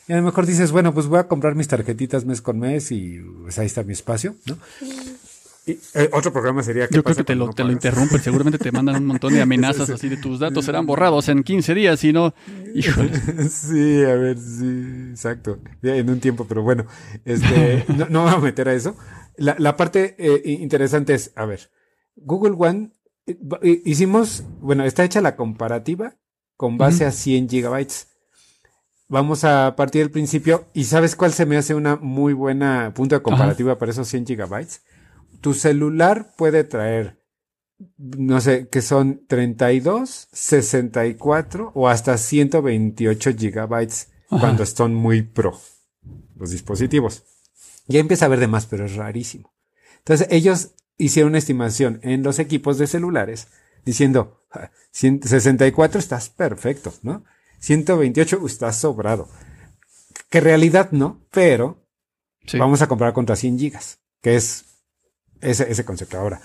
Y 0.06 0.12
a 0.14 0.16
lo 0.16 0.22
mejor 0.22 0.46
dices, 0.46 0.72
bueno, 0.72 0.94
pues 0.94 1.06
voy 1.06 1.18
a 1.18 1.28
comprar 1.28 1.54
mis 1.54 1.68
tarjetitas 1.68 2.24
mes 2.24 2.40
con 2.40 2.58
mes 2.58 2.90
y 2.92 3.18
pues 3.42 3.58
ahí 3.58 3.66
está 3.66 3.82
mi 3.82 3.92
espacio, 3.92 4.36
¿no? 4.46 4.56
Eh, 5.94 6.10
otro 6.12 6.32
programa 6.32 6.62
sería 6.62 6.88
que 6.88 6.94
Yo 6.94 7.02
creo 7.02 7.16
que 7.16 7.24
te 7.24 7.34
lo, 7.34 7.52
te 7.52 7.64
lo 7.64 7.72
interrumpen, 7.72 8.20
seguramente 8.20 8.58
te 8.58 8.72
mandan 8.72 8.96
un 8.96 9.06
montón 9.06 9.34
de 9.34 9.42
amenazas 9.42 9.90
así 9.90 10.08
de 10.08 10.16
tus 10.16 10.38
datos 10.38 10.64
serán 10.64 10.86
borrados 10.86 11.28
en 11.28 11.42
15 11.42 11.74
días, 11.74 12.02
y 12.04 12.12
no, 12.12 12.34
híjole. 12.74 13.10
Sí, 13.48 14.02
a 14.04 14.14
ver, 14.14 14.38
sí, 14.38 15.08
exacto. 15.10 15.58
en 15.82 16.10
un 16.10 16.20
tiempo, 16.20 16.46
pero 16.48 16.62
bueno, 16.62 16.86
este, 17.24 17.84
no, 17.96 18.06
no 18.08 18.24
vamos 18.24 18.42
a 18.42 18.44
meter 18.44 18.68
a 18.68 18.74
eso. 18.74 18.96
La, 19.36 19.56
la 19.58 19.76
parte 19.76 20.16
eh, 20.18 20.42
interesante 20.44 21.14
es, 21.14 21.32
a 21.36 21.44
ver, 21.44 21.70
Google 22.16 22.56
One, 22.58 22.90
eh, 23.26 23.82
hicimos, 23.84 24.44
bueno, 24.60 24.84
está 24.84 25.04
hecha 25.04 25.20
la 25.20 25.36
comparativa 25.36 26.16
con 26.56 26.78
base 26.78 27.04
a 27.04 27.12
100 27.12 27.48
gigabytes. 27.48 28.08
Vamos 29.06 29.44
a 29.44 29.74
partir 29.76 30.02
del 30.02 30.10
principio, 30.10 30.66
y 30.74 30.84
¿sabes 30.84 31.16
cuál 31.16 31.32
se 31.32 31.46
me 31.46 31.56
hace 31.56 31.74
una 31.74 31.96
muy 31.96 32.32
buena 32.32 32.92
punto 32.94 33.14
de 33.14 33.22
comparativa 33.22 33.78
para 33.78 33.92
esos 33.92 34.08
100 34.08 34.26
gigabytes? 34.26 34.82
Tu 35.40 35.54
celular 35.54 36.34
puede 36.36 36.64
traer, 36.64 37.22
no 37.96 38.40
sé, 38.40 38.68
que 38.68 38.82
son 38.82 39.24
32, 39.26 40.28
64 40.32 41.72
o 41.74 41.88
hasta 41.88 42.16
128 42.16 43.32
gigabytes 43.36 44.10
cuando 44.28 44.62
están 44.62 44.94
muy 44.94 45.22
pro 45.22 45.58
los 46.36 46.50
dispositivos. 46.50 47.24
Ya 47.86 48.00
empieza 48.00 48.24
a 48.24 48.26
haber 48.26 48.40
de 48.40 48.48
más, 48.48 48.66
pero 48.66 48.84
es 48.86 48.94
rarísimo. 48.94 49.52
Entonces 49.98 50.28
ellos 50.30 50.72
hicieron 50.96 51.30
una 51.30 51.38
estimación 51.38 52.00
en 52.02 52.22
los 52.22 52.38
equipos 52.38 52.78
de 52.78 52.86
celulares 52.86 53.48
diciendo, 53.84 54.44
64 54.92 55.98
estás 55.98 56.28
perfecto, 56.28 56.92
¿no? 57.02 57.24
128 57.60 58.46
estás 58.46 58.76
sobrado. 58.76 59.28
Que 60.28 60.38
en 60.38 60.44
realidad 60.44 60.90
no, 60.92 61.26
pero 61.30 61.86
vamos 62.54 62.82
a 62.82 62.86
comprar 62.86 63.12
contra 63.12 63.36
100 63.36 63.58
gigas, 63.58 64.00
que 64.20 64.36
es 64.36 64.64
ese, 65.40 65.70
ese 65.70 65.84
concepto. 65.84 66.18
Ahora, 66.18 66.40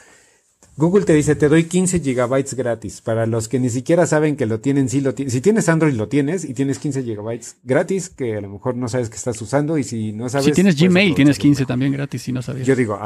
Google 0.76 1.06
te 1.06 1.14
dice, 1.14 1.36
te 1.36 1.50
doy 1.50 1.66
15 1.66 2.00
gigabytes 2.00 2.56
gratis. 2.56 3.02
Para 3.02 3.28
los 3.28 3.48
que 3.48 3.60
ni 3.60 3.70
siquiera 3.70 4.08
saben 4.08 4.36
que 4.36 4.46
lo 4.46 4.60
tienen, 4.60 4.90
sí 4.90 5.02
lo 5.02 5.14
Si 5.16 5.42
tienes 5.42 5.70
Android, 5.70 5.94
lo 5.94 6.08
tienes 6.08 6.46
y 6.46 6.54
tienes 6.54 6.80
15 6.80 7.04
gigabytes 7.04 7.58
gratis, 7.64 8.10
que 8.10 8.38
a 8.38 8.42
lo 8.42 8.50
mejor 8.50 8.76
no 8.76 8.88
sabes 8.88 9.10
que 9.10 9.18
estás 9.18 9.40
usando 9.42 9.78
y 9.78 9.84
si 9.84 10.14
no 10.14 10.30
sabes... 10.30 10.46
Si 10.46 10.52
tienes 10.52 10.80
Gmail, 10.80 11.14
tienes 11.14 11.38
15 11.38 11.66
también 11.66 11.92
gratis 11.92 12.24
si 12.24 12.32
no 12.32 12.42
sabes. 12.42 12.66
Yo 12.66 12.76
digo, 12.76 13.00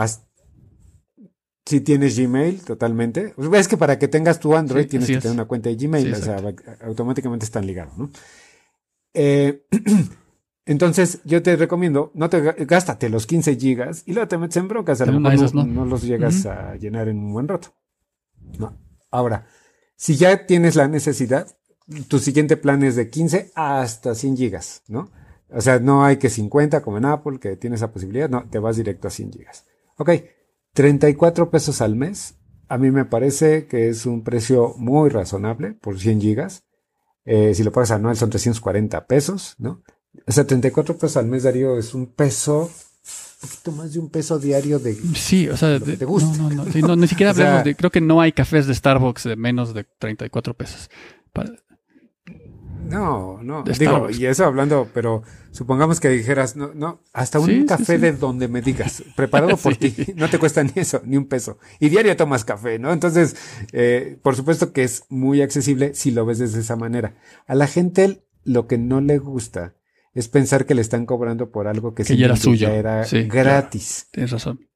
si 1.65 1.81
tienes 1.81 2.17
Gmail, 2.17 2.61
totalmente. 2.61 3.33
Pues, 3.35 3.49
es 3.59 3.67
que 3.67 3.75
para 3.75 3.99
que 3.99 4.07
tengas 4.07 4.39
tu 4.39 4.55
Android 4.55 4.87
tienes 4.87 5.09
que 5.09 5.17
tener 5.17 5.33
una 5.33 5.45
cuenta 5.45 5.67
de 5.67 5.75
Gmail, 5.75 6.13
o 6.13 6.15
sea, 6.15 6.41
automáticamente 6.83 7.45
están 7.45 7.67
ligados, 7.67 7.97
¿no? 7.97 8.09
Eh, 9.13 9.65
Entonces, 10.67 11.21
yo 11.23 11.41
te 11.41 11.55
recomiendo, 11.55 12.11
no 12.13 12.29
te 12.29 12.41
gástate 12.65 13.09
los 13.09 13.25
15 13.25 13.55
gigas 13.55 14.03
y 14.05 14.11
luego 14.11 14.27
te 14.27 14.37
metes 14.37 14.57
en 14.57 14.67
broncas. 14.67 14.99
A 14.99 15.05
lo 15.05 15.17
mejor 15.17 15.55
no, 15.55 15.85
los 15.85 16.03
llegas 16.03 16.45
a 16.45 16.75
llenar 16.75 17.07
en 17.07 17.19
un 17.19 17.31
buen 17.31 17.47
rato. 17.47 17.69
No. 18.59 18.77
Ahora, 19.09 19.47
si 19.95 20.17
ya 20.17 20.45
tienes 20.45 20.75
la 20.75 20.89
necesidad, 20.89 21.47
tu 22.09 22.19
siguiente 22.19 22.57
plan 22.57 22.83
es 22.83 22.97
de 22.97 23.09
15 23.09 23.53
hasta 23.55 24.13
100 24.13 24.35
gigas, 24.35 24.83
¿no? 24.89 25.09
O 25.49 25.61
sea, 25.61 25.79
no 25.79 26.03
hay 26.03 26.17
que 26.17 26.29
50 26.29 26.81
como 26.81 26.97
en 26.97 27.05
Apple, 27.05 27.39
que 27.39 27.55
tiene 27.55 27.77
esa 27.77 27.93
posibilidad. 27.93 28.29
No, 28.29 28.49
te 28.49 28.59
vas 28.59 28.75
directo 28.75 29.07
a 29.07 29.11
100 29.11 29.31
gigas. 29.31 29.65
Ok, 29.97 30.09
34 30.73 31.49
pesos 31.49 31.79
al 31.79 31.95
mes. 31.95 32.35
A 32.67 32.77
mí 32.77 32.91
me 32.91 33.05
parece 33.05 33.67
que 33.67 33.87
es 33.87 34.05
un 34.05 34.25
precio 34.25 34.73
muy 34.77 35.09
razonable 35.09 35.71
por 35.71 35.97
100 35.97 36.19
gigas. 36.19 36.65
Eh, 37.23 37.53
si 37.53 37.63
lo 37.63 37.71
pagas 37.71 37.91
anual 37.91 38.17
son 38.17 38.29
340 38.29 39.07
pesos, 39.07 39.55
¿no? 39.59 39.81
O 40.25 40.31
sea, 40.31 40.45
34 40.45 40.97
pesos 40.97 41.17
al 41.17 41.27
mes, 41.27 41.43
Darío, 41.43 41.77
es 41.77 41.93
un 41.93 42.07
peso, 42.07 42.69
un 43.43 43.49
poquito 43.49 43.71
más 43.71 43.93
de 43.93 43.99
un 43.99 44.09
peso 44.09 44.39
diario 44.39 44.79
de. 44.79 44.95
Sí, 45.15 45.47
o 45.47 45.55
sea, 45.55 45.79
te 45.79 46.03
gusta. 46.05 46.37
No, 46.37 46.49
no, 46.49 46.65
no, 46.65 46.95
ni 46.95 47.07
siquiera 47.07 47.31
hablamos 47.37 47.63
de. 47.63 47.75
Creo 47.75 47.91
que 47.91 48.01
no 48.01 48.19
hay 48.19 48.31
cafés 48.31 48.67
de 48.67 48.75
Starbucks 48.75 49.23
de 49.23 49.35
menos 49.35 49.73
de 49.73 49.85
34 49.99 50.53
pesos. 50.53 50.89
no, 52.89 53.39
no. 53.41 53.63
Digo, 53.63 54.09
y 54.09 54.25
eso 54.25 54.43
hablando, 54.43 54.89
pero 54.93 55.23
supongamos 55.51 55.99
que 55.99 56.09
dijeras, 56.09 56.55
no, 56.55 56.71
no, 56.73 56.99
hasta 57.13 57.39
un 57.39 57.65
café 57.65 57.97
de 57.97 58.11
donde 58.11 58.47
me 58.47 58.61
digas, 58.61 59.03
preparado 59.15 59.55
por 59.63 59.75
ti, 59.77 59.95
no 60.15 60.29
te 60.29 60.39
cuesta 60.39 60.63
ni 60.63 60.73
eso, 60.75 61.01
ni 61.05 61.15
un 61.15 61.27
peso. 61.27 61.57
Y 61.79 61.89
diario 61.89 62.17
tomas 62.17 62.43
café, 62.43 62.79
¿no? 62.79 62.91
Entonces, 62.91 63.37
eh, 63.71 64.19
por 64.23 64.35
supuesto 64.35 64.73
que 64.73 64.83
es 64.83 65.05
muy 65.09 65.41
accesible 65.41 65.93
si 65.93 66.11
lo 66.11 66.25
ves 66.25 66.39
de 66.39 66.59
esa 66.59 66.75
manera. 66.75 67.15
A 67.45 67.55
la 67.55 67.67
gente 67.67 68.23
lo 68.43 68.67
que 68.67 68.77
no 68.77 68.99
le 68.99 69.19
gusta 69.19 69.76
es 70.17 70.27
pensar 70.27 70.65
que 70.65 70.73
le 70.73 70.81
están 70.81 71.05
cobrando 71.05 71.51
por 71.51 71.67
algo 71.67 71.93
que, 71.93 72.03
ya 72.03 72.25
era 72.25 72.35
suyo. 72.35 72.69
era 72.69 73.05
gratis. 73.27 74.07
tienes 74.11 74.31
razón. 74.31 74.67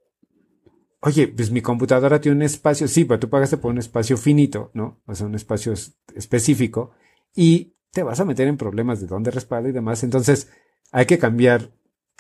Oye, 1.02 1.30
pues 1.30 1.50
mi 1.50 1.62
computadora 1.62 2.22
tiene 2.22 2.36
un 2.36 2.44
espacio, 2.44 2.88
sí, 2.88 3.06
pero 3.06 3.20
tú 3.20 3.28
pagaste 3.28 3.58
por 3.58 3.72
un 3.72 3.80
espacio 3.80 4.18
finito, 4.18 4.70
¿no? 4.76 5.02
O 5.08 5.16
sea, 5.16 5.26
un 5.26 5.34
espacio 5.34 5.74
específico 6.14 6.92
y 7.36 7.74
te 7.92 8.04
vas 8.04 8.20
a 8.20 8.26
meter 8.26 8.48
en 8.48 8.56
problemas 8.56 9.02
de 9.02 9.08
dónde 9.08 9.32
respalda 9.32 9.70
y 9.70 9.72
demás. 9.72 10.04
Entonces, 10.04 10.48
hay 10.92 11.08
que 11.08 11.18
cambiar 11.18 11.72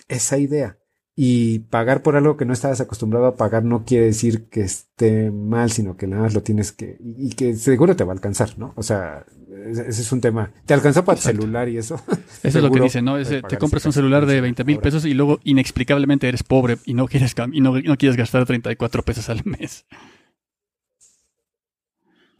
esa 0.07 0.39
idea. 0.39 0.79
Y 1.13 1.59
pagar 1.59 2.03
por 2.03 2.15
algo 2.15 2.37
que 2.37 2.45
no 2.45 2.53
estabas 2.53 2.79
acostumbrado 2.79 3.25
a 3.25 3.35
pagar 3.35 3.65
no 3.65 3.83
quiere 3.83 4.05
decir 4.05 4.45
que 4.45 4.61
esté 4.61 5.29
mal, 5.29 5.69
sino 5.69 5.97
que 5.97 6.07
nada 6.07 6.23
más 6.23 6.33
lo 6.33 6.41
tienes 6.41 6.71
que, 6.71 6.97
y, 7.01 7.31
que 7.31 7.53
seguro 7.55 7.97
te 7.97 8.05
va 8.05 8.13
a 8.13 8.15
alcanzar, 8.15 8.57
¿no? 8.57 8.73
O 8.77 8.83
sea, 8.83 9.25
ese 9.67 9.89
es 9.89 10.11
un 10.13 10.21
tema. 10.21 10.53
¿Te 10.65 10.73
alcanzó 10.73 11.03
para 11.03 11.17
tu 11.17 11.23
celular 11.23 11.67
y 11.67 11.77
eso? 11.77 12.01
Eso 12.43 12.57
es 12.57 12.63
lo 12.63 12.71
que 12.71 12.79
dicen, 12.79 13.03
¿no? 13.03 13.17
te 13.21 13.57
compras 13.57 13.85
un 13.85 13.93
celular 13.93 14.25
de 14.25 14.39
20 14.39 14.63
mil 14.63 14.79
pesos 14.79 15.05
y 15.05 15.13
luego 15.13 15.39
inexplicablemente 15.43 16.29
eres 16.29 16.43
pobre 16.43 16.77
y 16.85 16.93
no 16.93 17.07
quieres, 17.07 17.35
y 17.51 17.59
no, 17.59 17.79
no 17.79 17.97
quieres 17.97 18.15
gastar 18.15 18.45
34 18.45 19.03
pesos 19.03 19.29
al 19.29 19.43
mes. 19.43 19.85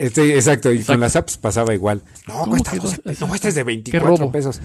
Este, 0.02 0.34
exacto, 0.34 0.72
y 0.72 0.82
con 0.82 1.00
las 1.00 1.16
apps 1.16 1.38
pasaba 1.38 1.76
igual. 1.76 2.02
No, 2.28 2.46
cuesta, 2.46 2.72
no, 3.20 3.36
este 3.36 3.50
es 3.50 3.56
de 3.56 3.64
24 3.64 4.32
pesos. 4.32 4.60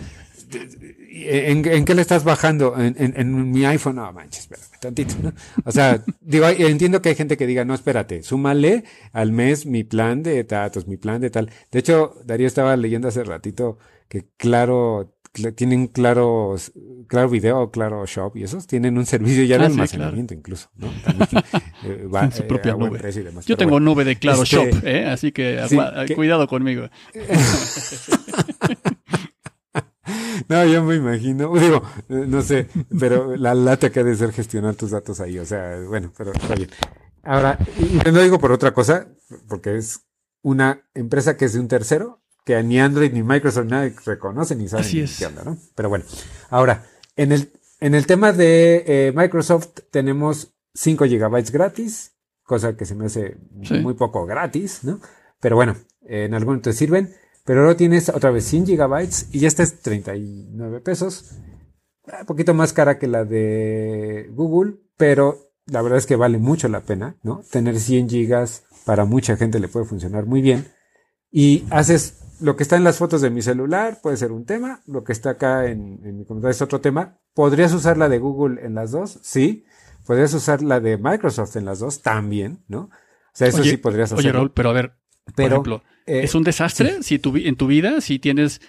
¿En, 1.25 1.67
en 1.67 1.85
qué 1.85 1.95
le 1.95 2.03
estás 2.03 2.25
bajando? 2.25 2.75
¿En, 2.79 2.95
en, 2.99 3.14
en 3.17 3.51
mi 3.51 3.64
iPhone? 3.64 3.97
No, 3.97 4.12
manches, 4.12 4.43
espérame 4.43 4.67
tantito, 4.81 5.14
¿no? 5.23 5.33
O 5.64 5.73
sea, 5.73 6.03
digo, 6.21 6.47
entiendo 6.49 7.01
que 7.03 7.09
hay 7.09 7.14
gente 7.14 7.37
que 7.37 7.47
diga, 7.47 7.64
no, 7.64 7.75
espérate, 7.75 8.23
súmale 8.23 8.85
al 9.12 9.33
mes 9.33 9.67
mi 9.67 9.85
plan 9.85 10.23
de 10.23 10.45
datos, 10.45 10.87
mi 10.87 10.97
plan 10.97 11.21
de 11.21 11.31
tal. 11.31 11.51
De 11.73 11.79
hecho, 11.79 12.14
Darío 12.25 12.47
estaba 12.47 12.77
leyendo 12.77 13.09
hace 13.09 13.25
ratito 13.25 13.79
que 14.09 14.27
claro, 14.37 15.14
cl- 15.35 15.55
tienen 15.57 15.87
claro, 15.89 16.55
claro 17.09 17.29
video, 17.29 17.71
claro 17.71 18.05
shop 18.07 18.37
y 18.37 18.45
esos 18.45 18.67
tienen 18.67 18.97
un 18.99 19.07
servicio 19.07 19.43
ya 19.45 19.59
de 19.59 19.64
Ah, 19.64 19.69
sí, 19.69 19.73
almacenamiento 19.73 20.35
incluso, 20.35 20.69
¿no? 20.77 20.89
También, 21.05 21.29
eh, 21.85 22.07
va, 22.14 22.25
En 22.27 22.33
su 22.33 22.43
eh, 22.43 22.47
propia 22.47 22.75
buen 22.75 22.93
nube. 22.93 23.11
demás. 23.12 23.47
Yo 23.47 23.57
tengo 23.57 23.73
bueno. 23.73 23.87
nube 23.87 24.05
de 24.05 24.17
Claro 24.17 24.43
Este- 24.45 24.57
Shop, 24.57 24.85
¿eh? 24.87 25.07
así 25.07 25.33
que 25.33 25.59
Sí, 25.69 25.75
agua- 25.77 26.05
que- 26.07 26.14
cuidado 26.14 26.47
conmigo. 26.47 26.89
No, 30.49 30.65
yo 30.67 30.83
me 30.85 30.95
imagino, 30.97 31.53
digo, 31.59 31.83
no 32.09 32.43
sé, 32.43 32.69
pero 32.99 33.37
la 33.37 33.55
lata 33.55 33.91
que 33.91 34.01
ha 34.01 34.05
de 34.05 34.15
ser 34.17 34.33
gestionar 34.33 34.75
tus 34.75 34.91
datos 34.91 35.21
ahí, 35.21 35.39
o 35.39 35.45
sea, 35.47 35.81
bueno, 35.89 36.13
pero 36.17 36.33
está 36.33 36.55
bien. 36.55 36.71
Ahora, 37.23 37.59
lo 38.05 38.23
digo 38.23 38.39
por 38.39 38.53
otra 38.53 38.73
cosa, 38.73 39.09
porque 39.49 39.77
es 39.77 40.01
una 40.43 40.83
empresa 40.95 41.37
que 41.37 41.47
es 41.47 41.55
de 41.55 41.61
un 41.61 41.69
tercero, 41.69 42.21
que 42.45 42.63
ni 42.63 42.79
Android 42.79 43.13
ni 43.13 43.23
Microsoft 43.25 43.67
nadie 43.67 43.95
reconoce 44.05 44.55
ni 44.55 44.69
sabe 44.69 44.83
Así 44.83 44.99
ni 44.99 45.03
es. 45.03 45.19
qué 45.19 45.27
onda, 45.27 45.43
¿no? 45.43 45.59
Pero 45.75 45.89
bueno, 45.89 46.05
ahora, 46.51 46.85
en 47.17 47.33
el, 47.33 47.51
en 47.81 47.95
el 47.97 48.07
tema 48.07 48.33
de 48.33 48.85
eh, 48.87 49.13
Microsoft 49.17 49.71
tenemos 49.91 50.55
5 50.75 51.07
gigabytes 51.07 51.51
gratis, 51.51 52.13
cosa 52.45 52.77
que 52.77 52.85
se 52.87 52.95
me 52.95 53.07
hace 53.07 53.39
Sí. 53.65 53.75
muy 53.81 53.95
poco 53.95 54.25
gratis, 54.27 54.85
¿no? 54.85 55.01
Pero 55.41 55.57
bueno, 55.57 55.75
en 56.03 56.35
algún 56.35 56.61
te 56.63 56.73
sirven. 56.73 57.13
Pero 57.47 57.61
ahora 57.61 57.76
tienes 57.76 58.09
otra 58.09 58.30
vez 58.30 58.44
100 58.44 58.66
gigabytes 58.66 59.28
y 59.32 59.38
ya 59.38 59.49
esta 59.49 59.62
es 59.62 59.80
39 59.80 60.80
pesos. 60.80 61.30
Un 62.20 62.26
poquito 62.26 62.53
más 62.55 62.72
cara 62.72 62.99
que 62.99 63.07
la 63.07 63.24
de 63.24 64.28
Google, 64.32 64.74
pero 64.97 65.53
la 65.66 65.80
verdad 65.80 65.99
es 65.99 66.07
que 66.07 66.16
vale 66.16 66.38
mucho 66.38 66.68
la 66.68 66.80
pena, 66.80 67.16
¿no? 67.22 67.42
Tener 67.51 67.78
100 67.78 68.11
gigas 68.11 68.64
para 68.84 69.05
mucha 69.05 69.36
gente 69.36 69.61
le 69.61 69.68
puede 69.68 69.86
funcionar 69.86 70.26
muy 70.26 70.42
bien. 70.42 70.66
Y 71.30 71.64
haces 71.70 72.18
lo 72.40 72.57
que 72.57 72.64
está 72.64 72.76
en 72.76 72.84
las 72.84 72.99
fotos 72.99 73.20
de 73.20 73.30
mi 73.30 73.42
celular, 73.42 74.01
puede 74.03 74.16
ser 74.16 74.32
un 74.32 74.44
tema. 74.44 74.82
Lo 74.86 75.05
que 75.05 75.12
está 75.12 75.30
acá 75.30 75.66
en, 75.66 76.01
en 76.05 76.18
mi 76.18 76.24
computadora 76.24 76.51
es 76.51 76.62
otro 76.62 76.80
tema. 76.80 77.20
¿Podrías 77.32 77.72
usar 77.72 77.97
la 77.97 78.09
de 78.09 78.18
Google 78.18 78.64
en 78.64 78.74
las 78.74 78.90
dos? 78.90 79.20
Sí. 79.22 79.64
¿Podrías 80.05 80.34
usar 80.34 80.62
la 80.62 80.80
de 80.80 80.99
Microsoft 80.99 81.57
en 81.57 81.64
las 81.64 81.78
dos? 81.78 82.03
También, 82.03 82.64
¿no? 82.68 82.82
O 82.82 83.38
sea, 83.38 83.49
eso 83.49 83.61
Oye, 83.61 83.70
sí 83.70 83.76
podrías 83.76 84.12
hacer. 84.12 84.24
Oye, 84.24 84.32
Raúl, 84.32 84.53
pero 84.53 84.70
a 84.70 84.72
ver, 84.72 84.97
por 85.35 85.45
ejemplo, 85.45 85.83
eh, 86.07 86.20
¿es 86.22 86.35
un 86.35 86.45
desastre 86.45 87.03
si 87.03 87.18
tu, 87.18 87.37
en 87.37 87.57
tu 87.57 87.66
vida, 87.66 88.01
si 88.01 88.18
tienes 88.18 88.61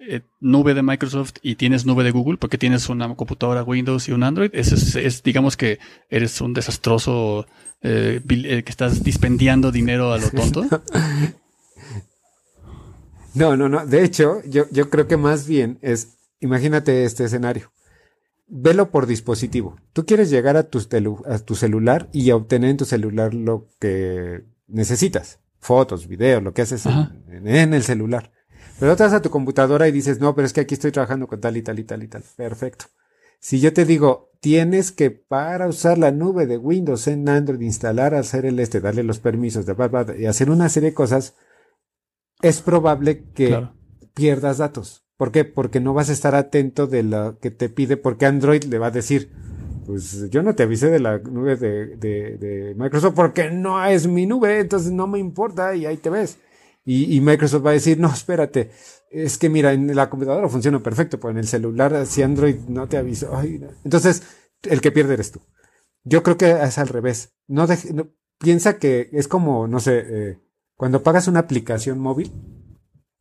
eh, 0.00 0.22
nube 0.40 0.74
de 0.74 0.82
Microsoft 0.82 1.34
y 1.42 1.54
tienes 1.54 1.86
nube 1.86 2.04
de 2.04 2.10
Google, 2.10 2.38
porque 2.38 2.58
tienes 2.58 2.88
una 2.88 3.14
computadora 3.14 3.62
Windows 3.62 4.08
y 4.08 4.12
un 4.12 4.22
Android? 4.22 4.50
Es, 4.52 4.96
es, 4.96 5.22
digamos 5.22 5.56
que 5.56 5.78
eres 6.08 6.40
un 6.40 6.54
desastroso 6.54 7.46
eh, 7.82 8.20
que 8.26 8.70
estás 8.70 9.02
dispendiando 9.02 9.72
dinero 9.72 10.12
a 10.12 10.18
lo 10.18 10.30
tonto. 10.30 10.66
No, 13.34 13.56
no, 13.56 13.68
no. 13.68 13.86
De 13.86 14.02
hecho, 14.04 14.42
yo, 14.44 14.64
yo 14.70 14.90
creo 14.90 15.06
que 15.06 15.16
más 15.16 15.46
bien 15.46 15.78
es, 15.82 16.18
imagínate 16.40 17.04
este 17.04 17.24
escenario. 17.24 17.72
Velo 18.48 18.90
por 18.90 19.06
dispositivo. 19.06 19.76
Tú 19.92 20.04
quieres 20.04 20.30
llegar 20.30 20.56
a 20.56 20.64
tu, 20.64 20.80
a 21.26 21.38
tu 21.38 21.54
celular 21.54 22.08
y 22.12 22.32
obtener 22.32 22.70
en 22.70 22.76
tu 22.76 22.84
celular 22.84 23.32
lo 23.32 23.68
que 23.78 24.42
necesitas. 24.66 25.39
Fotos, 25.60 26.06
videos, 26.08 26.42
lo 26.42 26.52
que 26.54 26.62
haces 26.62 26.86
en, 26.86 27.46
en 27.46 27.74
el 27.74 27.82
celular. 27.82 28.32
Pero 28.78 28.96
te 28.96 29.02
vas 29.02 29.12
a 29.12 29.22
tu 29.22 29.30
computadora 29.30 29.86
y 29.88 29.92
dices, 29.92 30.20
no, 30.20 30.34
pero 30.34 30.46
es 30.46 30.52
que 30.52 30.60
aquí 30.62 30.74
estoy 30.74 30.90
trabajando 30.90 31.26
con 31.26 31.40
tal 31.40 31.56
y 31.56 31.62
tal 31.62 31.78
y 31.78 31.84
tal 31.84 32.02
y 32.02 32.08
tal. 32.08 32.22
Perfecto. 32.36 32.86
Si 33.38 33.60
yo 33.60 33.72
te 33.72 33.84
digo, 33.84 34.30
tienes 34.40 34.90
que 34.92 35.10
para 35.10 35.66
usar 35.68 35.98
la 35.98 36.10
nube 36.12 36.46
de 36.46 36.56
Windows 36.56 37.06
en 37.06 37.28
Android, 37.28 37.60
instalar, 37.60 38.14
hacer 38.14 38.46
el 38.46 38.58
este, 38.58 38.80
darle 38.80 39.02
los 39.02 39.18
permisos 39.18 39.66
de 39.66 39.74
y 40.18 40.26
hacer 40.26 40.50
una 40.50 40.68
serie 40.68 40.90
de 40.90 40.94
cosas, 40.94 41.34
es 42.42 42.62
probable 42.62 43.24
que 43.34 43.48
Claro. 43.48 43.74
pierdas 44.14 44.58
datos. 44.58 45.04
¿Por 45.16 45.30
qué? 45.32 45.44
Porque 45.44 45.80
no 45.80 45.92
vas 45.92 46.08
a 46.08 46.14
estar 46.14 46.34
atento 46.34 46.86
de 46.86 47.02
lo 47.02 47.38
que 47.38 47.50
te 47.50 47.68
pide, 47.68 47.98
porque 47.98 48.24
Android 48.24 48.64
le 48.64 48.78
va 48.78 48.86
a 48.86 48.90
decir, 48.90 49.30
pues 49.90 50.30
yo 50.30 50.42
no 50.42 50.54
te 50.54 50.62
avisé 50.64 50.90
de 50.90 51.00
la 51.00 51.18
nube 51.18 51.56
de, 51.56 51.96
de- 51.96 52.38
de 52.38 52.74
Microsoft 52.76 53.14
porque 53.14 53.50
no 53.50 53.84
es 53.84 54.06
mi 54.06 54.26
nube, 54.26 54.60
entonces 54.60 54.92
no 54.92 55.06
me 55.06 55.18
importa 55.18 55.74
y 55.74 55.86
ahí 55.86 55.96
te 55.96 56.10
ves. 56.10 56.38
Y, 56.84 57.14
y 57.16 57.20
Microsoft 57.20 57.64
va 57.66 57.70
a 57.70 57.74
decir, 57.74 57.98
no, 57.98 58.08
espérate, 58.12 58.70
es 59.10 59.36
que 59.38 59.48
mira, 59.50 59.72
en 59.72 59.94
la 59.94 60.08
computadora 60.08 60.48
funciona 60.48 60.80
perfecto, 60.82 61.18
pero 61.18 61.30
en 61.30 61.38
el 61.38 61.46
celular, 61.46 62.06
si 62.06 62.22
Android 62.22 62.56
no 62.68 62.88
te 62.88 62.96
avisó, 62.96 63.36
ay, 63.36 63.58
no. 63.58 63.68
entonces 63.84 64.22
el 64.62 64.80
que 64.80 64.92
pierde 64.92 65.14
eres 65.14 65.32
tú. 65.32 65.40
Yo 66.04 66.22
creo 66.22 66.36
que 66.38 66.50
es 66.50 66.78
al 66.78 66.88
revés. 66.88 67.34
No, 67.46 67.66
deje- 67.66 67.92
no- 67.92 68.08
piensa 68.38 68.78
que 68.78 69.10
es 69.12 69.28
como, 69.28 69.66
no 69.68 69.80
sé, 69.80 70.04
eh, 70.08 70.38
cuando 70.74 71.02
pagas 71.02 71.28
una 71.28 71.40
aplicación 71.40 71.98
móvil 71.98 72.32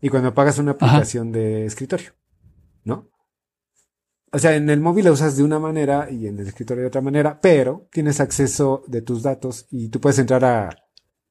y 0.02 0.08
cuando 0.10 0.34
pagas 0.34 0.58
una 0.60 0.72
Ajá. 0.72 0.86
aplicación 0.88 1.32
de 1.34 1.66
escritorio, 1.66 2.12
¿no? 2.86 3.10
O 4.32 4.40
sea, 4.40 4.56
en 4.56 4.70
el 4.70 4.80
móvil 4.80 5.06
la 5.06 5.12
usas 5.12 5.36
de 5.38 5.44
una 5.44 5.58
manera 5.60 6.08
y 6.12 6.28
en 6.28 6.40
el 6.40 6.48
escritorio 6.48 6.82
de 6.84 6.88
otra 6.88 7.02
manera, 7.02 7.40
pero 7.42 7.88
tienes 7.92 8.20
acceso 8.20 8.84
de 8.88 9.02
tus 9.02 9.24
datos 9.24 9.66
y 9.72 9.90
tú 9.90 10.00
puedes 10.00 10.20
entrar 10.20 10.46
a 10.46 10.70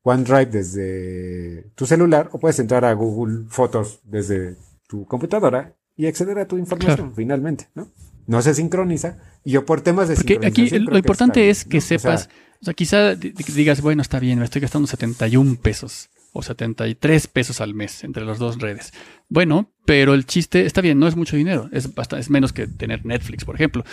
OneDrive 0.02 0.46
desde 0.46 1.70
tu 1.74 1.86
celular 1.86 2.28
o 2.32 2.38
puedes 2.38 2.58
entrar 2.58 2.84
a 2.84 2.92
Google 2.94 3.44
Fotos 3.48 4.00
desde 4.04 4.56
tu 4.88 5.04
computadora 5.06 5.74
y 5.96 6.06
acceder 6.06 6.38
a 6.38 6.46
tu 6.46 6.56
información 6.58 6.96
Claro. 6.96 7.12
finalmente, 7.14 7.68
¿no? 7.74 7.88
No 8.26 8.42
se 8.42 8.54
sincroniza 8.54 9.18
y 9.44 9.52
yo 9.52 9.64
por 9.64 9.80
temas 9.80 10.08
de 10.08 10.14
Porque 10.16 10.34
aquí 10.34 10.40
sincronización 10.42 10.84
creo 10.84 10.92
lo 10.92 10.98
importante 10.98 11.50
es 11.50 11.64
bien, 11.64 11.70
que 11.70 11.76
¿no? 11.76 11.78
O 11.78 11.86
sea, 11.86 11.98
sepas, 11.98 12.28
o 12.60 12.64
sea, 12.64 12.74
quizá 12.74 13.14
di- 13.14 13.30
di- 13.30 13.52
digas, 13.54 13.80
bueno, 13.80 14.02
está 14.02 14.18
bien, 14.18 14.38
me 14.38 14.44
estoy 14.44 14.60
gastando 14.60 14.86
71 14.88 15.56
pesos 15.60 16.10
o 16.32 16.42
73 16.42 17.26
pesos 17.28 17.60
al 17.60 17.74
mes 17.74 18.04
entre 18.04 18.24
las 18.24 18.38
dos 18.38 18.58
redes. 18.58 18.92
Bueno, 19.28 19.72
pero 19.84 20.14
el 20.14 20.26
chiste 20.26 20.64
está 20.64 20.80
bien, 20.80 20.98
no 20.98 21.06
es 21.06 21.16
mucho 21.16 21.36
dinero, 21.36 21.68
es, 21.72 21.94
bastante, 21.94 22.22
es 22.22 22.30
menos 22.30 22.52
que 22.52 22.66
tener 22.66 23.04
Netflix, 23.04 23.44
por 23.44 23.54
ejemplo. 23.54 23.84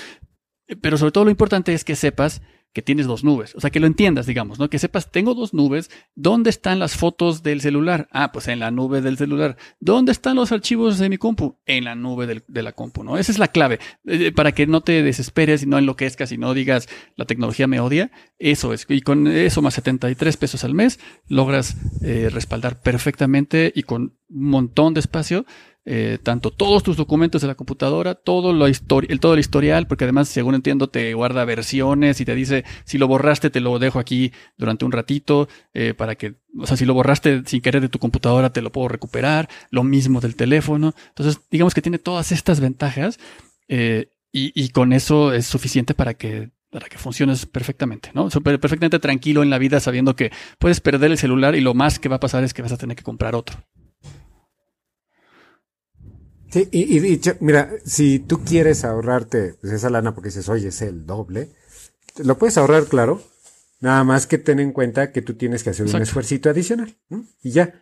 Pero 0.81 0.97
sobre 0.97 1.11
todo 1.11 1.25
lo 1.25 1.31
importante 1.31 1.73
es 1.73 1.83
que 1.83 1.95
sepas 1.95 2.41
que 2.75 2.81
tienes 2.81 3.07
dos 3.07 3.23
nubes, 3.23 3.55
o 3.55 3.61
sea, 3.61 3.69
que 3.69 3.79
lo 3.79 3.87
entiendas, 3.87 4.25
digamos, 4.25 4.59
¿no? 4.59 4.69
Que 4.69 4.79
sepas, 4.79 5.09
tengo 5.09 5.33
dos 5.33 5.53
nubes, 5.53 5.89
¿dónde 6.13 6.49
están 6.49 6.77
las 6.77 6.97
fotos 6.97 7.41
del 7.41 7.61
celular? 7.61 8.09
Ah, 8.11 8.33
pues 8.33 8.49
en 8.49 8.59
la 8.59 8.69
nube 8.69 8.99
del 8.99 9.15
celular. 9.15 9.55
¿Dónde 9.79 10.11
están 10.11 10.35
los 10.35 10.51
archivos 10.51 10.99
de 10.99 11.07
mi 11.07 11.17
compu? 11.17 11.55
En 11.65 11.85
la 11.85 11.95
nube 11.95 12.43
de 12.45 12.63
la 12.63 12.73
compu, 12.73 13.05
¿no? 13.05 13.17
Esa 13.17 13.31
es 13.31 13.39
la 13.39 13.47
clave, 13.47 13.79
eh, 14.05 14.33
para 14.33 14.51
que 14.51 14.67
no 14.67 14.81
te 14.81 15.03
desesperes 15.03 15.63
y 15.63 15.67
no 15.67 15.77
enloquezcas 15.77 16.33
y 16.33 16.37
no 16.37 16.53
digas, 16.53 16.89
la 17.15 17.23
tecnología 17.23 17.65
me 17.65 17.79
odia. 17.79 18.11
Eso 18.39 18.73
es, 18.73 18.85
y 18.89 18.99
con 18.99 19.27
eso 19.27 19.61
más 19.61 19.75
73 19.75 20.35
pesos 20.35 20.65
al 20.65 20.73
mes, 20.73 20.99
logras 21.29 21.77
eh, 22.01 22.27
respaldar 22.29 22.81
perfectamente 22.81 23.71
y 23.73 23.83
con 23.83 24.17
un 24.27 24.49
montón 24.49 24.93
de 24.93 24.99
espacio 24.99 25.45
eh, 25.87 26.17
tanto 26.23 26.49
todos 26.49 26.81
tus 26.81 26.97
documentos 26.97 27.43
de 27.43 27.47
la 27.47 27.53
computadora, 27.53 28.15
todo, 28.15 28.53
lo 28.53 28.65
el, 28.65 28.79
todo 29.19 29.37
historial, 29.37 29.85
porque 29.85 30.05
además, 30.05 30.29
según 30.29 30.55
entiendo, 30.55 30.89
te 30.89 31.13
guarda 31.13 31.45
versiones 31.45 32.19
y 32.19 32.25
te 32.25 32.33
dice, 32.33 32.65
si 32.85 32.97
lo 32.97 33.07
borraste, 33.07 33.51
te 33.51 33.59
lo 33.59 33.77
dejo 33.77 33.99
aquí 33.99 34.31
durante 34.57 34.83
un 34.83 34.91
ratito, 34.91 35.47
eh, 35.75 35.93
para 35.93 36.15
que, 36.15 36.35
o 36.57 36.65
sea, 36.65 36.75
si 36.75 36.85
lo 36.85 36.95
borraste 36.95 37.43
sin 37.45 37.61
querer 37.61 37.81
de 37.81 37.89
tu 37.89 37.99
computadora, 37.99 38.51
te 38.51 38.63
lo 38.63 38.71
puedo 38.71 38.87
recuperar, 38.87 39.47
lo 39.69 39.83
mismo 39.83 40.21
del 40.21 40.35
teléfono. 40.35 40.95
Entonces, 41.09 41.41
digamos 41.51 41.75
que 41.75 41.83
tiene 41.83 41.99
todas 41.99 42.31
estas 42.31 42.59
ventajas 42.59 43.19
eh, 43.67 44.09
y, 44.31 44.69
con 44.69 44.91
eso 44.91 45.31
es 45.33 45.45
suficiente 45.45 45.93
para 45.93 46.15
que 46.15 46.49
para 46.69 46.89
que 46.89 46.97
funciones 46.97 47.45
perfectamente, 47.45 48.11
¿no? 48.13 48.27
Perfectamente 48.27 48.99
tranquilo 48.99 49.43
en 49.43 49.49
la 49.49 49.57
vida 49.57 49.79
sabiendo 49.79 50.17
que 50.17 50.33
puedes 50.59 50.81
perder 50.81 51.11
el 51.11 51.17
celular 51.17 51.55
y 51.55 51.61
lo 51.61 51.73
más 51.73 51.99
que 51.99 52.09
va 52.09 52.17
a 52.17 52.19
pasar 52.19 52.43
es 52.43 52.53
que 52.53 52.61
vas 52.61 52.73
a 52.73 52.77
tener 52.77 52.97
que 52.97 53.03
comprar 53.03 53.33
otro. 53.33 53.63
Sí, 56.55 56.69
y, 56.71 56.95
y 56.95 56.99
dicho, 57.01 57.35
mira, 57.41 57.69
si 57.83 58.19
tú 58.19 58.45
quieres 58.45 58.85
ahorrarte 58.85 59.55
pues, 59.59 59.73
esa 59.73 59.89
lana 59.89 60.15
porque 60.15 60.29
dices, 60.29 60.47
oye, 60.47 60.69
es 60.69 60.81
el 60.81 61.05
doble, 61.05 61.49
lo 62.23 62.37
puedes 62.37 62.57
ahorrar, 62.57 62.85
claro. 62.85 63.21
Nada 63.81 64.05
más 64.05 64.25
que 64.25 64.37
ten 64.37 64.61
en 64.61 64.71
cuenta 64.71 65.11
que 65.11 65.21
tú 65.21 65.33
tienes 65.33 65.65
que 65.65 65.71
hacer 65.71 65.85
un 65.85 66.01
esfuercito 66.01 66.49
adicional. 66.49 66.95
¿no? 67.09 67.25
Y 67.43 67.51
ya. 67.51 67.81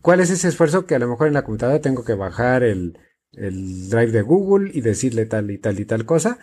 ¿Cuál 0.00 0.18
es 0.18 0.30
ese 0.30 0.48
esfuerzo 0.48 0.84
que 0.84 0.96
a 0.96 0.98
lo 0.98 1.06
mejor 1.06 1.28
en 1.28 1.34
la 1.34 1.44
computadora 1.44 1.80
tengo 1.80 2.04
que 2.04 2.14
bajar 2.14 2.64
el, 2.64 2.98
el 3.34 3.88
drive 3.88 4.10
de 4.10 4.22
Google 4.22 4.72
y 4.74 4.80
decirle 4.80 5.24
tal 5.26 5.52
y 5.52 5.58
tal 5.58 5.78
y 5.78 5.84
tal 5.84 6.04
cosa? 6.04 6.40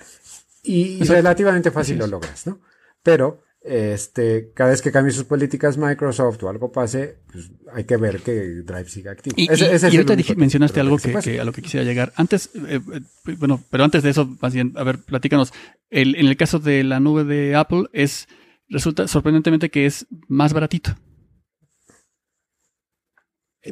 Y 0.63 0.93
Exacto. 0.93 1.13
relativamente 1.15 1.71
fácil 1.71 1.97
lo 1.97 2.07
logras, 2.07 2.47
¿no? 2.47 2.61
Pero, 3.03 3.43
este, 3.63 4.51
cada 4.53 4.71
vez 4.71 4.81
que 4.81 4.91
cambie 4.91 5.13
sus 5.13 5.23
políticas 5.23 5.77
Microsoft 5.77 6.43
o 6.43 6.49
algo 6.49 6.71
pase, 6.71 7.19
pues 7.31 7.49
hay 7.73 7.85
que 7.85 7.95
ver 7.97 8.19
que 8.21 8.61
Drive 8.65 8.89
siga 8.89 9.11
activo. 9.13 9.35
Y, 9.37 9.51
Ese- 9.51 9.65
y- 9.65 9.67
ese 9.67 9.75
es 9.87 9.93
y 9.93 9.95
el 9.95 10.01
ahorita 10.01 10.15
dije- 10.17 10.35
mencionaste 10.35 10.79
algo 10.81 10.97
que, 10.97 11.39
a 11.39 11.43
lo 11.45 11.51
que 11.53 11.61
quisiera 11.61 11.85
llegar. 11.85 12.11
Antes, 12.17 12.49
eh, 12.67 12.79
eh, 12.93 13.35
bueno, 13.37 13.63
pero 13.69 13.83
antes 13.85 14.03
de 14.03 14.09
eso, 14.09 14.35
más 14.41 14.53
bien, 14.53 14.73
a 14.75 14.83
ver, 14.83 14.99
platícanos. 14.99 15.53
El, 15.89 16.15
en 16.15 16.27
el 16.27 16.35
caso 16.37 16.59
de 16.59 16.83
la 16.83 16.99
nube 16.99 17.23
de 17.23 17.55
Apple, 17.55 17.85
es 17.93 18.27
resulta 18.67 19.07
sorprendentemente 19.07 19.69
que 19.69 19.85
es 19.85 20.07
más 20.27 20.51
baratito. 20.53 20.95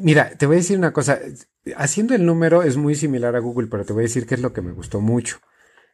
Mira, 0.02 0.38
te 0.38 0.46
voy 0.46 0.56
a 0.56 0.60
decir 0.60 0.78
una 0.78 0.94
cosa. 0.94 1.20
haciendo 1.76 2.16
el 2.16 2.26
número 2.26 2.64
es 2.64 2.78
muy 2.78 2.96
similar 2.96 3.36
a 3.36 3.40
Google, 3.40 3.68
pero 3.68 3.84
te 3.86 3.92
voy 3.94 4.04
a 4.04 4.08
decir 4.08 4.26
qué 4.26 4.36
es 4.36 4.42
lo 4.42 4.54
que 4.54 4.62
me 4.62 4.72
gustó 4.72 5.02
mucho. 5.02 5.40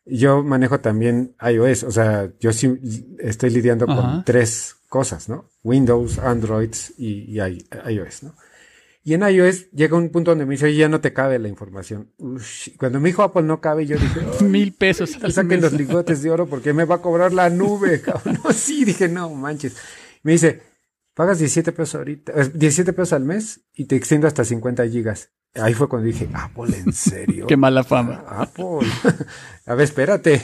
Yo 0.10 0.44
manejo 0.44 0.80
también 0.80 1.36
iOS, 1.42 1.84
o 1.84 1.92
sea, 1.92 2.32
yo 2.40 2.54
sí 2.54 2.80
estoy 3.20 3.50
lidiando 3.50 3.86
con 3.86 4.24
tres 4.24 4.76
cosas, 4.90 5.30
¿no? 5.30 5.50
Windows, 5.64 6.20
Android 6.20 6.74
y, 6.98 7.38
iOS, 7.40 8.24
¿no? 8.24 8.36
Y 9.04 9.14
en 9.14 9.22
iOS 9.22 9.72
llega 9.72 9.96
un 9.96 10.10
punto 10.10 10.32
donde 10.32 10.46
me 10.46 10.56
dice, 10.56 10.66
oye, 10.66 10.76
ya 10.76 10.90
no 10.90 11.00
te 11.00 11.14
cabe 11.14 11.40
la 11.40 11.48
información. 11.48 12.12
cuando 12.78 13.00
me 13.00 13.08
dijo 13.08 13.24
Apple 13.24 13.44
no 13.44 13.62
cabe, 13.62 13.86
yo 13.86 13.98
dije, 13.98 14.20
mil 14.44 14.74
pesos. 14.74 15.18
Saquen 15.30 15.62
los 15.62 15.72
ligotes 15.72 16.22
de 16.22 16.30
oro 16.30 16.46
porque 16.48 16.74
me 16.74 16.84
va 16.84 16.96
a 16.96 17.02
cobrar 17.02 17.32
la 17.32 17.50
nube, 17.50 18.02
cabrón. 18.06 18.40
No, 18.44 18.52
sí, 18.54 18.84
dije, 18.84 19.08
no 19.08 19.30
manches. 19.30 19.78
Me 20.24 20.34
dice, 20.34 20.62
pagas 21.14 21.40
17 21.40 21.72
pesos 21.72 21.96
ahorita, 21.96 22.34
17 22.34 22.92
pesos 22.92 23.14
al 23.14 23.24
mes 23.24 23.62
y 23.74 23.86
te 23.86 23.96
extiendo 23.96 24.28
hasta 24.28 24.44
50 24.44 24.86
gigas. 24.90 25.32
Ahí 25.62 25.74
fue 25.74 25.88
cuando 25.88 26.08
dije, 26.08 26.30
Apple, 26.34 26.78
¿en 26.78 26.94
serio? 26.94 27.48
Qué 27.48 27.58
mala 27.58 27.84
fama. 27.84 28.24
Apple. 28.28 28.88
A 29.66 29.76
ver, 29.76 29.84
espérate. 29.84 30.42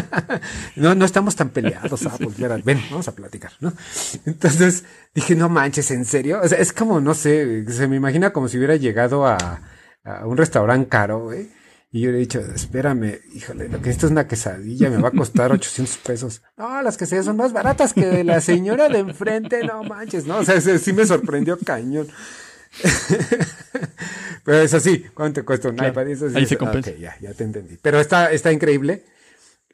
no, 0.76 0.94
no 0.94 1.04
estamos 1.04 1.34
tan 1.34 1.48
peleados, 1.48 2.06
Apple. 2.06 2.28
Ven, 2.64 2.80
vamos 2.90 3.08
a 3.08 3.14
platicar, 3.14 3.52
¿no? 3.60 3.72
Entonces 4.24 4.84
dije, 5.14 5.34
no 5.34 5.48
manches, 5.48 5.90
¿en 5.90 6.04
serio? 6.04 6.40
O 6.42 6.48
sea, 6.48 6.58
es 6.58 6.72
como, 6.72 7.00
no 7.00 7.14
sé, 7.14 7.64
se 7.70 7.88
me 7.88 7.96
imagina 7.96 8.32
como 8.32 8.48
si 8.48 8.56
hubiera 8.58 8.76
llegado 8.76 9.26
a, 9.26 9.36
a 10.04 10.26
un 10.26 10.36
restaurante 10.36 10.88
caro, 10.88 11.24
güey. 11.24 11.50
Y 11.90 12.00
yo 12.00 12.10
le 12.10 12.18
he 12.18 12.20
dicho, 12.20 12.40
espérame, 12.40 13.20
híjole, 13.32 13.68
lo 13.68 13.80
que 13.80 13.90
esto 13.90 14.06
es 14.06 14.12
una 14.12 14.28
quesadilla, 14.28 14.90
me 14.90 14.98
va 14.98 15.08
a 15.08 15.12
costar 15.12 15.50
800 15.52 15.96
pesos. 15.98 16.42
No, 16.56 16.82
las 16.82 16.96
quesadillas 16.96 17.26
son 17.26 17.36
más 17.36 17.52
baratas 17.52 17.94
que 17.94 18.22
la 18.22 18.40
señora 18.40 18.88
de 18.88 18.98
enfrente, 18.98 19.64
no 19.64 19.82
manches, 19.82 20.26
¿no? 20.26 20.38
O 20.38 20.44
sea, 20.44 20.60
sí 20.60 20.92
me 20.92 21.06
sorprendió 21.06 21.58
cañón. 21.58 22.08
Pero 24.44 24.58
es 24.60 24.74
así, 24.74 25.04
¿cuánto 25.14 25.44
cuesta 25.44 25.68
un 25.68 25.74
iPad? 25.74 26.06
ahí 26.34 26.46
se 26.46 26.56
compensa. 26.56 26.92
ya, 26.92 27.16
ya 27.20 27.34
te 27.34 27.44
entendí. 27.44 27.78
Pero 27.82 28.00
está, 28.00 28.32
está 28.32 28.52
increíble. 28.52 29.04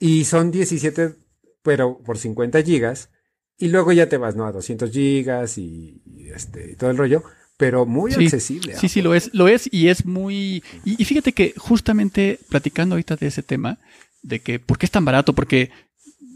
Y 0.00 0.24
son 0.24 0.50
17, 0.50 1.14
pero 1.62 1.98
por 1.98 2.18
50 2.18 2.62
gigas. 2.62 3.10
Y 3.58 3.68
luego 3.68 3.92
ya 3.92 4.08
te 4.08 4.16
vas, 4.16 4.34
¿no? 4.34 4.46
A 4.46 4.52
200 4.52 4.90
gigas 4.90 5.58
y, 5.58 6.02
este, 6.34 6.72
y 6.72 6.76
todo 6.76 6.90
el 6.90 6.96
rollo. 6.96 7.22
Pero 7.58 7.86
muy 7.86 8.12
accesible. 8.12 8.76
Sí, 8.76 8.88
sí, 8.88 9.02
lo 9.02 9.14
es. 9.14 9.32
Lo 9.34 9.46
es 9.46 9.68
y 9.70 9.88
es 9.88 10.06
muy... 10.06 10.64
Y, 10.84 11.00
y 11.00 11.04
fíjate 11.04 11.32
que 11.32 11.54
justamente 11.56 12.40
platicando 12.48 12.94
ahorita 12.94 13.16
de 13.16 13.26
ese 13.26 13.42
tema, 13.42 13.78
de 14.22 14.40
que, 14.40 14.58
¿por 14.58 14.78
qué 14.78 14.86
es 14.86 14.92
tan 14.92 15.04
barato? 15.04 15.34
Porque 15.34 15.70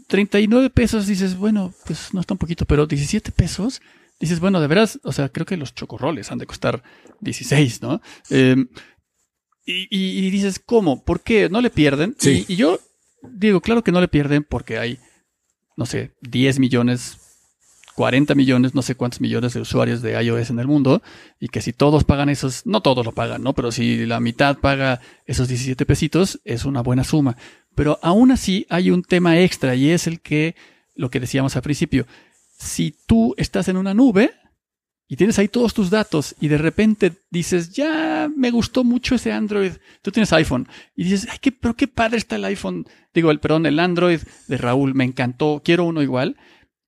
39 0.07 0.69
pesos 0.69 1.07
dices, 1.07 1.35
bueno, 1.35 1.73
pues 1.85 2.13
no 2.13 2.21
está 2.21 2.33
un 2.33 2.37
poquito, 2.37 2.65
pero 2.65 2.85
17 2.85 3.31
pesos 3.31 3.81
dices, 4.19 4.39
bueno, 4.39 4.59
de 4.59 4.67
veras, 4.67 4.99
o 5.03 5.11
sea, 5.11 5.29
creo 5.29 5.45
que 5.45 5.57
los 5.57 5.73
chocorroles 5.73 6.31
han 6.31 6.37
de 6.37 6.45
costar 6.45 6.83
16, 7.21 7.81
¿no? 7.81 8.01
Em, 8.29 8.67
y, 9.69 10.29
dices, 10.29 10.59
¿cómo? 10.65 11.03
¿Por 11.03 11.21
qué? 11.21 11.49
¿No 11.49 11.59
le 11.59 11.69
pierden? 11.69 12.15
Sí. 12.17 12.45
Y, 12.47 12.55
yo 12.55 12.79
digo, 13.21 13.59
claro 13.59 13.83
que 13.83 13.91
no 13.91 13.99
le 13.99 14.07
pierden 14.07 14.45
porque 14.47 14.77
hay, 14.77 14.97
no 15.75 15.85
sé, 15.85 16.15
10 16.21 16.59
millones, 16.59 17.17
40 17.95 18.33
millones, 18.33 18.75
no 18.75 18.81
sé 18.81 18.95
cuántos 18.95 19.19
millones 19.19 19.53
de 19.53 19.59
usuarios 19.59 20.01
de 20.01 20.21
iOS 20.23 20.51
en 20.51 20.59
el 20.59 20.67
mundo, 20.67 21.01
y 21.39 21.49
que 21.49 21.61
si 21.61 21.73
todos 21.73 22.05
pagan 22.05 22.29
esos, 22.29 22.65
no 22.65 22.81
todos 22.81 23.05
lo 23.05 23.11
pagan, 23.11 23.43
¿no? 23.43 23.53
Pero 23.53 23.73
si 23.73 24.05
la 24.05 24.21
mitad 24.21 24.57
paga 24.57 25.01
esos 25.25 25.49
17 25.49 25.85
pesitos, 25.85 26.39
es 26.45 26.63
una 26.63 26.81
buena 26.81 27.03
suma. 27.03 27.35
Pero 27.75 27.99
aún 28.01 28.31
así 28.31 28.65
hay 28.69 28.89
un 28.89 29.03
tema 29.03 29.37
extra 29.39 29.75
y 29.75 29.89
es 29.89 30.07
el 30.07 30.21
que, 30.21 30.55
lo 30.95 31.09
que 31.09 31.19
decíamos 31.19 31.57
al 31.57 31.61
principio, 31.61 32.07
si 32.57 32.95
tú 33.05 33.35
estás 33.37 33.67
en 33.67 33.77
una 33.77 33.93
nube 33.93 34.31
y 35.07 35.15
tienes 35.15 35.39
ahí 35.39 35.47
todos 35.47 35.73
tus 35.73 35.89
datos 35.89 36.35
y 36.41 36.47
de 36.47 36.57
repente 36.57 37.13
dices, 37.29 37.71
ya 37.71 38.29
me 38.35 38.51
gustó 38.51 38.83
mucho 38.83 39.15
ese 39.15 39.31
Android, 39.31 39.73
tú 40.01 40.11
tienes 40.11 40.33
iPhone 40.33 40.67
y 40.95 41.05
dices, 41.05 41.27
ay, 41.31 41.37
qué, 41.39 41.51
pero 41.51 41.75
qué 41.75 41.87
padre 41.87 42.17
está 42.17 42.35
el 42.35 42.45
iPhone, 42.45 42.85
digo, 43.13 43.31
el, 43.31 43.39
perdón, 43.39 43.67
el 43.67 43.79
Android 43.79 44.19
de 44.47 44.57
Raúl, 44.57 44.95
me 44.95 45.05
encantó, 45.05 45.61
quiero 45.63 45.85
uno 45.85 46.01
igual. 46.01 46.35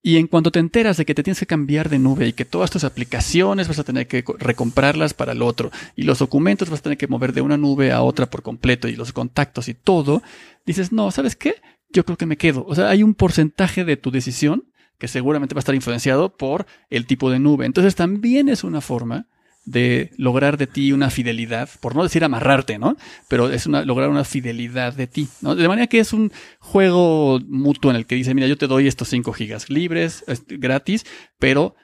Y 0.02 0.16
en 0.16 0.28
cuanto 0.28 0.50
te 0.50 0.60
enteras 0.60 0.96
de 0.96 1.06
que 1.06 1.14
te 1.14 1.24
tienes 1.24 1.40
que 1.40 1.46
cambiar 1.46 1.90
de 1.90 2.00
nube 2.00 2.26
y 2.26 2.34
que 2.34 2.46
todas 2.46 2.72
tus 2.72 2.86
aplicaciones 2.86 3.68
vas 3.68 3.80
a 3.80 3.84
tener 3.84 4.08
que 4.08 4.24
recomprarlas 4.38 5.14
para 5.14 5.34
el 5.34 5.42
otro 5.42 5.72
y 5.94 6.04
los 6.04 6.20
documentos 6.20 6.70
vas 6.70 6.80
a 6.80 6.84
tener 6.84 6.98
que 6.98 7.08
mover 7.08 7.34
de 7.34 7.42
una 7.42 7.58
nube 7.58 7.92
a 7.92 8.02
otra 8.02 8.30
por 8.30 8.42
completo 8.42 8.88
y 8.88 8.96
los 8.96 9.12
contactos 9.12 9.68
y 9.68 9.74
todo, 9.74 10.24
dices, 10.66 10.94
no, 10.94 11.12
¿sabes 11.12 11.36
qué? 11.36 11.56
Yo 11.90 12.06
creo 12.06 12.18
que 12.18 12.26
me 12.26 12.38
quedo. 12.38 12.66
O 12.66 12.76
sea, 12.76 12.90
hay 12.90 13.04
un 13.04 13.14
porcentaje 13.14 13.84
de 13.84 13.98
tu 13.98 14.10
decisión 14.10 14.70
que 15.00 15.08
seguramente 15.08 15.56
va 15.56 15.60
a 15.60 15.62
estar 15.62 15.76
influenciado 15.76 16.38
por 16.38 16.68
el 16.90 17.08
tipo 17.08 17.32
de 17.32 17.40
nube. 17.40 17.66
Entonces 17.66 17.96
también 17.96 18.50
es 18.50 18.64
una 18.64 18.82
forma 18.82 19.26
de 19.66 20.12
lograr 20.18 20.58
de 20.58 20.68
ti 20.68 20.92
una 20.92 21.10
fidelidad, 21.10 21.70
por 21.80 21.96
no 21.96 22.04
decir 22.04 22.24
amarrarte, 22.24 22.80
¿no? 22.80 22.98
Pero 23.28 23.50
es 23.50 23.68
una, 23.68 23.84
lograr 23.86 24.10
una 24.10 24.24
fidelidad 24.24 24.94
de 24.94 25.08
ti, 25.08 25.28
¿no? 25.42 25.56
De 25.56 25.68
manera 25.68 25.88
que 25.88 26.00
es 26.00 26.12
un 26.12 26.32
juego 26.60 27.40
mutuo 27.48 27.92
en 27.92 27.98
el 27.98 28.06
que 28.06 28.16
dice, 28.16 28.34
mira, 28.34 28.48
yo 28.48 28.58
te 28.58 28.68
doy 28.68 28.88
estos 28.88 29.10
5 29.10 29.32
gigas 29.34 29.70
libres, 29.70 30.24
gratis, 30.48 31.06
pero 31.38 31.76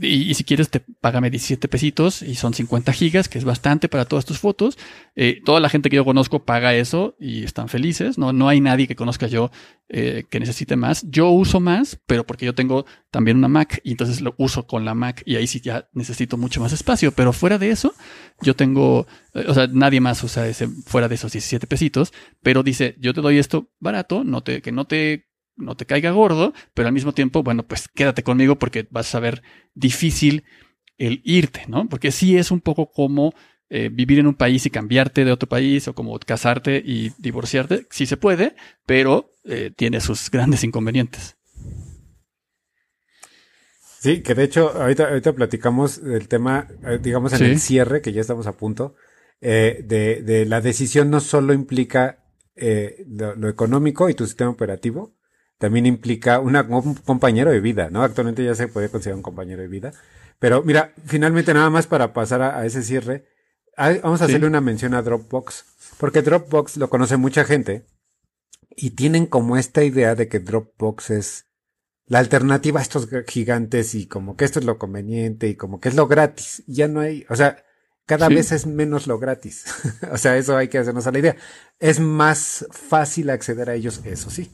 y, 0.00 0.34
si 0.34 0.44
quieres, 0.44 0.68
te 0.68 0.80
págame 0.80 1.30
17 1.30 1.66
pesitos 1.68 2.22
y 2.22 2.34
son 2.34 2.52
50 2.52 2.92
gigas, 2.92 3.28
que 3.28 3.38
es 3.38 3.44
bastante 3.44 3.88
para 3.88 4.04
todas 4.04 4.24
tus 4.24 4.38
fotos. 4.38 4.76
Eh, 5.16 5.40
toda 5.44 5.60
la 5.60 5.68
gente 5.68 5.88
que 5.88 5.96
yo 5.96 6.04
conozco 6.04 6.44
paga 6.44 6.74
eso 6.74 7.16
y 7.18 7.44
están 7.44 7.68
felices. 7.68 8.18
No, 8.18 8.32
no 8.32 8.48
hay 8.48 8.60
nadie 8.60 8.86
que 8.86 8.96
conozca 8.96 9.26
yo 9.26 9.50
eh, 9.88 10.24
que 10.28 10.40
necesite 10.40 10.76
más. 10.76 11.04
Yo 11.08 11.30
uso 11.30 11.60
más, 11.60 11.98
pero 12.06 12.26
porque 12.26 12.44
yo 12.44 12.54
tengo 12.54 12.84
también 13.10 13.38
una 13.38 13.48
Mac 13.48 13.80
y 13.84 13.92
entonces 13.92 14.20
lo 14.20 14.34
uso 14.36 14.66
con 14.66 14.84
la 14.84 14.94
Mac 14.94 15.22
y 15.24 15.36
ahí 15.36 15.46
sí 15.46 15.60
ya 15.60 15.88
necesito 15.92 16.36
mucho 16.36 16.60
más 16.60 16.72
espacio. 16.72 17.12
Pero 17.12 17.32
fuera 17.32 17.56
de 17.58 17.70
eso, 17.70 17.94
yo 18.42 18.54
tengo, 18.54 19.06
eh, 19.32 19.46
o 19.48 19.54
sea, 19.54 19.68
nadie 19.68 20.00
más 20.00 20.22
usa 20.22 20.46
ese 20.46 20.68
fuera 20.68 21.08
de 21.08 21.14
esos 21.14 21.32
17 21.32 21.66
pesitos, 21.66 22.12
pero 22.42 22.62
dice, 22.62 22.94
yo 22.98 23.14
te 23.14 23.22
doy 23.22 23.38
esto 23.38 23.70
barato, 23.80 24.24
no 24.24 24.42
te, 24.42 24.60
que 24.60 24.72
no 24.72 24.84
te 24.86 25.27
no 25.58 25.76
te 25.76 25.86
caiga 25.86 26.10
gordo, 26.10 26.54
pero 26.72 26.88
al 26.88 26.94
mismo 26.94 27.12
tiempo, 27.12 27.42
bueno, 27.42 27.64
pues 27.64 27.88
quédate 27.88 28.22
conmigo 28.22 28.58
porque 28.58 28.86
vas 28.90 29.14
a 29.14 29.20
ver 29.20 29.42
difícil 29.74 30.44
el 30.96 31.20
irte, 31.24 31.64
¿no? 31.68 31.88
Porque 31.88 32.10
sí 32.10 32.36
es 32.36 32.50
un 32.50 32.60
poco 32.60 32.90
como 32.90 33.34
eh, 33.70 33.90
vivir 33.92 34.18
en 34.18 34.26
un 34.26 34.34
país 34.34 34.64
y 34.64 34.70
cambiarte 34.70 35.26
de 35.26 35.32
otro 35.32 35.46
país 35.46 35.88
o 35.88 35.94
como 35.94 36.18
casarte 36.18 36.82
y 36.82 37.12
divorciarte, 37.18 37.86
sí 37.90 38.06
se 38.06 38.16
puede, 38.16 38.56
pero 38.86 39.30
eh, 39.44 39.70
tiene 39.76 40.00
sus 40.00 40.30
grandes 40.30 40.64
inconvenientes. 40.64 41.36
Sí, 44.00 44.22
que 44.22 44.34
de 44.34 44.44
hecho 44.44 44.70
ahorita, 44.70 45.08
ahorita 45.08 45.34
platicamos 45.34 46.02
del 46.02 46.28
tema, 46.28 46.66
eh, 46.82 46.98
digamos 47.02 47.34
en 47.34 47.44
el 47.44 47.58
cierre, 47.58 48.00
que 48.00 48.12
ya 48.12 48.22
estamos 48.22 48.46
a 48.46 48.52
punto, 48.52 48.94
de, 49.40 50.22
de, 50.24 50.46
la 50.46 50.60
decisión 50.60 51.10
no 51.10 51.20
solo 51.20 51.52
implica 51.52 52.24
lo, 52.56 53.48
económico 53.48 54.08
y 54.08 54.14
tu 54.14 54.24
sistema 54.26 54.50
operativo, 54.50 55.14
también 55.58 55.86
implica 55.86 56.38
una, 56.38 56.62
un 56.62 56.94
compañero 56.94 57.50
de 57.50 57.60
vida, 57.60 57.90
¿no? 57.90 58.02
Actualmente 58.02 58.44
ya 58.44 58.54
se 58.54 58.68
puede 58.68 58.88
considerar 58.88 59.16
un 59.16 59.22
compañero 59.22 59.60
de 59.60 59.68
vida. 59.68 59.92
Pero 60.38 60.62
mira, 60.62 60.92
finalmente 61.04 61.52
nada 61.52 61.68
más 61.68 61.86
para 61.86 62.12
pasar 62.12 62.42
a, 62.42 62.64
ese 62.64 62.82
cierre, 62.82 63.26
vamos 63.76 64.22
a 64.22 64.26
hacerle 64.26 64.46
una 64.46 64.60
mención 64.60 64.94
a 64.94 65.02
Dropbox, 65.02 65.64
porque 65.98 66.22
Dropbox 66.22 66.76
lo 66.76 66.88
conoce 66.88 67.16
mucha 67.16 67.44
gente 67.44 67.84
y 68.76 68.90
tienen 68.90 69.26
como 69.26 69.56
esta 69.56 69.82
idea 69.82 70.14
de 70.14 70.28
que 70.28 70.38
Dropbox 70.38 71.10
es 71.10 71.46
la 72.06 72.20
alternativa 72.20 72.78
a 72.78 72.82
estos 72.82 73.08
gigantes 73.26 73.94
y 73.94 74.06
como 74.06 74.36
que 74.36 74.44
esto 74.44 74.60
es 74.60 74.64
lo 74.64 74.78
conveniente 74.78 75.48
y 75.48 75.56
como 75.56 75.80
que 75.80 75.88
es 75.88 75.96
lo 75.96 76.06
gratis. 76.06 76.62
Ya 76.66 76.86
no 76.86 77.00
hay, 77.00 77.26
o 77.28 77.36
sea, 77.36 77.64
cada 78.06 78.28
vez 78.28 78.52
es 78.52 78.66
menos 78.66 79.06
lo 79.06 79.18
gratis. 79.18 79.64
o 80.12 80.16
sea, 80.16 80.36
eso 80.36 80.56
hay 80.56 80.68
que 80.68 80.78
hacernos 80.78 81.06
a 81.06 81.12
la 81.12 81.18
idea. 81.18 81.36
Es 81.78 82.00
más 82.00 82.66
fácil 82.70 83.28
acceder 83.28 83.68
a 83.68 83.74
ellos, 83.74 84.00
eso 84.04 84.30
sí. 84.30 84.50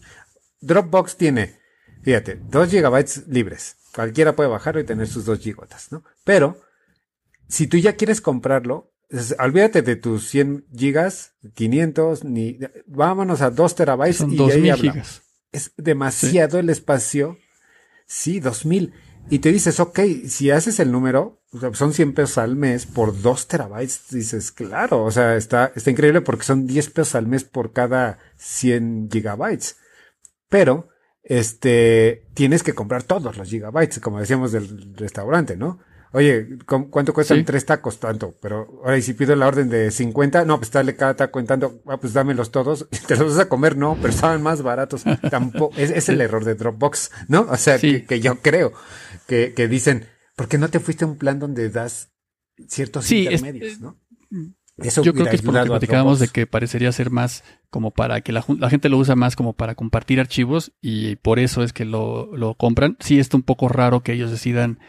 Dropbox 0.65 1.17
tiene, 1.17 1.59
fíjate, 2.03 2.41
2 2.51 2.71
gigabytes 2.71 3.27
libres. 3.29 3.77
Cualquiera 3.95 4.35
puede 4.35 4.49
bajarlo 4.49 4.81
y 4.81 4.85
tener 4.85 5.07
sus 5.07 5.25
2 5.25 5.39
gigotas, 5.39 5.93
¿no? 5.93 6.03
Pero, 6.25 6.61
si 7.49 7.67
tú 7.67 7.77
ya 7.77 7.95
quieres 7.95 8.21
comprarlo, 8.21 8.93
olvídate 9.39 9.83
de 9.83 9.97
tus 9.97 10.29
100 10.29 10.67
gigas, 10.77 11.35
500, 11.55 12.25
ni, 12.25 12.59
vámonos 12.87 13.41
a 13.41 13.51
2 13.51 13.75
terabytes 13.75 14.25
y 14.29 14.41
ahí 14.51 14.71
hablamos. 14.71 15.23
Es 15.53 15.73
demasiado 15.77 16.59
el 16.59 16.71
espacio. 16.71 17.39
Sí, 18.07 18.41
2000. 18.41 18.93
Y 19.31 19.39
te 19.39 19.53
dices, 19.53 19.81
ok, 19.81 20.01
si 20.27 20.51
haces 20.51 20.81
el 20.81 20.91
número, 20.91 21.41
son 21.73 21.93
100 21.93 22.15
pesos 22.15 22.39
al 22.39 22.57
mes 22.57 22.87
por 22.87 23.21
2 23.23 23.49
terabytes, 23.49 24.03
dices, 24.11 24.53
claro, 24.53 25.05
o 25.05 25.11
sea, 25.11 25.37
está, 25.37 25.73
está 25.75 25.91
increíble 25.91 26.21
porque 26.21 26.45
son 26.45 26.67
10 26.67 26.91
pesos 26.91 27.15
al 27.15 27.27
mes 27.27 27.45
por 27.45 27.73
cada 27.73 28.19
100 28.37 29.09
gigabytes. 29.11 29.77
Pero, 30.55 30.89
este, 31.25 32.29
tienes 32.33 32.63
que 32.63 32.75
comprar 32.75 33.03
todos 33.03 33.37
los 33.37 33.49
gigabytes, 33.49 33.99
como 33.99 34.21
decíamos 34.21 34.53
del 34.53 34.95
restaurante, 34.95 35.57
¿no? 35.57 35.81
Oye, 36.13 36.47
¿cuánto 36.65 37.13
cuestan 37.13 37.45
tres 37.45 37.67
tacos? 37.67 37.99
Tanto. 37.99 38.39
Pero 38.41 38.81
ahora, 38.85 38.97
y 38.97 39.03
si 39.03 39.15
pido 39.15 39.35
la 39.35 39.49
orden 39.49 39.69
de 39.69 39.91
50, 39.91 40.45
no, 40.45 40.59
pues 40.59 40.71
dale 40.71 40.95
cada 40.95 41.17
taco 41.17 41.41
en 41.41 41.47
tanto, 41.47 41.83
ah, 41.87 41.97
pues 41.97 42.13
dámelos 42.13 42.53
todos. 42.53 42.89
Te 43.09 43.17
los 43.17 43.33
vas 43.33 43.47
a 43.47 43.49
comer, 43.49 43.77
no, 43.77 43.97
pero 43.97 44.11
estaban 44.11 44.45
más 44.45 44.63
baratos. 44.63 45.03
Tampoco, 45.29 45.75
es, 45.77 45.91
es 45.91 46.09
el 46.09 46.21
error 46.21 46.45
de 46.45 46.55
Dropbox, 46.55 47.11
¿no? 47.27 47.49
O 47.51 47.57
sea, 47.57 47.81
que, 47.81 48.21
yo 48.21 48.41
creo 48.41 48.73
que, 49.27 49.55
que 49.55 49.67
dicen, 49.67 50.07
¿por 50.37 50.47
qué 50.47 50.57
no 50.57 50.69
te 50.69 50.79
fuiste 50.79 51.05
a 51.05 51.09
un 51.09 51.19
plan 51.19 51.41
donde 51.41 51.69
das 51.69 52.13
ciertos 52.69 53.11
intermedios, 53.11 53.81
¿no? 53.81 53.99
Eso 54.79 55.03
Yo 55.03 55.15
creo 55.15 55.27
que 55.27 55.37
es 55.37 55.43
por 55.43 55.55
lo 55.55 55.63
que 55.63 55.69
platicábamos 55.69 56.19
de 56.19 56.29
que 56.29 56.47
parecería 56.47 56.91
ser 56.91 57.11
más 57.11 57.45
como 57.71 57.93
para 57.93 58.21
que 58.23 58.33
la, 58.33 58.43
gente 58.43 58.89
lo 58.89 58.99
usa 58.99 59.15
más 59.15 59.37
como 59.37 59.53
para 59.53 59.75
compartir 59.75 60.19
archivos 60.19 60.73
y 60.81 61.17
por 61.17 61.39
eso 61.39 61.63
es 61.63 61.73
que 61.73 61.85
lo, 61.85 62.37
lo 62.37 62.55
compran. 62.55 62.97
Sí 62.99 63.21
está 63.21 63.37
un 63.37 63.45
poco 63.45 63.69
raro 63.69 64.03
que 64.03 64.13
ellos 64.13 64.31
decidan 64.31 64.81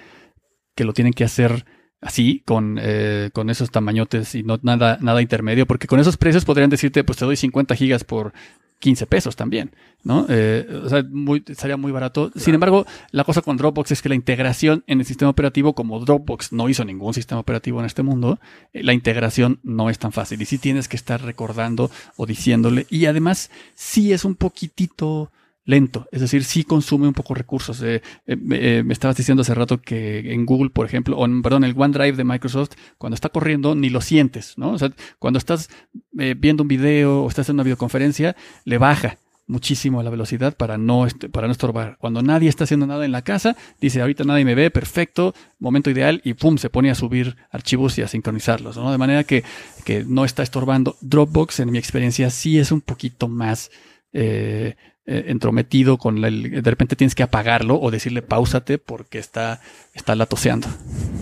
que 0.75 0.86
lo 0.86 0.93
tienen 0.93 1.13
que 1.13 1.23
hacer 1.23 1.65
así, 2.01 2.43
con, 2.45 2.77
eh, 2.81 3.29
con 3.33 3.49
esos 3.49 3.71
tamañotes 3.71 4.36
y 4.36 4.43
no 4.43 4.59
nada, 4.61 4.97
nada 5.01 5.21
intermedio, 5.21 5.65
porque 5.65 5.88
con 5.88 5.99
esos 5.99 6.17
precios 6.17 6.45
podrían 6.45 6.69
decirte, 6.69 7.03
pues 7.03 7.17
te 7.17 7.25
doy 7.25 7.36
50 7.36 7.75
gigas 7.75 8.03
por 8.03 8.33
15 8.80 9.07
pesos 9.07 9.36
también, 9.36 9.71
¿no? 10.03 10.26
Eh, 10.30 10.82
o 10.84 10.89
sea, 10.89 11.03
muy, 11.03 11.43
estaría 11.47 11.78
muy 11.78 11.91
barato. 11.91 12.32
Sin 12.36 12.53
embargo, 12.53 12.86
la 13.11 13.23
cosa 13.23 13.41
con 13.41 13.57
Dropbox 13.57 13.91
es 13.91 14.01
que 14.01 14.09
la 14.09 14.15
integración 14.15 14.84
en 14.88 14.99
el 14.99 15.05
sistema 15.05 15.32
operativo, 15.32 15.73
como 15.73 15.99
Dropbox 15.99 16.51
no 16.51 16.69
hizo 16.69 16.86
ningún 16.86 17.13
sistema 17.13 17.41
operativo 17.41 17.80
en 17.80 17.86
este 17.86 18.03
mundo, 18.03 18.39
eh, 18.73 18.84
la 18.84 18.93
integración 18.93 19.59
no 19.63 19.89
es 19.89 19.97
tan 19.97 20.11
fácil. 20.11 20.41
Y 20.41 20.45
sí 20.45 20.57
tienes 20.57 20.88
que 20.88 20.97
estar 20.97 21.21
recordando 21.21 21.89
o 22.17 22.26
diciéndole. 22.26 22.86
Y 22.89 23.05
además, 23.05 23.49
sí 23.73 24.13
es 24.13 24.26
un 24.26 24.36
poquitito 24.36 25.32
lento, 25.66 26.07
es 26.11 26.22
decir, 26.22 26.43
sí 26.43 26.63
consume 26.63 27.07
un 27.07 27.13
poco 27.13 27.34
recursos. 27.34 27.82
Eh, 27.82 28.01
eh, 28.28 28.38
eh, 28.51 28.84
me 28.86 28.93
estabas 28.93 29.18
diciendo 29.18 29.41
hace 29.41 29.55
rato 29.55 29.82
que 29.82 30.32
en 30.32 30.45
Google, 30.45 30.70
por 30.70 30.86
ejemplo, 30.86 31.18
o 31.18 31.26
en, 31.26 31.41
perdón, 31.41 31.63
el 31.63 31.74
OneDrive 31.76 32.16
de 32.16 32.24
Microsoft, 32.24 32.72
cuando 32.97 33.16
está 33.16 33.30
corriendo, 33.30 33.76
ni 33.76 33.89
lo 33.89 34.01
sientes, 34.01 34.57
¿no? 34.57 34.72
O 34.72 34.80
sea, 34.80 34.91
cuando 35.20 35.39
estás 35.39 35.70
viendo 36.11 36.63
un 36.63 36.70
video 36.70 37.24
o 37.24 37.28
estás 37.28 37.49
en 37.49 37.55
una 37.55 37.63
videoconferencia, 37.63 38.36
le 38.63 38.78
baja 38.78 39.18
muchísimo 39.47 40.01
la 40.01 40.09
velocidad 40.09 40.55
para 40.55 40.78
no, 40.78 41.07
para 41.32 41.47
no 41.47 41.51
estorbar. 41.51 41.97
Cuando 41.99 42.22
nadie 42.22 42.49
está 42.49 42.63
haciendo 42.63 42.88
nada 42.88 43.05
en 43.05 43.11
la 43.11 43.24
casa, 43.24 43.55
dice, 43.80 44.01
ahorita 44.01 44.24
nadie 44.24 44.45
me 44.45 44.55
ve, 44.55 44.72
perfecto, 44.72 45.34
momento 45.59 45.89
ideal, 45.89 46.22
y 46.24 46.34
pum, 46.34 46.57
se 46.57 46.70
pone 46.70 46.89
a 46.89 46.95
subir 46.95 47.36
archivos 47.51 47.97
y 47.97 48.01
a 48.01 48.07
sincronizarlos, 48.07 48.78
¿no? 48.78 48.91
De 48.91 48.97
manera 48.97 49.24
que, 49.24 49.43
que 49.84 50.03
no 50.03 50.26
está 50.26 50.43
estorbando. 50.43 50.95
Dropbox, 51.01 51.59
en 51.59 51.72
mi 51.72 51.78
experiencia, 51.78 52.30
sí 52.30 52.59
es 52.59 52.72
un 52.72 52.82
poquito 52.82 53.28
más 53.28 53.72
eh, 54.13 54.76
eh, 55.05 55.25
entrometido 55.27 55.97
con 55.97 56.21
la- 56.21 56.27
el, 56.29 56.61
de 56.63 56.69
repente 56.69 56.95
tienes 56.95 57.15
que 57.15 57.23
apagarlo 57.23 57.79
o 57.79 57.91
decirle 57.91 58.21
pausate 58.21 58.77
porque 58.77 59.19
está, 59.19 59.61
está 59.93 60.15
latoseando. 60.15 60.67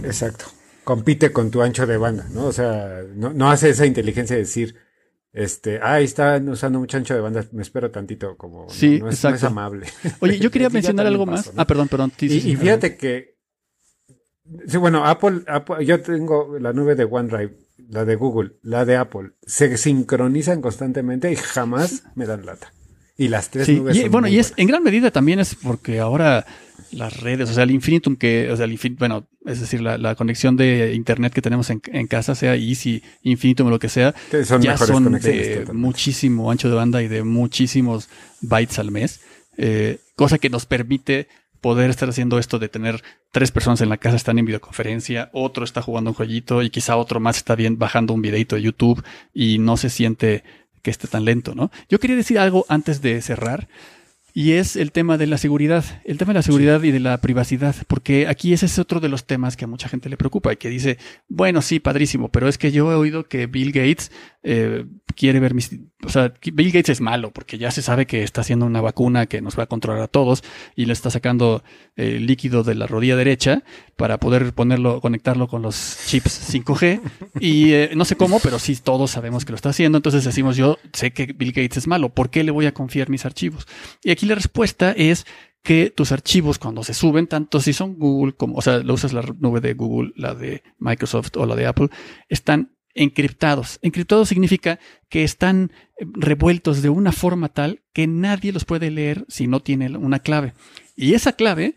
Exacto. 0.04 0.46
Compite 0.84 1.32
con 1.32 1.50
tu 1.52 1.62
ancho 1.62 1.86
de 1.88 1.98
banda, 1.98 2.28
¿no? 2.34 2.46
O 2.46 2.52
sea, 2.52 3.02
no, 3.16 3.32
no 3.34 3.50
hace 3.52 3.70
esa 3.70 3.86
inteligencia 3.86 4.36
de 4.36 4.42
decir, 4.42 4.76
este, 5.32 5.80
ah, 5.82 5.94
ahí 5.94 6.04
están 6.06 6.48
usando 6.50 6.78
mucho 6.80 6.98
ancho 6.98 7.14
de 7.14 7.22
banda, 7.22 7.46
me 7.54 7.62
espero 7.62 7.90
tantito, 7.90 8.36
como 8.38 8.70
Sí, 8.70 8.90
no, 8.90 8.96
es, 8.96 9.02
no 9.02 9.10
es 9.10 9.16
exacto. 9.16 9.48
amable. 9.48 9.88
Oye, 10.20 10.40
yo 10.40 10.52
quería 10.52 10.70
mencionar 10.72 11.08
algo 11.08 11.26
más. 11.26 11.48
¿no? 11.54 11.62
Ah, 11.62 11.66
perdón, 11.66 11.88
perdón. 11.88 12.12
Sí, 12.18 12.26
y, 12.28 12.40
sí, 12.42 12.52
y 12.52 12.56
fíjate 12.58 12.98
que, 12.98 13.38
sí, 14.68 14.78
bueno, 14.78 15.06
Apple, 15.06 15.42
Apple- 15.48 15.86
yo 15.86 16.02
tengo 16.02 16.58
la 16.60 16.74
nube 16.74 16.96
de 16.96 17.06
OneDrive, 17.06 17.58
la 17.90 18.06
de 18.06 18.16
Google, 18.16 18.54
la 18.62 18.86
de 18.86 18.98
Apple, 18.98 19.32
se 19.42 19.76
sincronizan 19.78 20.62
constantemente 20.62 21.32
y 21.32 21.36
jamás 21.36 22.04
me 22.16 22.26
dan 22.26 22.46
lata. 22.46 22.72
Y 23.24 23.28
las 23.30 23.50
tres 23.50 23.66
Sí, 23.66 23.76
nubes 23.76 23.96
y, 23.98 24.02
son 24.02 24.12
bueno, 24.12 24.28
y 24.28 24.40
es 24.40 24.48
buenas. 24.50 24.60
en 24.60 24.68
gran 24.68 24.84
medida 24.84 25.12
también 25.12 25.40
es 25.40 25.56
porque 25.56 26.00
ahora 26.00 26.46
las 26.92 27.20
redes, 27.22 27.50
o 27.50 27.54
sea, 27.54 27.64
el 27.64 27.72
infinitum 27.72 28.16
que, 28.16 28.52
o 28.52 28.56
sea, 28.56 28.66
el 28.66 28.78
infin- 28.78 28.98
bueno, 29.00 29.26
es 29.46 29.60
decir, 29.60 29.82
la, 29.82 29.98
la 29.98 30.14
conexión 30.16 30.56
de 30.58 30.94
internet 30.94 31.34
que 31.34 31.42
tenemos 31.42 31.70
en, 31.72 31.82
en 31.92 32.06
casa, 32.08 32.36
sea 32.36 32.56
Easy, 32.56 33.02
Infinitum 33.24 33.68
o 33.68 33.70
lo 33.72 33.80
que 33.80 33.90
sea, 33.90 34.14
son 34.46 34.62
ya 34.62 34.78
son 34.78 35.04
conexiones 35.06 35.24
de 35.24 35.44
totalmente. 35.56 35.74
muchísimo 35.74 36.52
ancho 36.52 36.70
de 36.70 36.76
banda 36.76 37.02
y 37.02 37.08
de 37.08 37.24
muchísimos 37.24 38.10
bytes 38.42 38.78
al 38.80 38.92
mes, 38.92 39.22
eh, 39.58 40.00
cosa 40.16 40.38
que 40.38 40.50
nos 40.50 40.66
permite 40.68 41.28
poder 41.62 41.90
estar 41.90 42.10
haciendo 42.10 42.38
esto 42.40 42.60
de 42.60 42.68
tener 42.68 43.02
tres 43.32 43.52
personas 43.52 43.80
en 43.82 43.88
la 43.90 43.98
casa 43.98 44.18
están 44.18 44.38
en 44.38 44.46
videoconferencia, 44.46 45.30
otro 45.34 45.64
está 45.64 45.82
jugando 45.82 46.10
un 46.12 46.14
jueguito 46.16 46.62
y 46.62 46.70
quizá 46.70 46.98
otro 46.98 47.20
más 47.22 47.38
está 47.38 47.56
bien 47.56 47.78
bajando 47.80 48.14
un 48.14 48.22
videito 48.22 48.56
de 48.58 48.64
YouTube 48.64 49.02
y 49.34 49.60
no 49.60 49.78
se 49.78 49.90
siente 49.90 50.44
que 50.84 50.92
esté 50.92 51.08
tan 51.08 51.26
lento, 51.26 51.56
¿no? 51.56 51.72
Yo 51.90 52.00
quería 52.00 52.16
decir 52.16 52.38
algo 52.38 52.66
antes 52.70 53.02
de 53.02 53.20
cerrar. 53.22 53.68
Y 54.36 54.54
es 54.54 54.76
el 54.76 54.92
tema 54.92 55.20
de 55.20 55.28
la 55.28 55.38
seguridad, 55.38 55.86
el 56.06 56.18
tema 56.18 56.34
de 56.34 56.40
la 56.40 56.44
seguridad 56.44 56.82
y 56.82 56.90
de 56.90 57.00
la 57.00 57.20
privacidad, 57.20 57.76
porque 57.88 58.28
aquí 58.28 58.52
ese 58.52 58.66
es 58.66 58.80
otro 58.80 59.00
de 59.00 59.08
los 59.08 59.26
temas 59.28 59.56
que 59.56 59.66
a 59.66 59.68
mucha 59.68 59.88
gente 59.88 60.10
le 60.10 60.18
preocupa 60.18 60.52
y 60.52 60.58
que 60.58 60.70
dice, 60.70 60.98
bueno, 61.30 61.62
sí, 61.62 61.80
padrísimo, 61.80 62.30
pero 62.30 62.48
es 62.48 62.58
que 62.58 62.72
yo 62.72 62.92
he 62.92 62.96
oído 62.96 63.26
que 63.28 63.46
Bill 63.46 63.72
Gates 63.72 64.12
eh, 64.44 64.86
quiere 65.16 65.40
ver 65.40 65.54
mis... 65.54 65.72
O 66.04 66.10
sea, 66.10 66.34
Bill 66.42 66.72
Gates 66.72 66.90
es 66.90 67.02
malo 67.02 67.32
porque 67.32 67.58
ya 67.58 67.72
se 67.72 67.82
sabe 67.82 68.06
que 68.06 68.24
está 68.24 68.42
haciendo 68.42 68.66
una 68.66 68.82
vacuna 68.82 69.26
que 69.26 69.42
nos 69.42 69.58
va 69.58 69.64
a 69.64 69.68
controlar 69.68 70.02
a 70.02 70.08
todos 70.08 70.44
y 70.76 70.86
le 70.86 70.94
está 70.94 71.10
sacando 71.10 71.64
eh, 71.96 72.20
líquido 72.20 72.64
de 72.64 72.76
la 72.76 72.88
rodilla 72.88 73.16
derecha 73.16 73.64
para 73.96 74.20
poder 74.20 74.54
ponerlo, 74.54 75.00
conectarlo 75.00 75.48
con 75.48 75.62
los 75.62 75.98
chips 76.08 76.54
5G 76.54 77.00
y 77.40 77.72
eh, 77.72 77.92
no 77.96 78.04
sé 78.04 78.16
cómo, 78.16 78.40
pero 78.40 78.60
sí 78.60 78.76
todos 78.76 79.12
sabemos 79.12 79.46
que 79.46 79.52
lo 79.52 79.56
está 79.56 79.70
haciendo, 79.70 79.98
entonces 79.98 80.24
decimos, 80.26 80.58
yo 80.58 80.78
sé 80.92 81.12
que 81.12 81.28
Bill 81.28 81.54
Gates 81.54 81.78
es 81.78 81.88
malo, 81.88 82.10
¿por 82.10 82.30
qué 82.30 82.44
le 82.44 82.52
voy 82.52 82.66
a 82.66 82.74
confiar 82.74 83.10
mis 83.10 83.26
archivos? 83.26 83.66
Y 84.04 84.12
aquí 84.12 84.26
la 84.26 84.36
respuesta 84.36 84.92
es 84.92 85.26
que 85.64 85.90
tus 85.90 86.12
archivos 86.12 86.60
cuando 86.60 86.84
se 86.84 86.94
suben, 86.94 87.28
tanto 87.28 87.62
si 87.62 87.72
son 87.72 87.98
Google 87.98 88.34
como, 88.34 88.58
o 88.58 88.62
sea, 88.62 88.80
lo 88.80 88.94
usas 88.94 89.14
la 89.14 89.24
nube 89.40 89.62
de 89.62 89.74
Google, 89.74 90.12
la 90.18 90.36
de 90.36 90.62
Microsoft 90.78 91.38
o 91.38 91.46
la 91.46 91.56
de 91.56 91.66
Apple, 91.66 91.88
están 92.28 92.73
encriptados. 92.96 93.80
Encriptados 93.82 94.30
significa 94.30 94.80
que 95.10 95.24
están 95.24 95.72
eh, 96.00 96.06
revueltos 96.14 96.82
de 96.82 96.90
una 96.90 97.12
forma 97.12 97.50
tal 97.50 97.82
que 97.94 98.08
nadie 98.08 98.52
los 98.52 98.66
puede 98.66 98.92
leer 98.92 99.26
si 99.28 99.48
no 99.48 99.60
tiene 99.62 99.96
una 99.98 100.20
clave. 100.20 100.54
Y 100.96 101.14
esa 101.14 101.34
clave 101.34 101.76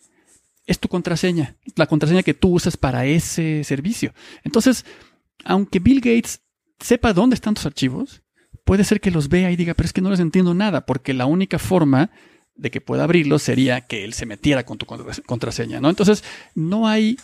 es 0.67 0.79
tu 0.79 0.89
contraseña, 0.89 1.57
la 1.77 1.87
contraseña 1.87 2.23
que 2.23 2.35
tú 2.35 2.49
usas 2.51 2.77
para 2.77 3.07
ese 3.07 3.63
servicio. 3.65 4.13
Entonces, 4.45 4.85
aunque 5.45 5.79
Bill 5.79 6.01
Gates 6.01 6.41
sepa 6.81 7.13
dónde 7.13 7.35
están 7.35 7.55
tus 7.55 7.67
archivos, 7.67 8.23
puede 8.65 8.85
ser 8.85 9.01
que 9.01 9.11
los 9.13 9.29
vea 9.29 9.51
y 9.53 9.57
diga, 9.57 9.75
pero 9.75 9.87
es 9.87 9.93
que 9.93 10.01
no 10.01 10.11
les 10.11 10.21
entiendo 10.21 10.55
nada, 10.55 10.85
porque 10.85 11.15
la 11.15 11.27
única 11.27 11.59
forma 11.59 12.11
de 12.57 12.71
que 12.71 12.81
pueda 12.81 13.05
abrirlos 13.05 13.43
sería 13.43 13.83
que 13.83 14.05
él 14.05 14.13
se 14.13 14.27
metiera 14.27 14.65
con 14.65 14.77
tu 14.77 14.87
contra- 14.87 15.23
contraseña, 15.25 15.81
¿no? 15.81 15.89
Entonces, 15.89 16.25
no 16.55 16.89
hay, 16.89 17.17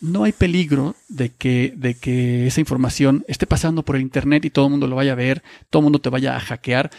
no 0.00 0.24
hay 0.24 0.32
peligro 0.32 0.94
de 1.08 1.30
que, 1.30 1.72
de 1.76 1.94
que 1.94 2.46
esa 2.46 2.60
información 2.60 3.24
esté 3.28 3.46
pasando 3.46 3.84
por 3.84 3.96
el 3.96 4.02
internet 4.02 4.44
y 4.44 4.50
todo 4.50 4.66
el 4.66 4.72
mundo 4.72 4.86
lo 4.86 4.96
vaya 4.96 5.12
a 5.12 5.16
ver, 5.16 5.42
todo 5.70 5.80
el 5.80 5.84
mundo 5.84 6.00
te 6.00 6.10
vaya 6.10 6.36
a 6.36 6.40
hackear. 6.40 6.90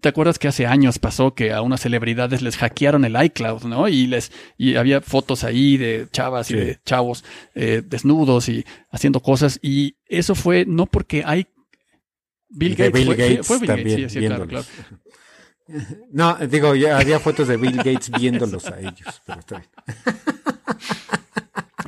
¿Te 0.00 0.08
acuerdas 0.08 0.38
que 0.38 0.48
hace 0.48 0.66
años 0.66 0.98
pasó 0.98 1.34
que 1.34 1.52
a 1.52 1.60
unas 1.60 1.82
celebridades 1.82 2.40
les 2.40 2.56
hackearon 2.56 3.04
el 3.04 3.22
iCloud, 3.22 3.64
¿no? 3.64 3.86
Y 3.86 4.06
les 4.06 4.32
y 4.56 4.76
había 4.76 5.02
fotos 5.02 5.44
ahí 5.44 5.76
de 5.76 6.08
chavas 6.10 6.50
y 6.50 6.54
de 6.54 6.78
chavos 6.86 7.22
eh, 7.54 7.82
desnudos 7.84 8.48
y 8.48 8.64
haciendo 8.90 9.20
cosas 9.20 9.58
y 9.62 9.96
eso 10.06 10.34
fue 10.34 10.64
no 10.66 10.86
porque 10.86 11.22
hay 11.26 11.46
Bill 12.48 12.76
Gates, 12.76 12.92
Bill 12.92 13.06
fue, 13.06 13.16
Gates 13.16 13.46
fue 13.46 13.58
Bill 13.58 13.68
Gates, 13.68 13.84
también 13.84 14.08
sí, 14.10 14.20
sí, 14.20 14.26
claro, 14.26 14.46
claro. 14.46 14.66
No, 16.10 16.36
digo, 16.48 16.74
ya 16.74 16.98
había 16.98 17.20
fotos 17.20 17.46
de 17.46 17.56
Bill 17.56 17.76
Gates 17.76 18.10
viéndolos 18.10 18.66
a 18.66 18.80
ellos, 18.80 19.22
pero 19.24 19.40
está 19.40 19.58
bien. 19.58 19.70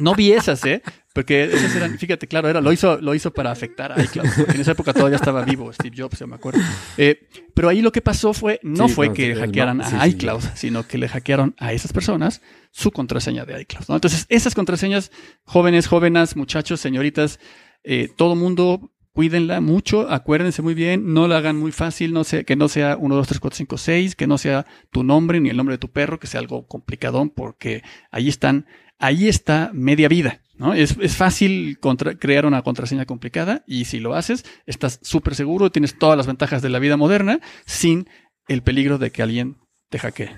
No 0.03 0.15
vi 0.15 0.33
esas, 0.33 0.65
¿eh? 0.65 0.83
Porque 1.15 1.45
esas 1.45 1.77
eran, 1.77 1.99
fíjate, 1.99 2.27
claro, 2.27 2.49
era, 2.49 2.61
lo 2.61 2.73
hizo, 2.73 2.99
lo 3.01 3.15
hizo 3.15 3.33
para 3.33 3.51
afectar 3.51 3.93
a 3.93 4.03
iCloud, 4.03 4.27
porque 4.37 4.53
en 4.53 4.61
esa 4.63 4.73
época 4.73 4.93
todavía 4.95 5.17
estaba 5.17 5.45
vivo 5.45 5.71
Steve 5.73 5.95
Jobs, 5.97 6.19
yo 6.19 6.27
me 6.27 6.37
acuerdo. 6.37 6.61
Eh, 6.97 7.29
pero 7.55 7.69
ahí 7.69 7.83
lo 7.83 7.93
que 7.93 8.01
pasó 8.01 8.33
fue, 8.33 8.59
no 8.63 8.89
Sí, 8.89 8.95
fue 8.95 9.09
no, 9.09 9.15
que 9.15 9.35
hackearan 9.35 9.79
no, 9.79 9.85
sí, 9.89 9.95
a 9.99 10.05
sí, 10.05 10.11
iCloud, 10.11 10.43
sino 10.55 10.87
que 10.87 10.99
le 10.99 11.09
hackearon 11.09 11.55
a 11.59 11.73
esas 11.73 11.93
personas 11.93 12.41
su 12.71 12.91
contraseña 12.91 13.45
de 13.45 13.61
iCloud. 13.61 13.85
¿no? 13.89 13.95
Entonces, 13.95 14.27
esas 14.31 14.55
contraseñas, 14.55 15.13
jóvenes, 15.45 15.87
jóvenes, 15.87 16.35
muchachos, 16.35 16.81
señoritas, 16.81 17.39
eh, 17.85 18.09
todo 18.17 18.35
mundo, 18.35 18.91
cuídenla 19.13 19.61
mucho, 19.61 20.11
acuérdense 20.11 20.63
muy 20.63 20.75
bien, 20.75 21.13
no 21.13 21.29
la 21.29 21.37
hagan 21.37 21.59
muy 21.59 21.73
fácil, 21.73 22.13
no 22.15 22.25
sé, 22.25 22.45
que 22.45 22.57
no 22.57 22.69
sea 22.69 22.97
1, 22.99 23.15
2, 23.15 23.29
3, 23.29 23.41
4, 23.41 23.57
5, 23.59 23.79
6, 23.79 24.17
que 24.17 24.27
no 24.27 24.39
sea 24.39 24.65
tu 24.91 25.05
nombre 25.05 25.41
ni 25.41 25.51
el 25.51 25.57
nombre 25.57 25.75
de 25.75 25.79
tu 25.79 25.91
perro, 25.91 26.19
que 26.19 26.27
sea 26.27 26.41
algo 26.41 26.67
complicadón, 26.67 27.29
porque 27.29 27.83
ahí 28.11 28.29
están, 28.29 28.67
ahí 29.03 29.29
está 29.29 29.71
media 29.75 30.09
vida. 30.09 30.41
¿no? 30.57 30.75
Es, 30.75 30.97
es 31.01 31.17
fácil 31.17 31.79
contra- 31.81 32.17
crear 32.19 32.47
una 32.47 32.63
contraseña 32.63 33.05
complicada 33.05 33.65
y 33.67 33.85
si 33.87 33.99
lo 34.01 34.15
haces, 34.15 34.45
estás 34.67 35.01
súper 35.03 35.35
seguro, 35.35 35.71
tienes 35.73 35.99
todas 35.99 36.17
las 36.17 36.27
ventajas 36.27 36.63
de 36.63 36.69
la 36.69 36.79
vida 36.79 36.97
moderna 36.97 37.41
sin 37.67 38.09
el 38.49 38.63
peligro 38.63 38.99
de 38.99 39.11
que 39.11 39.23
alguien 39.23 39.57
te 39.91 39.99
hackee. 39.99 40.31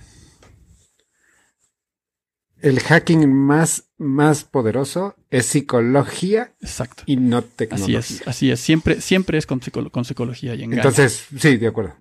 El 2.60 2.80
hacking 2.80 3.30
más, 3.30 3.90
más 3.98 4.44
poderoso 4.44 5.14
es 5.30 5.44
psicología 5.46 6.54
Exacto. 6.62 7.02
y 7.04 7.16
no 7.16 7.38
Así 7.38 7.48
tecnología. 7.56 7.98
es, 7.98 8.26
así 8.26 8.50
es. 8.50 8.60
Siempre, 8.60 9.02
siempre 9.02 9.36
es 9.36 9.46
con, 9.46 9.60
psicolo- 9.60 9.90
con 9.90 10.06
psicología 10.06 10.54
y 10.54 10.62
engaño. 10.62 10.80
Entonces, 10.80 11.26
sí, 11.38 11.58
de 11.58 11.66
acuerdo. 11.66 11.96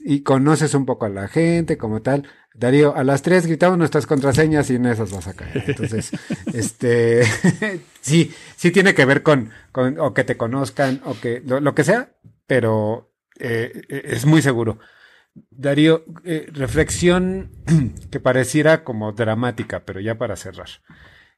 Y 0.00 0.22
conoces 0.22 0.74
un 0.74 0.86
poco 0.86 1.06
a 1.06 1.08
la 1.08 1.28
gente 1.28 1.76
como 1.76 2.02
tal. 2.02 2.28
Darío, 2.54 2.96
a 2.96 3.04
las 3.04 3.22
tres 3.22 3.46
gritamos 3.46 3.78
nuestras 3.78 4.06
contraseñas 4.06 4.70
y 4.70 4.76
en 4.76 4.86
esas 4.86 5.12
vas 5.12 5.26
a 5.26 5.34
caer. 5.34 5.64
Entonces, 5.66 6.10
este, 6.54 7.22
sí, 8.00 8.32
sí 8.56 8.70
tiene 8.70 8.94
que 8.94 9.04
ver 9.04 9.22
con, 9.22 9.50
con 9.72 9.98
o 9.98 10.14
que 10.14 10.24
te 10.24 10.36
conozcan 10.36 11.00
o 11.04 11.18
que 11.20 11.42
lo, 11.44 11.60
lo 11.60 11.74
que 11.74 11.84
sea, 11.84 12.16
pero 12.46 13.12
eh, 13.38 13.82
es 13.88 14.26
muy 14.26 14.42
seguro. 14.42 14.78
Darío, 15.50 16.04
eh, 16.24 16.48
reflexión 16.52 17.50
que 18.10 18.20
pareciera 18.20 18.84
como 18.84 19.12
dramática, 19.12 19.84
pero 19.84 20.00
ya 20.00 20.16
para 20.16 20.36
cerrar. 20.36 20.68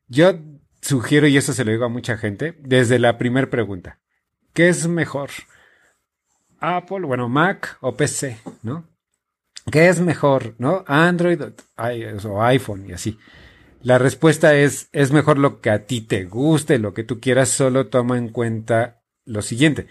Yo 0.07 0.39
sugiero, 0.81 1.27
y 1.27 1.37
eso 1.37 1.53
se 1.53 1.65
lo 1.65 1.73
digo 1.73 1.85
a 1.85 1.89
mucha 1.89 2.17
gente, 2.17 2.57
desde 2.61 2.99
la 2.99 3.19
primera 3.19 3.51
pregunta. 3.51 3.99
¿Qué 4.53 4.69
es 4.69 4.89
mejor? 4.89 5.31
Apple, 6.61 7.07
bueno, 7.07 7.29
Mac 7.29 7.79
o 7.81 7.97
PC, 7.97 8.39
¿no? 8.63 8.87
¿Qué 9.71 9.89
es 9.89 10.01
mejor, 10.01 10.55
no? 10.59 10.85
Android 10.87 11.41
o 12.25 12.43
iPhone 12.43 12.87
y 12.89 12.93
así. 12.93 13.19
La 13.83 13.99
respuesta 13.99 14.55
es, 14.55 14.89
es 14.93 15.13
mejor 15.13 15.39
lo 15.39 15.61
que 15.61 15.71
a 15.71 15.87
ti 15.87 16.01
te 16.01 16.25
guste, 16.25 16.79
lo 16.79 16.95
que 16.95 17.05
tú 17.05 17.21
quieras, 17.21 17.49
solo 17.49 17.89
toma 17.89 18.19
en 18.19 18.31
cuenta 18.31 19.03
lo 19.25 19.43
siguiente. 19.43 19.87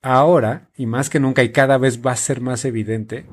Ahora, 0.00 0.70
y 0.76 0.86
más 0.86 1.10
que 1.10 1.20
nunca, 1.20 1.44
y 1.44 1.52
cada 1.52 1.78
vez 1.78 2.04
va 2.04 2.12
a 2.12 2.16
ser 2.16 2.40
más 2.40 2.64
evidente, 2.64 3.26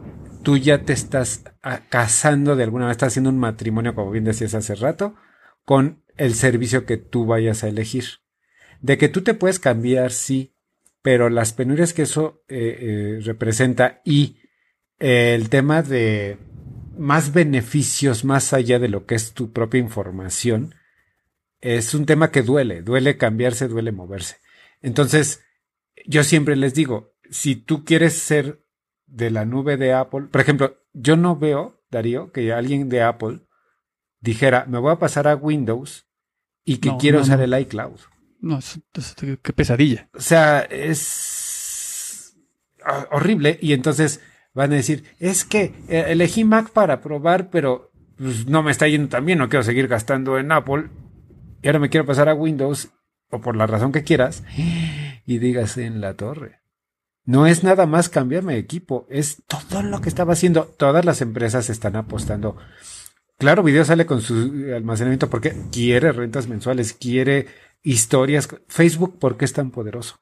tú 0.44 0.58
ya 0.58 0.84
te 0.84 0.94
estás 0.94 1.44
ah, 1.64 1.82
casando 1.90 2.56
de 2.56 2.64
alguna 2.64 2.84
manera, 2.84 2.92
estás 2.92 3.14
haciendo 3.14 3.32
un 3.32 3.40
matrimonio, 3.40 3.96
como 3.96 4.12
bien 4.12 4.24
decías 4.24 4.54
hace 4.54 4.76
rato, 4.76 5.16
con 5.66 6.04
el 6.16 6.36
servicio 6.36 6.86
que 6.86 6.98
tú 6.98 7.26
vayas 7.26 7.64
a 7.64 7.70
elegir. 7.70 8.06
De 8.82 9.00
que 9.00 9.10
tú 9.10 9.24
te 9.24 9.34
puedes 9.34 9.60
cambiar, 9.60 10.12
sí, 10.12 10.56
pero 11.02 11.30
las 11.30 11.54
penurias 11.54 11.94
que 11.94 12.04
eso 12.04 12.44
eh, 12.48 12.78
eh, 12.80 13.20
representa 13.24 14.02
y 14.04 14.38
el 15.00 15.50
tema 15.50 15.82
de 15.82 16.38
más 16.98 17.32
beneficios 17.32 18.26
más 18.26 18.52
allá 18.52 18.80
de 18.80 18.90
lo 18.90 19.06
que 19.06 19.16
es 19.16 19.34
tu 19.34 19.54
propia 19.54 19.80
información, 19.80 20.76
es 21.62 21.94
un 21.94 22.06
tema 22.06 22.32
que 22.32 22.42
duele, 22.42 22.82
duele 22.82 23.18
cambiarse, 23.18 23.68
duele 23.68 23.92
moverse. 23.92 24.38
Entonces, 24.82 25.42
yo 26.06 26.24
siempre 26.24 26.56
les 26.56 26.74
digo, 26.74 27.14
si 27.30 27.56
tú 27.56 27.86
quieres 27.86 28.14
ser 28.14 28.66
de 29.06 29.32
la 29.32 29.46
nube 29.46 29.78
de 29.78 29.94
Apple, 29.94 30.28
por 30.32 30.42
ejemplo, 30.42 30.78
yo 30.94 31.16
no 31.16 31.38
veo, 31.38 31.82
Darío, 31.90 32.32
que 32.32 32.52
alguien 32.52 32.90
de 32.90 33.02
Apple 33.02 33.42
dijera, 34.20 34.66
me 34.68 34.80
voy 34.80 34.92
a 34.92 35.00
pasar 35.00 35.28
a 35.28 35.36
Windows 35.36 36.08
y 36.64 36.78
que 36.78 36.92
quiero 37.00 37.22
usar 37.22 37.42
el 37.42 37.58
iCloud. 37.58 38.00
No, 38.40 38.60
es, 38.60 38.80
qué 39.42 39.54
pesadilla. 39.54 40.10
O 40.14 40.22
sea, 40.22 40.62
es 40.62 42.36
horrible 43.12 43.58
y 43.62 43.74
entonces 43.74 44.22
van 44.54 44.72
a 44.72 44.76
decir, 44.76 45.04
es 45.20 45.46
que 45.46 45.74
eh, 45.88 46.06
elegí 46.10 46.44
Mac 46.44 46.72
para 46.72 47.02
probar, 47.02 47.50
pero 47.50 47.92
pues, 48.18 48.48
no 48.48 48.64
me 48.64 48.72
está 48.72 48.88
yendo 48.88 49.10
tan 49.10 49.26
bien, 49.26 49.40
no 49.40 49.50
quiero 49.50 49.64
seguir 49.64 49.88
gastando 49.88 50.38
en 50.38 50.52
Apple 50.52 50.90
y 51.62 51.68
ahora 51.68 51.80
me 51.80 51.90
quiero 51.90 52.06
pasar 52.06 52.30
a 52.30 52.34
Windows 52.34 52.90
o 53.30 53.42
por 53.42 53.56
la 53.56 53.68
razón 53.68 53.92
que 53.92 54.04
quieras 54.04 54.44
y 55.26 55.38
digas 55.38 55.78
en 55.78 56.02
la 56.02 56.16
torre. 56.16 56.60
No 57.26 57.46
es 57.46 57.64
nada 57.64 57.86
más 57.86 58.10
cambiarme 58.10 58.54
de 58.54 58.60
equipo, 58.60 59.06
es 59.10 59.44
todo 59.46 59.84
lo 59.84 60.02
que 60.02 60.10
estaba 60.10 60.34
haciendo. 60.34 60.66
Todas 60.66 61.06
las 61.06 61.22
empresas 61.22 61.70
están 61.70 61.96
apostando. 61.96 62.58
Claro, 63.38 63.62
Video 63.62 63.86
sale 63.86 64.08
con 64.08 64.22
su 64.22 64.52
almacenamiento 64.76 65.30
porque 65.30 65.56
quiere 65.72 66.12
rentas 66.12 66.48
mensuales, 66.48 66.94
quiere 66.94 67.46
historias. 67.84 68.50
Facebook, 68.68 69.20
¿por 69.20 69.38
qué 69.38 69.46
es 69.46 69.54
tan 69.54 69.72
poderoso? 69.72 70.20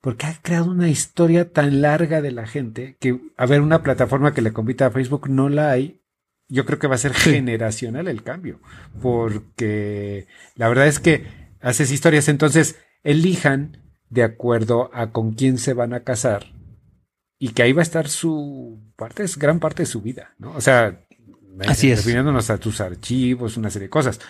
Porque 0.00 0.26
ha 0.26 0.38
creado 0.40 0.70
una 0.70 0.88
historia 0.88 1.52
tan 1.52 1.82
larga 1.82 2.22
de 2.22 2.32
la 2.32 2.46
gente 2.46 2.96
que, 3.00 3.20
a 3.36 3.46
ver, 3.46 3.60
una 3.60 3.82
plataforma 3.82 4.32
que 4.32 4.42
le 4.42 4.52
compita 4.52 4.86
a 4.86 4.90
Facebook 4.90 5.28
no 5.28 5.48
la 5.48 5.70
hay. 5.70 6.00
Yo 6.48 6.64
creo 6.64 6.78
que 6.78 6.86
va 6.88 6.94
a 6.94 6.98
ser 6.98 7.14
generacional 7.14 8.08
el 8.08 8.22
cambio, 8.22 8.60
porque 9.00 10.26
la 10.56 10.68
verdad 10.68 10.88
es 10.88 10.98
que 10.98 11.26
haces 11.60 11.92
historias, 11.92 12.28
entonces 12.28 12.76
elijan 13.04 13.78
de 14.08 14.24
acuerdo 14.24 14.90
a 14.92 15.12
con 15.12 15.34
quién 15.34 15.58
se 15.58 15.74
van 15.74 15.94
a 15.94 16.00
casar 16.00 16.46
y 17.38 17.50
que 17.50 17.62
ahí 17.62 17.72
va 17.72 17.82
a 17.82 17.84
estar 17.84 18.08
su 18.08 18.80
parte, 18.96 19.22
es 19.22 19.38
gran 19.38 19.60
parte 19.60 19.82
de 19.82 19.86
su 19.86 20.02
vida, 20.02 20.34
¿no? 20.38 20.52
O 20.52 20.60
sea, 20.60 21.06
Así 21.66 21.90
es. 21.90 21.98
refiriéndonos 21.98 22.50
a 22.50 22.58
tus 22.58 22.80
archivos, 22.80 23.56
una 23.56 23.70
serie 23.70 23.86
de 23.86 23.90
cosas. 23.90 24.20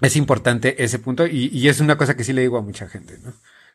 Es 0.00 0.16
importante 0.16 0.82
ese 0.82 0.98
punto 0.98 1.26
y, 1.26 1.50
y, 1.52 1.68
es 1.68 1.80
una 1.80 1.96
cosa 1.96 2.16
que 2.16 2.24
sí 2.24 2.32
le 2.32 2.42
digo 2.42 2.58
a 2.58 2.62
mucha 2.62 2.88
gente, 2.88 3.18
¿no? 3.24 3.32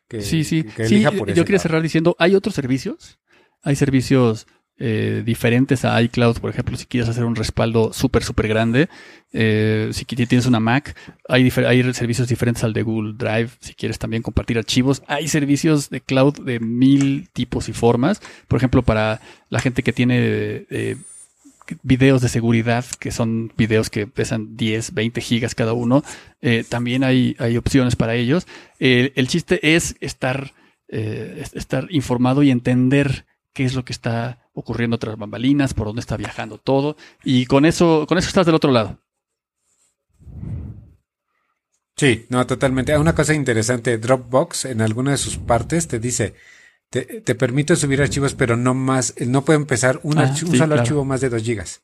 Que, 0.08 0.22
sí, 0.22 0.44
sí. 0.44 0.64
Que 0.64 0.86
sí 0.86 1.02
yo 1.02 1.44
quería 1.44 1.58
cerrar 1.58 1.82
diciendo, 1.82 2.16
hay 2.18 2.34
otros 2.34 2.54
servicios, 2.54 3.18
hay 3.62 3.76
servicios 3.76 4.46
eh, 4.76 5.22
diferentes 5.24 5.84
a 5.84 6.02
iCloud, 6.02 6.38
por 6.38 6.50
ejemplo, 6.50 6.76
si 6.76 6.86
quieres 6.86 7.08
hacer 7.08 7.24
un 7.24 7.36
respaldo 7.36 7.92
súper, 7.92 8.24
súper 8.24 8.48
grande, 8.48 8.88
eh, 9.32 9.90
si 9.92 10.04
tienes 10.04 10.46
una 10.46 10.58
Mac, 10.58 10.96
hay, 11.28 11.48
hay 11.64 11.94
servicios 11.94 12.26
diferentes 12.26 12.64
al 12.64 12.72
de 12.72 12.82
Google 12.82 13.14
Drive, 13.16 13.50
si 13.60 13.74
quieres 13.74 14.00
también 14.00 14.22
compartir 14.22 14.58
archivos, 14.58 15.02
hay 15.06 15.28
servicios 15.28 15.90
de 15.90 16.00
cloud 16.00 16.40
de 16.40 16.58
mil 16.58 17.28
tipos 17.32 17.68
y 17.68 17.72
formas, 17.72 18.20
por 18.48 18.56
ejemplo, 18.56 18.82
para 18.82 19.20
la 19.48 19.60
gente 19.60 19.84
que 19.84 19.92
tiene 19.92 20.66
eh, 20.70 20.96
videos 21.82 22.22
de 22.22 22.28
seguridad, 22.28 22.84
que 22.98 23.10
son 23.10 23.52
videos 23.56 23.90
que 23.90 24.06
pesan 24.06 24.56
10, 24.56 24.94
20 24.94 25.20
gigas 25.20 25.54
cada 25.54 25.72
uno, 25.72 26.02
también 26.68 27.04
hay, 27.04 27.36
hay 27.38 27.56
opciones 27.56 27.96
para 27.96 28.14
ellos. 28.14 28.46
el 28.78 29.28
chiste 29.28 29.74
es 29.74 29.96
estar, 30.00 30.52
estar 30.88 31.86
informado 31.90 32.42
y 32.42 32.50
entender 32.50 33.24
qué 33.54 33.64
es 33.64 33.74
lo 33.74 33.84
que 33.84 33.92
está 33.92 34.44
ocurriendo 34.52 34.98
tras 34.98 35.16
bambalinas, 35.16 35.74
por 35.74 35.86
dónde 35.86 36.00
está 36.00 36.16
viajando 36.16 36.58
todo, 36.58 36.96
y 37.22 37.46
con 37.46 37.64
eso, 37.64 38.06
con 38.08 38.18
eso 38.18 38.28
estás 38.28 38.46
del 38.46 38.54
otro 38.54 38.70
lado. 38.70 38.98
Sí, 41.96 42.26
no, 42.28 42.44
totalmente. 42.46 42.96
Una 42.98 43.14
cosa 43.14 43.34
interesante, 43.34 43.98
Dropbox 43.98 44.64
en 44.64 44.80
alguna 44.80 45.12
de 45.12 45.16
sus 45.16 45.36
partes 45.38 45.86
te 45.86 46.00
dice, 46.00 46.34
te, 46.90 47.20
te 47.20 47.34
permite 47.34 47.76
subir 47.76 48.00
archivos, 48.00 48.34
pero 48.34 48.56
no 48.56 48.74
más, 48.74 49.14
no 49.26 49.44
puede 49.44 49.58
empezar 49.58 50.00
un, 50.02 50.18
ah, 50.18 50.34
un 50.46 50.56
solo 50.56 50.74
archivo 50.74 51.04
más 51.04 51.20
de 51.20 51.28
2 51.28 51.42
gigas. 51.42 51.82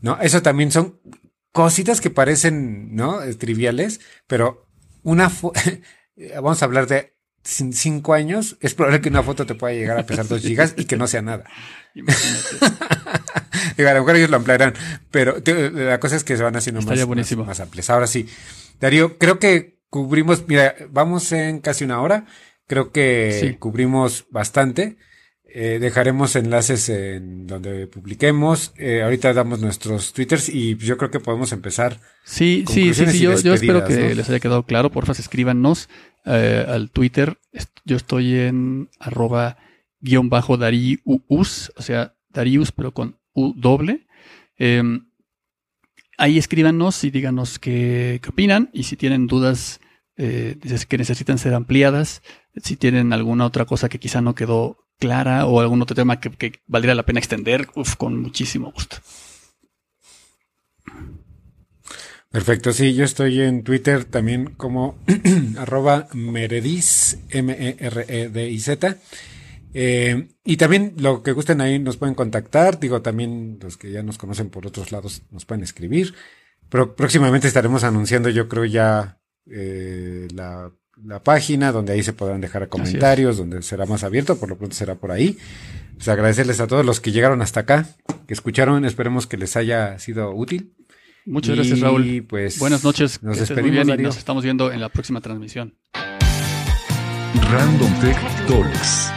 ¿No? 0.00 0.18
Eso 0.20 0.42
también 0.42 0.72
son 0.72 1.00
cositas 1.52 2.00
que 2.00 2.10
parecen, 2.10 2.94
¿no? 2.94 3.20
Triviales, 3.38 4.00
pero 4.26 4.66
una, 5.02 5.30
vamos 6.34 6.62
a 6.62 6.64
hablar 6.64 6.86
de 6.86 7.12
cinco 7.44 8.14
años, 8.14 8.56
es 8.60 8.74
probable 8.74 9.00
que 9.00 9.08
una 9.08 9.22
foto 9.22 9.46
te 9.46 9.54
pueda 9.54 9.74
llegar 9.74 9.98
a 9.98 10.06
pesar 10.06 10.26
dos 10.26 10.42
gigas 10.42 10.74
y 10.76 10.86
que 10.86 10.96
no 10.96 11.06
sea 11.06 11.22
nada. 11.22 11.44
Digo, 13.76 13.88
a 13.88 13.94
lo 13.94 14.00
mejor 14.00 14.16
ellos 14.16 14.30
lo 14.30 14.36
ampliarán, 14.36 14.74
pero 15.10 15.36
la 15.44 16.00
cosa 16.00 16.16
es 16.16 16.24
que 16.24 16.36
se 16.36 16.42
van 16.42 16.56
haciendo 16.56 16.82
más, 16.82 17.06
más, 17.36 17.60
amplias. 17.60 17.90
Ahora 17.90 18.06
sí, 18.06 18.28
Darío, 18.80 19.18
creo 19.18 19.38
que 19.38 19.78
cubrimos, 19.88 20.46
mira, 20.46 20.74
vamos 20.90 21.32
en 21.32 21.60
casi 21.60 21.84
una 21.84 22.00
hora, 22.00 22.26
creo 22.72 22.90
que 22.90 23.56
cubrimos 23.58 24.24
bastante. 24.30 24.96
Eh, 25.44 25.76
dejaremos 25.78 26.36
enlaces 26.36 26.88
en 26.88 27.46
donde 27.46 27.86
publiquemos. 27.86 28.72
Eh, 28.78 29.02
ahorita 29.02 29.34
damos 29.34 29.60
nuestros 29.60 30.14
twitters 30.14 30.48
y 30.48 30.76
yo 30.76 30.96
creo 30.96 31.10
que 31.10 31.20
podemos 31.20 31.52
empezar. 31.52 32.00
Sí, 32.24 32.64
sí, 32.66 32.94
sí, 32.94 33.04
sí. 33.08 33.18
Yo, 33.18 33.32
espero 33.32 33.84
que 33.84 34.14
les 34.14 34.26
haya 34.30 34.40
quedado 34.40 34.62
claro. 34.62 34.90
Porfa, 34.90 35.12
escríbanos 35.12 35.90
eh, 36.24 36.64
al 36.66 36.90
Twitter. 36.90 37.36
Yo 37.84 37.98
estoy 37.98 38.36
en 38.36 38.88
arroba 38.98 39.58
guion 40.00 40.30
bajo 40.30 40.56
Darius, 40.56 41.72
o 41.76 41.82
sea, 41.82 42.14
Darius, 42.30 42.72
pero 42.72 42.94
con 42.94 43.18
U 43.34 43.52
doble. 43.54 44.06
Em, 44.56 45.10
ahí 46.16 46.38
escríbanos 46.38 47.04
y 47.04 47.10
díganos 47.10 47.58
qué, 47.58 48.18
opinan 48.26 48.70
y 48.72 48.84
si 48.84 48.96
tienen 48.96 49.26
dudas 49.26 49.78
eh, 50.16 50.56
que 50.88 50.96
necesitan 50.96 51.36
ser 51.36 51.52
ampliadas, 51.52 52.22
si 52.56 52.76
tienen 52.76 53.12
alguna 53.12 53.46
otra 53.46 53.64
cosa 53.64 53.88
que 53.88 53.98
quizá 53.98 54.20
no 54.20 54.34
quedó 54.34 54.78
clara 54.98 55.46
o 55.46 55.60
algún 55.60 55.82
otro 55.82 55.96
tema 55.96 56.20
que, 56.20 56.30
que 56.30 56.60
valdría 56.66 56.94
la 56.94 57.04
pena 57.04 57.18
extender, 57.18 57.68
con 57.98 58.20
muchísimo 58.20 58.72
gusto. 58.72 58.96
Perfecto, 62.30 62.72
sí, 62.72 62.94
yo 62.94 63.04
estoy 63.04 63.42
en 63.42 63.62
Twitter 63.62 64.04
también 64.04 64.54
como 64.54 64.98
arroba 65.58 66.08
meredis, 66.14 67.18
M-E-R-E-D-I-Z. 67.28 68.96
Eh, 69.74 70.28
y 70.44 70.56
también 70.56 70.94
lo 70.98 71.22
que 71.22 71.32
gusten 71.32 71.60
ahí 71.60 71.78
nos 71.78 71.96
pueden 71.96 72.14
contactar, 72.14 72.78
digo 72.78 73.02
también 73.02 73.58
los 73.60 73.76
que 73.76 73.90
ya 73.90 74.02
nos 74.02 74.18
conocen 74.18 74.50
por 74.50 74.66
otros 74.66 74.92
lados 74.92 75.22
nos 75.30 75.44
pueden 75.44 75.62
escribir. 75.62 76.14
Próximamente 76.70 77.48
estaremos 77.48 77.84
anunciando 77.84 78.30
yo 78.30 78.48
creo 78.48 78.64
ya 78.64 79.20
eh, 79.50 80.28
la, 80.32 80.72
la, 81.04 81.22
página 81.22 81.72
donde 81.72 81.92
ahí 81.92 82.02
se 82.02 82.12
podrán 82.12 82.40
dejar 82.40 82.68
comentarios, 82.68 83.36
donde 83.36 83.62
será 83.62 83.86
más 83.86 84.04
abierto, 84.04 84.38
por 84.38 84.48
lo 84.48 84.56
pronto 84.56 84.74
será 84.74 84.94
por 84.94 85.10
ahí. 85.10 85.38
Pues 85.94 86.08
agradecerles 86.08 86.60
a 86.60 86.66
todos 86.66 86.84
los 86.84 87.00
que 87.00 87.12
llegaron 87.12 87.42
hasta 87.42 87.60
acá, 87.60 87.86
que 88.26 88.34
escucharon, 88.34 88.84
esperemos 88.84 89.26
que 89.26 89.36
les 89.36 89.56
haya 89.56 89.98
sido 89.98 90.34
útil. 90.34 90.74
Muchas 91.24 91.54
gracias, 91.54 91.80
Raúl. 91.80 92.26
Pues, 92.28 92.58
Buenas 92.58 92.82
noches. 92.82 93.22
Nos 93.22 93.38
despedimos. 93.38 93.86
y 93.86 94.02
nos 94.02 94.16
estamos 94.16 94.42
viendo 94.42 94.72
en 94.72 94.80
la 94.80 94.88
próxima 94.88 95.20
transmisión. 95.20 95.74
Random 97.50 98.00
Tech 98.00 98.18
Talks. 98.48 99.12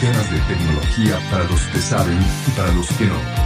Temas 0.00 0.30
de 0.30 0.54
tecnología 0.54 1.18
para 1.30 1.44
los 1.44 1.60
que 1.66 1.78
saben 1.78 2.18
y 2.18 2.50
para 2.56 2.72
los 2.72 2.88
que 2.96 3.04
no. 3.06 3.43